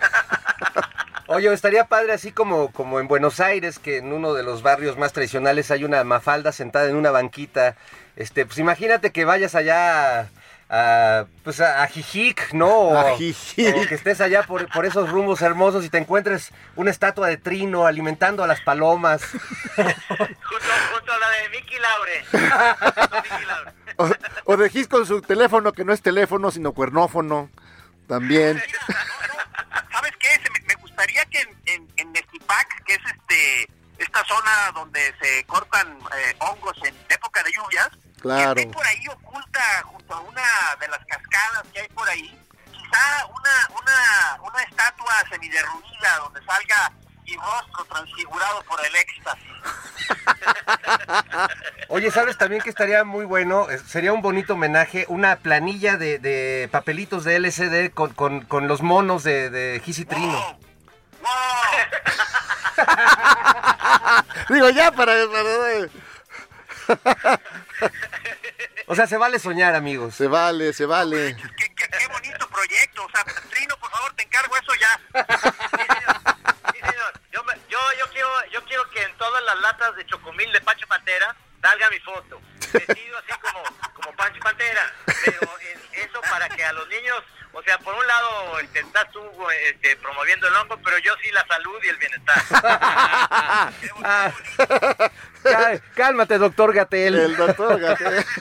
Oye, 1.26 1.52
estaría 1.52 1.86
padre 1.86 2.12
así 2.12 2.32
como, 2.32 2.70
como 2.72 3.00
en 3.00 3.08
Buenos 3.08 3.40
Aires, 3.40 3.78
que 3.78 3.98
en 3.98 4.12
uno 4.12 4.34
de 4.34 4.42
los 4.42 4.62
barrios 4.62 4.98
más 4.98 5.12
tradicionales 5.12 5.70
hay 5.70 5.84
una 5.84 6.04
mafalda 6.04 6.52
sentada 6.52 6.88
en 6.88 6.96
una 6.96 7.10
banquita. 7.10 7.76
Este, 8.16 8.44
pues 8.44 8.58
imagínate 8.58 9.10
que 9.10 9.24
vayas 9.24 9.54
allá 9.54 10.20
a, 10.20 10.28
a, 10.68 11.24
pues 11.42 11.60
a, 11.62 11.82
a 11.82 11.86
Jijic, 11.86 12.52
¿no? 12.52 12.68
O, 12.68 12.98
A 12.98 13.16
Jijic. 13.16 13.74
o 13.74 13.86
que 13.88 13.94
estés 13.94 14.20
allá 14.20 14.42
por, 14.42 14.68
por 14.70 14.84
esos 14.84 15.08
rumbos 15.10 15.40
hermosos 15.40 15.84
y 15.84 15.88
te 15.88 15.96
encuentres 15.98 16.50
una 16.76 16.90
estatua 16.90 17.28
de 17.28 17.38
trino 17.38 17.86
alimentando 17.86 18.44
a 18.44 18.46
las 18.46 18.60
palomas. 18.60 19.22
Junto, 19.24 19.94
junto 20.92 21.12
a 21.12 21.18
la 21.18 21.28
de 21.30 21.48
Mickey 21.50 21.78
Laure. 21.78 22.24
Mickey 23.22 23.46
Laure. 23.46 23.72
O, 23.96 24.10
o 24.46 24.56
de 24.56 24.70
Gis 24.70 24.88
con 24.88 25.06
su 25.06 25.22
teléfono, 25.22 25.72
que 25.72 25.84
no 25.84 25.92
es 25.92 26.02
teléfono, 26.02 26.50
sino 26.50 26.72
cuernófono. 26.72 27.48
También. 28.08 28.60
¿Sabes 29.92 30.12
qué? 30.18 30.26
Se 30.42 30.50
me, 30.50 30.58
me 30.66 30.74
gustaría 30.94 31.24
que 31.26 31.40
en, 31.40 31.48
en, 31.66 31.92
en 31.96 32.12
Mestipac, 32.12 32.84
que 32.84 32.94
es 32.94 33.00
este 33.04 33.68
esta 33.98 34.24
zona 34.24 34.72
donde 34.74 35.14
se 35.20 35.44
cortan 35.44 35.98
eh, 36.16 36.34
hongos 36.40 36.76
en 36.84 36.94
época 37.08 37.42
de 37.42 37.52
lluvias, 37.52 37.88
Claro. 38.20 38.54
que 38.54 38.62
esté 38.62 38.72
por 38.72 38.86
ahí 38.86 39.06
oculta 39.08 39.82
junto 39.84 40.14
a 40.14 40.20
una 40.20 40.42
de 40.80 40.88
las 40.88 40.98
cascadas 41.06 41.62
que 41.72 41.80
hay 41.80 41.88
por 41.88 42.08
ahí, 42.08 42.40
quizá 42.72 43.26
una, 43.26 43.68
una, 43.80 44.42
una 44.42 44.62
estatua 44.62 45.12
semiderruida 45.30 46.16
donde 46.22 46.40
salga 46.44 46.92
mi 47.24 47.36
rostro 47.36 47.84
transfigurado 47.86 48.62
por 48.64 48.84
el 48.84 48.96
éxtasis. 48.96 49.52
Oye, 51.88 52.10
¿sabes 52.10 52.36
también 52.36 52.62
que 52.62 52.70
estaría 52.70 53.04
muy 53.04 53.24
bueno? 53.24 53.66
Sería 53.86 54.12
un 54.12 54.22
bonito 54.22 54.54
homenaje, 54.54 55.04
una 55.08 55.36
planilla 55.36 55.96
de, 55.96 56.18
de 56.18 56.68
papelitos 56.72 57.24
de 57.24 57.36
LCD 57.36 57.92
con, 57.94 58.12
con, 58.14 58.40
con 58.44 58.66
los 58.68 58.82
monos 58.82 59.22
de, 59.22 59.50
de 59.50 59.80
Gis 59.84 60.00
y 60.00 60.04
Trino. 60.04 60.58
Digo, 64.48 64.70
ya 64.70 64.90
para... 64.92 65.14
para- 65.28 65.88
O 68.86 68.94
sea, 68.94 69.06
se 69.06 69.16
vale 69.16 69.38
soñar, 69.38 69.74
amigos. 69.74 70.14
Se 70.14 70.26
vale, 70.28 70.74
se 70.74 70.84
vale. 70.84 71.34
Qué, 71.36 71.74
qué- 71.74 71.88
qué 71.88 72.06
bonito 72.08 72.46
proyecto. 72.48 73.02
O 73.06 73.10
sea, 73.10 73.24
Trino, 73.50 73.74
por 73.78 73.90
favor, 73.90 74.12
te 74.14 74.24
encargo 74.24 74.54
eso 74.56 74.74
ya. 74.74 75.00
Sí, 76.74 76.80
señor. 76.80 77.12
Yo, 77.32 77.42
me- 77.44 77.58
yo, 77.70 77.78
yo, 77.98 78.10
quiero, 78.10 78.28
yo 78.52 78.62
quiero 78.66 78.88
que 78.90 79.02
en 79.02 79.16
todas 79.16 79.42
las 79.44 79.58
latas 79.60 79.96
de 79.96 80.04
chocomil 80.06 80.52
de 80.52 80.60
Pancho 80.60 80.86
Pantera 80.86 81.34
salga 81.62 81.88
mi 81.90 81.98
foto. 82.00 82.40
Vestido 82.72 83.18
así 83.18 83.32
como, 83.40 83.62
como 83.94 84.12
Pancho 84.16 84.40
Pantera. 84.40 84.92
Pero 85.24 85.40
en- 85.60 85.80
eso 86.06 86.20
para 86.30 86.48
que 86.50 86.62
a 86.64 86.72
los 86.74 86.86
niños, 86.88 87.22
o 87.54 87.62
sea, 87.62 87.78
por 87.78 87.94
un 87.94 88.06
lado 88.06 88.58
este, 88.60 88.80
estás 88.80 89.10
tú 89.12 89.20
este, 89.70 89.96
promoviendo 89.96 90.46
el 90.48 90.54
hongo, 90.56 90.76
pero 90.84 90.98
yo 90.98 91.12
sí 91.22 91.30
la 91.32 91.46
salud 91.46 91.78
y 91.82 91.88
el 91.88 91.96
bienestar. 91.96 92.42
Ah, 94.06 94.30
cá- 95.42 95.80
cálmate, 95.94 96.36
doctor 96.38 96.74
Gatel. 96.74 97.14
El 97.14 97.36
doctor 97.36 97.78
Gatel. 97.80 98.24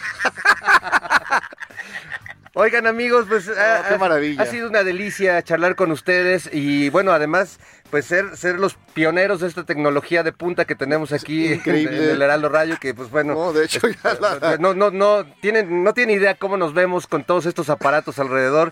Oigan 2.56 2.86
amigos, 2.88 3.26
pues 3.28 3.50
ha, 3.50 3.88
qué 3.90 3.98
maravilla. 3.98 4.44
ha 4.44 4.46
sido 4.46 4.70
una 4.70 4.84
delicia 4.84 5.42
charlar 5.42 5.76
con 5.76 5.92
ustedes 5.92 6.50
y 6.52 6.90
bueno, 6.90 7.12
además, 7.12 7.60
pues 7.94 8.06
ser, 8.06 8.36
ser 8.38 8.58
los 8.58 8.74
pioneros 8.96 9.40
de 9.42 9.48
esta 9.48 9.66
tecnología 9.66 10.24
de 10.24 10.32
punta 10.32 10.66
que 10.66 10.74
tenemos 10.74 11.14
aquí 11.14 11.46
en- 11.46 11.54
increíble. 11.54 12.06
en, 12.06 12.10
el 12.10 12.22
Heraldo 12.24 12.50
Radio, 12.50 12.78
que 12.82 12.96
pues 12.96 13.12
bueno, 13.12 13.36
No, 13.36 13.54
de 13.54 13.66
hecho, 13.66 13.88
ya 13.88 14.18
la- 14.20 14.58
no, 14.58 14.74
no, 14.74 14.90
no, 14.90 15.24
tienen, 15.42 15.84
no 15.84 15.94
tienen 15.94 16.18
idea 16.18 16.34
cómo 16.34 16.58
nos 16.58 16.74
vemos 16.74 17.06
con 17.06 17.24
todos 17.24 17.46
estos 17.46 17.70
aparatos 17.70 18.18
alrededor. 18.18 18.72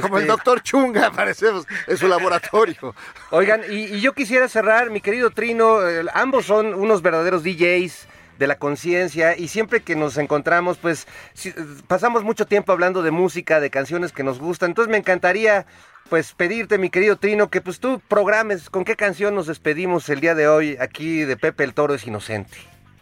Como 0.00 0.16
el 0.16 0.22
Este, 0.24 0.32
doctor 0.32 0.62
Chunga, 0.62 1.10
parecemos, 1.14 1.66
en 1.86 1.98
su 1.98 2.08
laboratorio. 2.08 2.94
Oigan, 3.28 3.60
y, 3.68 3.96
y 3.96 4.00
yo 4.00 4.14
quisiera 4.14 4.48
cerrar, 4.48 4.88
mi 4.88 5.02
querido 5.02 5.28
Trino, 5.28 5.86
eh, 5.86 6.06
ambos 6.14 6.46
son 6.46 6.72
unos 6.72 7.02
verdaderos 7.02 7.42
DJs 7.44 8.08
de 8.38 8.46
la 8.46 8.56
conciencia 8.58 9.36
y 9.36 9.48
siempre 9.48 9.82
que 9.82 9.96
nos 9.96 10.16
encontramos, 10.16 10.78
pues 10.78 11.06
si- 11.34 11.52
pasamos 11.86 12.22
mucho 12.22 12.46
tiempo 12.46 12.72
hablando 12.72 13.02
de 13.02 13.10
música, 13.10 13.60
de 13.60 13.70
canciones 13.70 14.12
que 14.12 14.22
nos 14.22 14.38
gustan. 14.38 14.70
Entonces 14.70 14.90
me 14.90 14.96
encantaría, 14.96 15.66
pues 16.08 16.32
pedirte, 16.32 16.78
mi 16.78 16.88
querido 16.88 17.16
Trino, 17.16 17.50
que 17.50 17.60
pues 17.60 17.80
tú 17.80 18.00
programes 18.08 18.70
con 18.70 18.84
qué 18.84 18.96
canción 18.96 19.34
nos 19.34 19.48
despedimos 19.48 20.08
el 20.08 20.20
día 20.20 20.34
de 20.34 20.48
hoy 20.48 20.76
aquí 20.80 21.24
de 21.24 21.36
Pepe 21.36 21.64
el 21.64 21.74
Toro 21.74 21.94
es 21.94 22.06
Inocente. 22.06 22.56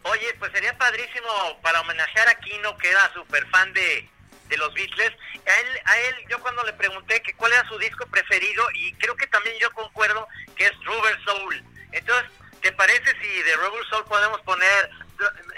Oye, 0.05 0.35
pues 0.39 0.51
sería 0.53 0.77
padrísimo 0.79 1.29
para 1.63 1.81
homenajear 1.83 2.29
a 2.29 2.35
Kino, 2.37 2.77
que 2.79 2.89
era 2.91 3.13
súper 3.13 3.45
fan 3.49 3.73
de, 3.75 4.09
de 4.49 4.57
los 4.57 4.73
Beatles. 4.73 5.13
A 5.35 5.61
él, 5.61 5.67
a 5.85 5.99
él, 5.99 6.15
yo 6.31 6.41
cuando 6.41 6.63
le 6.63 6.73
pregunté 6.73 7.21
que 7.23 7.35
cuál 7.35 7.53
era 7.53 7.69
su 7.69 7.77
disco 7.79 8.07
preferido, 8.07 8.65
y 8.75 8.93
creo 8.95 9.17
que 9.17 9.27
también 9.27 9.57
yo 9.61 9.71
concuerdo 9.73 10.27
que 10.57 10.65
es 10.65 10.73
Rubber 10.85 11.17
Soul. 11.25 11.63
Entonces, 11.93 12.31
¿te 12.63 12.73
parece 12.73 13.11
si 13.21 13.43
de 13.43 13.57
Rubber 13.57 13.85
Soul 13.91 14.05
podemos 14.05 14.41
poner 14.43 14.91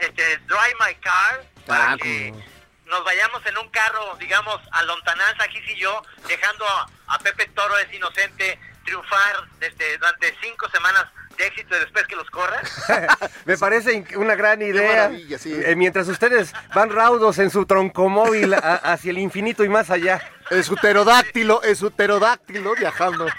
este, 0.01 0.37
Drive 0.39 0.75
My 0.87 0.95
Car? 0.97 1.45
Para 1.67 1.93
Ah, 1.93 1.97
que 2.01 2.31
como- 2.31 2.45
nos 2.87 3.05
vayamos 3.05 3.45
en 3.47 3.59
un 3.59 3.69
carro, 3.71 4.17
digamos, 4.19 4.61
a 4.73 4.83
lontananza, 4.85 5.45
aquí 5.45 5.59
y 5.69 5.77
yo, 5.77 6.03
dejando 6.27 6.67
a, 6.67 6.89
a 7.09 7.19
Pepe 7.19 7.47
Toro 7.55 7.77
es 7.79 7.93
inocente 7.93 8.59
triunfar 8.85 9.45
desde, 9.59 9.99
durante 9.99 10.35
cinco 10.41 10.69
semanas 10.71 11.05
de 11.37 11.47
éxito 11.47 11.77
y 11.77 11.81
después 11.81 12.07
que 12.07 12.17
los 12.17 12.29
corra. 12.31 12.61
Me 13.45 13.59
parece 13.59 14.05
una 14.17 14.35
gran 14.35 14.63
idea. 14.63 15.11
sí. 15.39 15.53
Eh, 15.55 15.77
mientras 15.77 16.09
ustedes 16.09 16.53
van 16.75 16.91
raudos 16.91 17.39
en 17.39 17.51
su 17.51 17.67
troncomóvil 17.67 18.55
a- 18.55 18.59
hacia 18.93 19.11
el 19.11 19.19
infinito 19.19 19.63
y 19.65 19.69
más 19.69 19.91
allá. 19.91 20.21
Es 20.51 20.65
su 20.67 20.75
pterodáctilo, 20.77 21.63
es 21.63 21.79
su 21.79 21.91
pterodáctilo 21.93 22.75
viajando. 22.75 23.27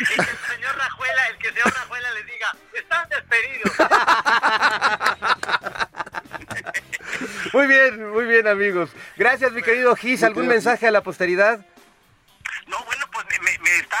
Y 0.00 0.04
que 0.06 0.14
el 0.14 0.38
señor 0.54 0.76
Rajuela, 0.76 1.26
el 1.28 1.38
que 1.38 1.48
señor 1.50 1.72
Rajuela 1.74 2.01
están 2.92 3.08
despedidos. 3.08 3.72
Muy 7.52 7.66
bien, 7.66 8.10
muy 8.10 8.24
bien, 8.24 8.48
amigos. 8.48 8.90
Gracias, 9.16 9.52
mi 9.52 9.62
querido 9.62 9.94
Gis. 9.94 10.22
¿Algún 10.22 10.46
mensaje 10.48 10.88
a 10.88 10.90
la 10.90 11.02
posteridad? 11.02 11.64
No, 12.66 12.82
bueno, 12.84 13.06
pues 13.12 13.26
me, 13.30 13.38
me- 13.40 13.58
me 13.58 13.76
está, 13.76 13.98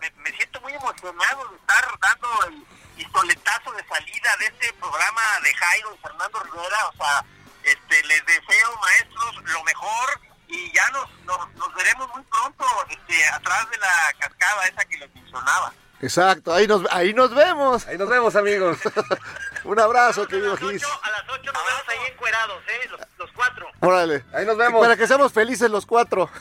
me, 0.00 0.10
me 0.22 0.30
siento 0.32 0.60
muy 0.62 0.72
emocionado 0.72 1.48
de 1.50 1.56
estar 1.56 1.84
dando 2.00 2.28
el 2.48 2.64
pistoletazo 2.96 3.72
de 3.72 3.84
salida 3.86 4.36
de 4.38 4.46
este 4.46 4.72
programa 4.74 5.20
de 5.42 5.54
Jairo 5.54 5.94
y 5.94 5.98
Fernando 6.02 6.42
Rivera. 6.44 6.86
O 6.88 6.92
sea, 6.96 7.24
este, 7.64 8.02
les 8.04 8.24
deseo, 8.26 8.76
maestros, 8.80 9.42
lo 9.52 9.62
mejor 9.64 10.20
y 10.48 10.72
ya 10.72 10.88
nos, 10.90 11.10
nos, 11.24 11.54
nos 11.54 11.74
veremos 11.74 12.08
muy 12.14 12.22
pronto 12.24 12.64
este, 12.88 13.28
atrás 13.28 13.68
de 13.70 13.76
la 13.78 14.12
cascada 14.18 14.66
esa 14.68 14.84
que 14.86 14.98
les 14.98 15.14
mencionaba. 15.14 15.72
Exacto, 16.02 16.52
ahí 16.52 16.66
nos, 16.66 16.82
ahí 16.90 17.14
nos 17.14 17.34
vemos. 17.34 17.86
Ahí 17.86 17.96
nos 17.96 18.08
vemos, 18.08 18.36
amigos. 18.36 18.78
Un 19.64 19.80
abrazo, 19.80 20.26
querido 20.26 20.50
las 20.50 20.58
Gis. 20.60 20.84
ocho, 20.84 21.00
a 21.02 21.10
las 21.10 21.22
8 21.28 21.52
nos 21.52 21.64
vemos 21.66 21.82
ahí 21.88 21.98
encuerados, 22.12 22.62
¿eh? 22.68 22.88
Los, 22.90 23.00
los 23.18 23.32
cuatro. 23.32 23.66
Órale. 23.80 24.24
Ahí 24.32 24.44
nos 24.46 24.56
vemos. 24.56 24.80
Para 24.80 24.96
que 24.96 25.06
seamos 25.06 25.32
felices 25.32 25.70
los 25.70 25.86
cuatro. 25.86 26.28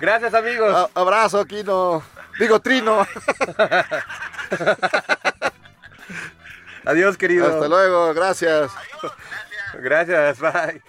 Gracias, 0.00 0.34
amigos. 0.34 0.90
A- 0.94 1.00
abrazo, 1.00 1.44
Kino. 1.46 2.02
Digo, 2.38 2.60
Trino. 2.60 3.06
Adiós, 6.84 7.16
querido. 7.16 7.46
Hasta 7.52 7.68
luego, 7.68 8.14
gracias. 8.14 8.70
Gracias, 9.74 10.38
bye. 10.38 10.82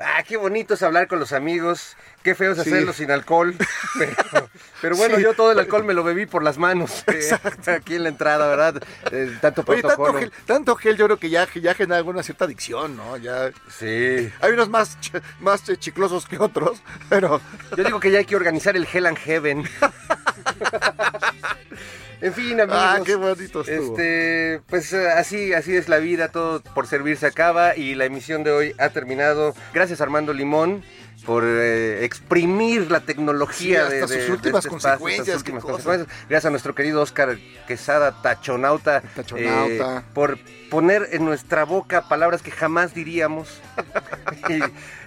Ah, 0.00 0.22
qué 0.26 0.36
bonito 0.36 0.74
es 0.74 0.82
hablar 0.82 1.08
con 1.08 1.18
los 1.18 1.32
amigos. 1.32 1.96
Qué 2.22 2.34
feo 2.34 2.52
es 2.52 2.62
Sí. 2.62 2.70
hacerlo 2.70 2.92
sin 2.92 3.10
alcohol. 3.10 3.54
Pero, 3.98 4.48
pero 4.80 4.96
bueno, 4.96 5.16
Sí. 5.16 5.22
yo 5.22 5.34
todo 5.34 5.52
el 5.52 5.58
alcohol 5.58 5.84
me 5.84 5.92
lo 5.92 6.02
bebí 6.02 6.24
por 6.26 6.42
las 6.42 6.56
manos. 6.56 7.04
eh, 7.08 7.30
aquí 7.70 7.96
en 7.96 8.04
la 8.04 8.08
entrada, 8.08 8.46
¿verdad? 8.48 8.82
Eh, 9.10 9.36
tanto 9.40 9.62
Oye, 9.66 9.82
tanto 9.82 10.14
gel, 10.14 10.32
tanto 10.46 10.76
gel 10.76 10.96
yo 10.96 11.04
creo 11.06 11.18
que 11.18 11.28
ya, 11.30 11.46
ya 11.54 11.74
genera 11.74 11.98
alguna 11.98 12.22
cierta 12.22 12.46
adicción, 12.46 12.96
¿no? 12.96 13.16
Ya 13.18 13.50
Sí. 13.76 14.30
hay 14.40 14.52
unos 14.52 14.68
más, 14.70 14.96
más 15.40 15.62
chiclosos 15.78 16.26
que 16.26 16.38
otros, 16.38 16.80
pero 17.10 17.40
Yo 17.76 17.84
digo 17.84 18.00
que 18.00 18.10
ya 18.10 18.18
hay 18.20 18.24
que 18.24 18.34
organizar 18.36 18.76
el 18.76 18.86
Hell 18.90 19.06
and 19.06 19.18
Heaven. 19.18 19.64
En 22.20 22.32
fin, 22.34 22.60
amigos. 22.60 22.78
Ah, 22.80 23.00
qué 23.04 23.16
bonito 23.16 23.62
estuvo. 23.62 23.96
Este, 23.98 24.60
pues 24.68 24.92
eh, 24.92 25.08
así, 25.10 25.52
así 25.54 25.74
es 25.76 25.88
la 25.88 25.98
vida, 25.98 26.28
todo 26.28 26.62
por 26.62 26.86
servir 26.86 27.16
se 27.16 27.26
acaba 27.26 27.76
y 27.76 27.96
la 27.96 28.04
emisión 28.04 28.44
de 28.44 28.52
hoy 28.52 28.74
ha 28.78 28.90
terminado. 28.90 29.56
Gracias 29.74 30.00
Armando 30.00 30.32
Limón 30.32 30.84
por 31.24 31.44
eh, 31.46 32.04
exprimir 32.04 32.90
la 32.90 33.00
tecnología 33.00 33.86
Sí, 33.86 33.92
de, 33.94 34.00
hasta 34.02 34.14
de- 34.14 34.18
sus 34.20 34.26
de 34.26 34.32
últimas 34.32 34.58
este 34.64 34.70
consecuencias, 34.70 35.36
últimas 35.36 35.62
cosa. 35.62 35.72
consecuencias. 35.74 36.18
Gracias 36.28 36.44
a 36.46 36.50
nuestro 36.50 36.74
querido 36.74 37.00
Oscar 37.00 37.38
Quesada, 37.66 38.20
Tachonauta, 38.22 39.02
Tachonauta. 39.14 39.98
eh, 39.98 40.02
por 40.14 40.38
poner 40.70 41.08
en 41.12 41.24
nuestra 41.24 41.64
boca 41.64 42.08
palabras 42.08 42.42
que 42.42 42.50
jamás 42.50 42.94
diríamos. 42.94 43.60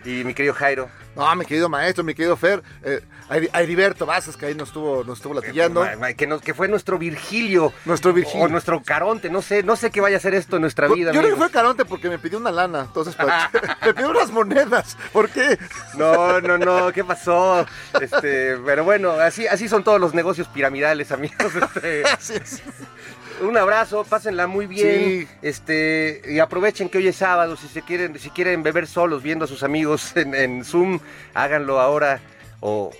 y, 0.05 0.23
mi 0.23 0.33
querido 0.33 0.53
Jairo. 0.53 0.89
No, 1.15 1.33
mi 1.35 1.45
querido 1.45 1.69
maestro, 1.69 2.03
mi 2.03 2.13
querido 2.13 2.35
Fer, 2.35 2.61
eh, 2.83 3.01
a 3.29 3.37
Heri- 3.37 3.49
a 3.53 3.61
Heriberto 3.61 4.05
Vázquez, 4.05 4.35
que 4.35 4.47
ahí 4.47 4.53
nos 4.53 4.67
estuvo, 4.67 5.03
nos 5.05 5.17
estuvo 5.19 5.33
latillando. 5.33 5.87
Ma- 5.97 6.13
Que, 6.13 6.27
nos- 6.27 6.41
que 6.41 6.53
fue 6.53 6.67
nuestro 6.67 6.97
Virgilio. 6.97 7.71
Nuestro 7.85 8.11
Virgilio. 8.11 8.45
O 8.45 8.47
nuestro 8.49 8.83
Caronte, 8.83 9.29
no 9.29 9.41
sé, 9.41 9.63
no 9.63 9.77
sé 9.77 9.91
qué 9.91 10.01
vaya 10.01 10.17
a 10.17 10.19
ser 10.19 10.33
esto 10.35 10.57
en 10.57 10.61
nuestra 10.63 10.89
vida. 10.89 11.13
Yo 11.13 11.21
creo 11.21 11.31
que 11.33 11.37
fue 11.37 11.49
Caronte 11.51 11.85
porque 11.85 12.09
me 12.09 12.19
pidió 12.19 12.37
una 12.37 12.51
lana, 12.51 12.81
entonces 12.81 13.15
para- 13.15 13.49
me 13.85 13.93
pidió 13.93 14.09
unas 14.09 14.29
monedas. 14.31 14.97
¿Por 15.13 15.29
qué? 15.29 15.57
No, 15.97 16.41
no, 16.41 16.57
no, 16.57 16.91
¿qué 16.91 17.03
pasó? 17.05 17.65
Este, 18.01 18.57
pero 18.65 18.83
bueno, 18.83 19.11
así, 19.11 19.47
así 19.47 19.69
son 19.69 19.85
todos 19.85 20.01
los 20.01 20.13
negocios 20.13 20.47
piramidales, 20.49 21.11
amigos. 21.13 21.37
Este, 21.81 22.03
un 23.41 23.57
abrazo, 23.57 24.03
pásenla 24.03 24.47
muy 24.47 24.67
bien. 24.67 25.27
Sí. 25.27 25.27
Este, 25.41 26.21
y 26.27 26.39
aprovechen 26.39 26.89
que 26.89 26.97
hoy 26.97 27.07
es 27.07 27.15
sábado. 27.15 27.55
Si 27.57 27.67
se 27.67 27.81
quieren, 27.81 28.17
si 28.19 28.29
quieren 28.29 28.63
beber 28.63 28.87
solos 28.87 29.23
viendo 29.23 29.45
a 29.45 29.47
sus 29.47 29.63
amigos 29.63 30.11
en, 30.17 30.33
en 30.35 30.63
Zoom, 30.63 30.99
háganlo 31.33 31.79
ahora. 31.79 32.19
O, 32.59 32.91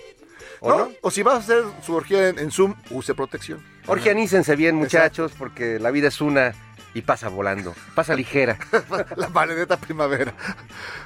o 0.60 0.68
¿No? 0.68 0.78
no. 0.78 0.90
O 1.02 1.10
si 1.10 1.22
vas 1.22 1.34
a 1.34 1.38
hacer 1.38 1.64
su 1.84 1.94
orgía 1.94 2.28
en, 2.28 2.38
en 2.38 2.50
Zoom, 2.50 2.74
use 2.90 3.14
protección. 3.14 3.64
Orgianícense 3.86 4.56
bien, 4.56 4.74
muchachos, 4.74 5.32
porque 5.38 5.78
la 5.78 5.90
vida 5.90 6.08
es 6.08 6.20
una 6.20 6.54
y 6.92 7.02
pasa 7.02 7.28
volando. 7.28 7.74
Pasa 7.94 8.14
ligera. 8.14 8.58
La 9.16 9.28
maledeta 9.28 9.76
primavera. 9.76 10.32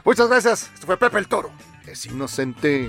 Muchas 0.04 0.28
gracias. 0.28 0.70
Esto 0.72 0.86
fue 0.86 0.96
Pepe 0.96 1.18
el 1.18 1.26
Toro. 1.26 1.50
Es 1.86 2.06
inocente. 2.06 2.88